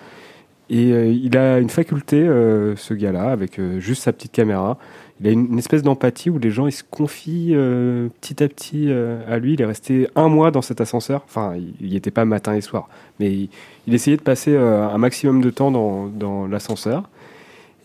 Et 0.70 0.92
euh, 0.92 1.06
il 1.06 1.36
a 1.38 1.58
une 1.58 1.70
faculté, 1.70 2.16
euh, 2.16 2.76
ce 2.76 2.92
gars-là, 2.92 3.30
avec 3.30 3.58
euh, 3.58 3.80
juste 3.80 4.02
sa 4.02 4.12
petite 4.12 4.32
caméra. 4.32 4.78
Il 5.20 5.26
a 5.26 5.30
une, 5.32 5.58
espèce 5.58 5.82
d'empathie 5.82 6.30
où 6.30 6.38
les 6.38 6.50
gens 6.50 6.68
ils 6.68 6.72
se 6.72 6.84
confient 6.88 7.52
euh, 7.54 8.08
petit 8.20 8.42
à 8.42 8.48
petit 8.48 8.86
euh, 8.88 9.20
à 9.28 9.38
lui. 9.38 9.54
Il 9.54 9.62
est 9.62 9.64
resté 9.64 10.08
un 10.14 10.28
mois 10.28 10.50
dans 10.50 10.62
cet 10.62 10.80
ascenseur. 10.80 11.22
Enfin, 11.24 11.54
il 11.80 11.88
n'y 11.88 11.96
était 11.96 12.12
pas 12.12 12.24
matin 12.24 12.54
et 12.54 12.60
soir, 12.60 12.88
mais 13.18 13.48
il, 13.86 13.94
essayait 13.94 14.16
de 14.16 14.22
passer 14.22 14.54
euh, 14.54 14.88
un 14.88 14.98
maximum 14.98 15.40
de 15.40 15.50
temps 15.50 15.70
dans 15.70 16.46
l'ascenseur. 16.46 17.08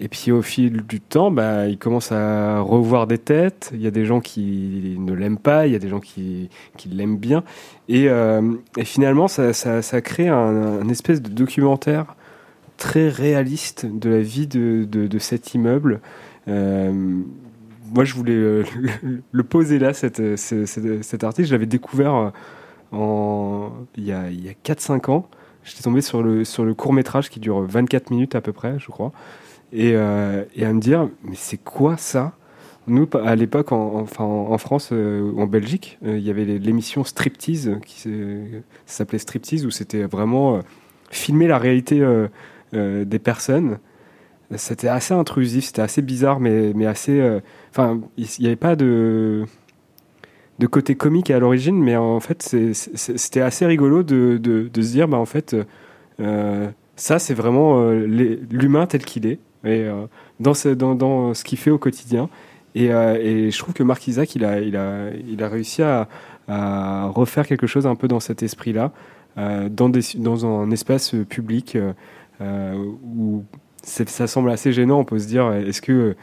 Et 0.03 0.09
puis 0.09 0.33
au 0.33 0.41
fil 0.41 0.81
du 0.85 0.99
temps, 0.99 1.31
bah, 1.31 1.69
il 1.69 1.77
commence 1.77 2.11
à 2.11 2.59
revoir 2.59 3.07
des 3.07 3.17
têtes. 3.17 3.71
Il 3.73 3.81
y 3.81 3.87
a 3.87 3.91
des 3.91 4.03
gens 4.03 4.19
qui 4.19 4.97
ne 4.99 5.13
l'aiment 5.13 5.37
pas, 5.37 5.65
il 5.65 5.71
y 5.71 5.77
a 5.77 5.79
des 5.79 5.87
gens 5.87 6.01
qui, 6.01 6.49
qui 6.75 6.89
l'aiment 6.89 7.15
bien. 7.17 7.45
Et, 7.87 8.09
euh, 8.09 8.41
finalement, 8.83 9.29
ça, 9.29 9.53
ça, 9.53 10.01
crée 10.01 10.27
un, 10.27 10.89
espèce 10.89 11.21
de 11.21 11.29
documentaire 11.29 12.17
très 12.75 13.07
réaliste 13.07 13.85
de 13.85 14.09
la 14.09 14.19
vie 14.19 14.45
de, 14.45 14.83
de, 14.83 15.19
cet 15.19 15.53
immeuble. 15.53 16.01
Euh, 16.49 16.91
moi, 17.95 18.03
je 18.03 18.13
voulais 18.13 18.35
le, 19.31 19.43
poser 19.43 19.79
là, 19.79 19.93
cette, 19.93 20.35
ce- 20.35 20.65
ce- 20.65 21.01
cet 21.01 21.23
article. 21.23 21.47
Je 21.47 21.53
l'avais 21.53 21.65
découvert 21.65 22.13
euh, 22.13 22.29
en, 22.91 23.71
il 23.95 24.03
y 24.03 24.11
a, 24.11 24.23
a 24.23 24.53
4-5 24.65 25.09
ans. 25.11 25.29
J'étais 25.63 25.83
tombé 25.83 26.01
sur 26.01 26.23
le, 26.23 26.43
sur 26.43 26.65
le 26.65 26.73
court 26.73 26.91
métrage 26.91 27.29
qui 27.29 27.39
dure 27.39 27.61
24 27.61 28.09
minutes 28.11 28.35
à 28.35 28.41
peu 28.41 28.51
près, 28.51 28.77
je 28.79 28.87
crois. 28.87 29.13
Et, 29.73 29.93
euh, 29.95 30.43
et 30.55 30.65
à 30.65 30.71
me 30.71 30.79
dire, 30.79 31.09
mais 31.23 31.35
c'est 31.35 31.57
quoi 31.57 31.97
ça? 31.97 32.33
Nous, 32.85 33.07
à 33.23 33.35
l'époque, 33.35 33.71
en, 33.71 34.01
enfin, 34.01 34.25
en 34.25 34.57
France, 34.57 34.89
euh, 34.91 35.31
en 35.37 35.47
Belgique, 35.47 35.97
euh, 36.05 36.17
il 36.17 36.23
y 36.23 36.29
avait 36.29 36.45
l'émission 36.45 37.03
Striptease, 37.03 37.77
qui 37.85 38.09
s'appelait 38.85 39.19
Striptease, 39.19 39.65
où 39.65 39.71
c'était 39.71 40.03
vraiment 40.03 40.57
euh, 40.57 40.59
filmer 41.09 41.47
la 41.47 41.57
réalité 41.57 42.05
des 42.73 43.19
personnes. 43.19 43.79
C'était 44.55 44.89
assez 44.89 45.13
intrusif, 45.13 45.65
c'était 45.65 45.81
assez 45.81 46.01
bizarre, 46.01 46.39
mais, 46.39 46.73
mais 46.75 46.85
assez. 46.85 47.39
Enfin, 47.69 48.01
il 48.17 48.27
n'y 48.39 48.47
avait 48.47 48.55
pas 48.55 48.75
de, 48.75 49.45
de 50.59 50.67
côté 50.67 50.95
comique 50.95 51.31
à 51.31 51.39
l'origine, 51.39 51.81
mais 51.81 51.95
en 51.95 52.19
fait, 52.19 52.55
c'était 52.73 53.41
assez 53.41 53.65
rigolo 53.65 54.03
de, 54.03 54.37
de, 54.41 54.69
de 54.73 54.81
se 54.81 54.91
dire, 54.91 55.07
bah, 55.07 55.17
en 55.17 55.25
fait, 55.25 55.55
ça, 56.95 57.19
c'est 57.19 57.33
vraiment 57.35 57.91
l'humain 57.91 58.87
tel 58.87 59.05
qu'il 59.05 59.27
est, 59.27 59.39
euh, 59.65 60.07
dans, 60.39 60.95
dans 60.95 61.33
ce 61.33 61.43
qu'il 61.43 61.57
fait 61.57 61.71
au 61.71 61.77
quotidien. 61.77 62.29
Et, 62.75 62.91
euh, 62.91 63.17
et 63.19 63.51
je 63.51 63.59
trouve 63.59 63.73
que 63.73 63.83
Marc 63.83 64.07
Isaac, 64.07 64.35
il 64.35 64.45
a, 64.45 65.47
réussi 65.47 65.81
à, 65.83 66.07
refaire 67.13 67.47
quelque 67.47 67.67
chose 67.67 67.87
un 67.87 67.95
peu 67.95 68.07
dans 68.07 68.19
cet 68.19 68.43
esprit-là, 68.43 68.91
euh, 69.37 69.69
dans, 69.69 70.45
un 70.45 70.71
espace 70.71 71.15
public 71.29 71.75
euh, 71.75 71.93
euh, 72.41 72.73
où 73.03 73.43
ça 73.83 74.27
semble 74.27 74.49
assez 74.49 74.71
gênant. 74.73 74.99
On 74.99 75.05
peut 75.05 75.19
se 75.19 75.27
dire, 75.27 75.51
est-ce 75.53 75.81
que 75.81 75.91
euh, 75.91 76.15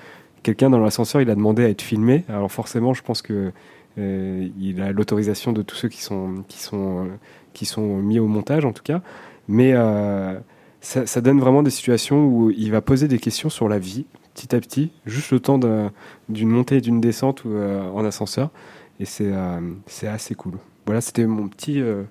quelqu'un 0.42 0.70
dans 0.70 0.78
l'ascenseur, 0.78 1.20
il 1.20 1.30
a 1.30 1.34
demandé 1.34 1.64
à 1.64 1.68
être 1.68 1.82
filmé? 1.82 2.24
Alors 2.28 2.50
forcément, 2.50 2.94
je 2.94 3.02
pense 3.02 3.22
que 3.22 3.52
euh, 3.98 4.48
il 4.58 4.80
a 4.82 4.92
l'autorisation 4.92 5.52
de 5.52 5.62
tous 5.62 5.76
ceux 5.76 5.88
qui 5.88 6.02
sont, 6.02 6.44
euh, 6.72 8.00
mis 8.02 8.18
au 8.18 8.26
montage, 8.26 8.64
en 8.64 8.72
tout 8.72 8.82
cas. 8.82 9.02
Mais 9.48 9.72
euh, 9.74 10.38
ça, 10.80 11.06
ça 11.06 11.20
donne 11.20 11.40
vraiment 11.40 11.62
des 11.62 11.70
situations 11.70 12.26
où 12.26 12.50
il 12.50 12.70
va 12.70 12.80
poser 12.80 13.08
des 13.08 13.18
questions 13.18 13.50
sur 13.50 13.68
la 13.68 13.78
vie, 13.78 14.06
petit 14.34 14.54
à 14.54 14.60
petit, 14.60 14.92
juste 15.06 15.30
le 15.32 15.40
temps 15.40 15.58
d'un- 15.58 15.90
d'une 16.28 16.48
montée 16.48 16.76
et 16.76 16.80
d'une 16.80 17.00
descente 17.00 17.44
ou, 17.44 17.50
euh, 17.52 17.82
en 17.90 18.04
ascenseur. 18.04 18.50
Et 18.98 19.04
c'est 19.04 19.30
euh, 19.32 19.60
c'est 19.86 20.06
assez 20.08 20.34
cool. 20.34 20.54
Voilà, 20.86 21.00
c'était 21.00 21.26
mon 21.26 21.48
petit, 21.48 21.80
euh, 21.80 22.02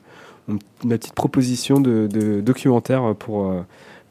ma 0.48 0.98
petite 0.98 1.14
proposition 1.14 1.80
de, 1.80 2.08
de 2.08 2.42
documentaire 2.42 3.16
pour, 3.16 3.54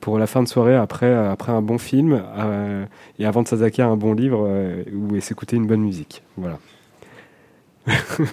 pour 0.00 0.18
la 0.18 0.26
fin 0.26 0.42
de 0.42 0.48
soirée 0.48 0.76
après, 0.76 1.12
après 1.14 1.52
un 1.52 1.62
bon 1.62 1.78
film 1.78 2.22
euh, 2.36 2.84
et 3.18 3.24
avant 3.26 3.42
de 3.42 3.48
s'attaquer 3.48 3.82
à 3.82 3.88
un 3.88 3.96
bon 3.96 4.12
livre 4.14 4.44
euh, 4.48 4.84
ou 4.94 5.18
s'écouter 5.20 5.56
une 5.56 5.66
bonne 5.66 5.80
musique. 5.80 6.22
Voilà. 6.36 6.58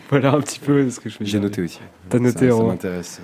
voilà 0.09 0.33
un 0.33 0.41
petit 0.41 0.59
peu 0.59 0.89
ce 0.89 0.99
que 0.99 1.09
je 1.09 1.17
fais. 1.17 1.25
J'ai 1.25 1.39
noté 1.39 1.61
aussi. 1.61 1.79
T'as 2.09 2.19
noté 2.19 2.49
Ça, 2.51 2.57
ça 2.57 2.63
m'intéresse. 2.63 3.21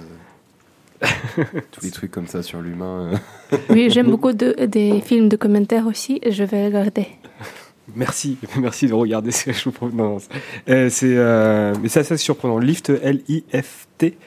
Tous 1.71 1.81
les 1.83 1.91
trucs 1.91 2.11
comme 2.11 2.27
ça 2.27 2.43
sur 2.43 2.61
l'humain. 2.61 3.13
euh. 3.53 3.57
Oui, 3.69 3.89
j'aime 3.89 4.09
beaucoup 4.11 4.33
de, 4.33 4.53
des 4.65 5.01
films 5.01 5.29
de 5.29 5.35
commentaires 5.35 5.87
aussi. 5.87 6.21
Je 6.29 6.43
vais 6.43 6.65
regarder. 6.67 7.07
Merci, 7.95 8.37
merci 8.59 8.87
de 8.87 8.93
regarder 8.93 9.31
ce 9.31 9.45
que 9.45 9.53
je 9.53 9.63
vous 9.65 9.71
propose. 9.71 9.95
Non, 9.95 10.17
euh, 10.69 10.89
c'est, 10.89 11.17
euh, 11.17 11.73
mais 11.81 11.89
c'est 11.89 12.01
assez 12.01 12.17
surprenant. 12.17 12.59
Lift, 12.59 12.89
L-I-F-T, 12.89 14.17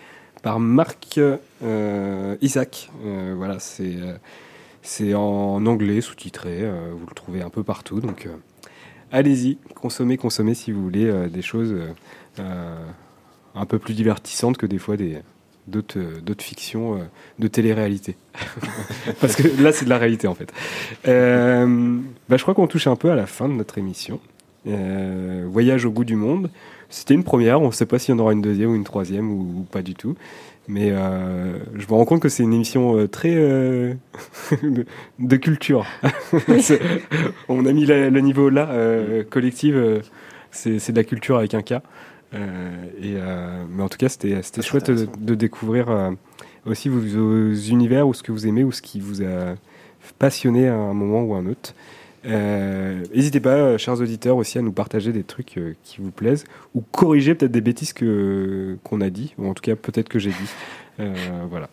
par 0.43 0.59
Marc 0.59 1.19
euh, 1.19 2.37
Isaac. 2.43 2.91
Euh, 3.07 3.35
voilà, 3.37 3.59
c'est 3.61 3.95
euh, 3.97 4.15
c'est 4.83 5.15
en 5.15 5.65
anglais, 5.67 6.01
sous-titré. 6.01 6.59
euh, 6.63 6.91
vous 6.93 7.07
le 7.09 7.15
trouvez 7.15 7.41
un 7.43 7.51
peu 7.51 7.63
partout. 7.63 8.01
Donc, 8.01 8.27
euh, 8.27 8.31
allez-y, 9.13 9.59
consommez, 9.75 10.17
consommez 10.19 10.55
si 10.55 10.73
vous 10.73 10.83
voulez 10.83 11.07
euh, 11.07 11.29
des 11.29 11.41
choses 11.43 11.75
un 13.57 13.67
peu 13.67 13.79
plus 13.79 13.95
divertissantes 13.95 14.57
que 14.59 14.67
des 14.67 14.79
fois 14.79 14.97
des 14.97 15.19
d'autres 15.67 15.99
euh, 15.99 16.21
d'autres 16.21 16.45
fictions 16.45 16.97
euh, 16.97 17.05
de 17.39 17.49
télé-réalité. 17.49 18.17
Parce 19.21 19.37
que 19.37 19.63
là, 19.63 19.73
c'est 19.73 19.85
de 19.85 19.91
la 19.91 19.99
réalité 19.99 20.27
en 20.27 20.35
fait. 20.35 20.53
Euh, 21.09 21.99
bah, 22.29 22.37
je 22.37 22.43
crois 22.43 22.55
qu'on 22.55 22.67
touche 22.67 22.87
un 22.87 22.97
peu 22.97 23.11
à 23.11 23.17
la 23.17 23.27
fin 23.27 23.49
de 23.49 23.55
notre 23.55 23.79
émission. 23.79 24.21
Euh, 24.67 25.45
Voyage 25.47 25.85
au 25.85 25.91
bout 25.91 26.05
du 26.05 26.17
monde. 26.17 26.51
C'était 26.89 27.15
une 27.15 27.25
première. 27.25 27.61
On 27.61 27.67
ne 27.67 27.73
sait 27.73 27.87
pas 27.87 27.99
s'il 27.99 28.15
y 28.15 28.17
en 28.17 28.21
aura 28.21 28.33
une 28.33 28.43
deuxième 28.43 28.71
ou 28.71 28.75
une 28.75 28.85
troisième 28.85 29.31
ou, 29.31 29.61
ou 29.61 29.63
pas 29.71 29.83
du 29.83 29.95
tout. 29.95 30.17
Mais 30.67 30.91
euh, 30.91 31.59
je 31.75 31.87
me 31.87 31.93
rends 31.93 32.05
compte 32.05 32.21
que 32.21 32.29
c'est 32.29 32.43
une 32.43 32.55
émission 32.55 32.97
euh, 32.97 33.07
très 33.07 33.35
euh, 33.35 33.95
de, 34.63 34.87
de 35.19 35.37
culture. 35.37 35.85
On 37.49 37.67
a 37.67 37.73
mis 37.73 37.85
le 37.85 38.21
niveau 38.21 38.49
là, 38.49 38.69
collective. 39.31 40.03
c'est 40.51 40.93
de 40.93 40.97
la 40.97 41.05
culture 41.05 41.37
avec 41.37 41.55
un 41.55 41.63
K. 41.63 41.75
Euh, 42.35 42.85
et, 43.01 43.15
euh, 43.17 43.65
mais 43.71 43.83
en 43.83 43.89
tout 43.89 43.99
cas, 43.99 44.09
c'était 44.09 44.43
c'était 44.43 44.63
chouette 44.63 44.91
de, 44.91 45.07
de 45.19 45.35
découvrir 45.35 45.91
euh, 45.91 46.11
aussi 46.67 46.89
vos, 46.89 47.01
vos 47.01 47.53
univers 47.53 48.09
ou 48.09 48.15
ce 48.15 48.23
que 48.23 48.33
vous 48.33 48.47
aimez 48.47 48.65
ou 48.65 48.73
ce 48.73 48.83
qui 48.83 49.01
vous 49.01 49.23
a 49.23 49.55
passionné 50.19 50.69
à 50.69 50.75
un 50.75 50.95
moment 50.95 51.23
ou 51.23 51.35
à 51.35 51.39
un 51.39 51.47
autre. 51.47 51.75
Euh, 52.27 53.05
N'hésitez 53.15 53.41
pas, 53.41 53.51
euh, 53.51 53.79
chers 53.79 54.01
auditeurs, 54.01 54.37
aussi 54.37 54.59
à 54.59 54.63
nous 54.63 54.73
partager 54.73 55.13
des 55.13 55.25
trucs 55.25 55.59
euh, 55.59 55.75
qui 55.85 56.01
vous 56.01 56.11
plaisent 56.11 56.45
ou 56.75 56.81
corriger 56.81 57.35
peut-être 57.35 57.53
des 57.53 57.61
bêtises 57.61 57.93
que 57.93 58.79
qu'on 58.83 59.01
a 59.01 59.11
dit 59.11 59.35
ou 59.39 59.49
en 59.49 59.55
tout 59.55 59.63
cas 59.63 59.77
peut-être 59.77 60.09
que 60.09 60.19
j'ai 60.19 60.31
dit. 60.31 60.51
Euh, 61.01 61.13
voilà. 61.51 61.69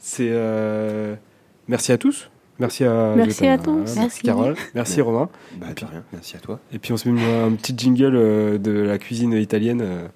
C'est 0.00 0.28
euh, 0.30 1.14
merci 1.68 1.92
à 1.92 1.98
tous. 1.98 2.30
Merci 2.58 2.84
à 2.84 3.12
Merci 3.16 3.46
à 3.46 3.58
tous. 3.58 3.76
Merci, 3.78 3.98
Merci. 3.98 4.22
Carole. 4.22 4.54
Merci 4.74 4.96
Mais- 4.96 5.02
Romain. 5.02 5.28
Bah, 5.56 5.66
de 5.76 5.84
rien, 5.84 6.02
merci 6.12 6.36
à 6.36 6.40
toi. 6.40 6.58
Et 6.72 6.78
puis 6.78 6.92
on 6.92 6.96
se 6.96 7.08
met 7.08 7.20
un 7.22 7.52
petit 7.52 7.74
jingle 7.76 8.16
euh, 8.16 8.58
de 8.58 8.72
la 8.72 8.98
cuisine 8.98 9.32
italienne. 9.34 9.82
euh, 9.82 10.08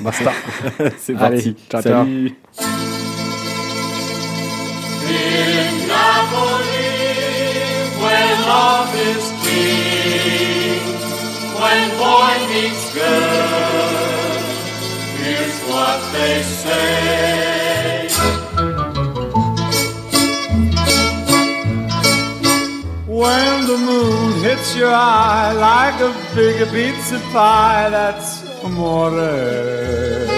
Basta. 0.00 0.32
C'est 0.98 1.14
parti. 1.14 1.54
ciao, 1.70 1.82
ciao. 1.82 2.04
Salut. 2.04 2.34
In 5.08 5.88
Napoli, 5.88 6.90
where 8.00 8.36
love 8.46 8.94
is 8.94 9.32
king, 9.42 10.80
when 11.60 11.98
When 23.18 23.66
the 23.66 23.76
moon 23.76 24.44
hits 24.44 24.76
your 24.76 24.94
eye 24.94 25.52
like 25.52 26.00
a 26.00 26.14
big 26.36 26.56
pizza 26.70 27.18
pie, 27.32 27.90
that's 27.90 28.44
amore. 28.62 30.37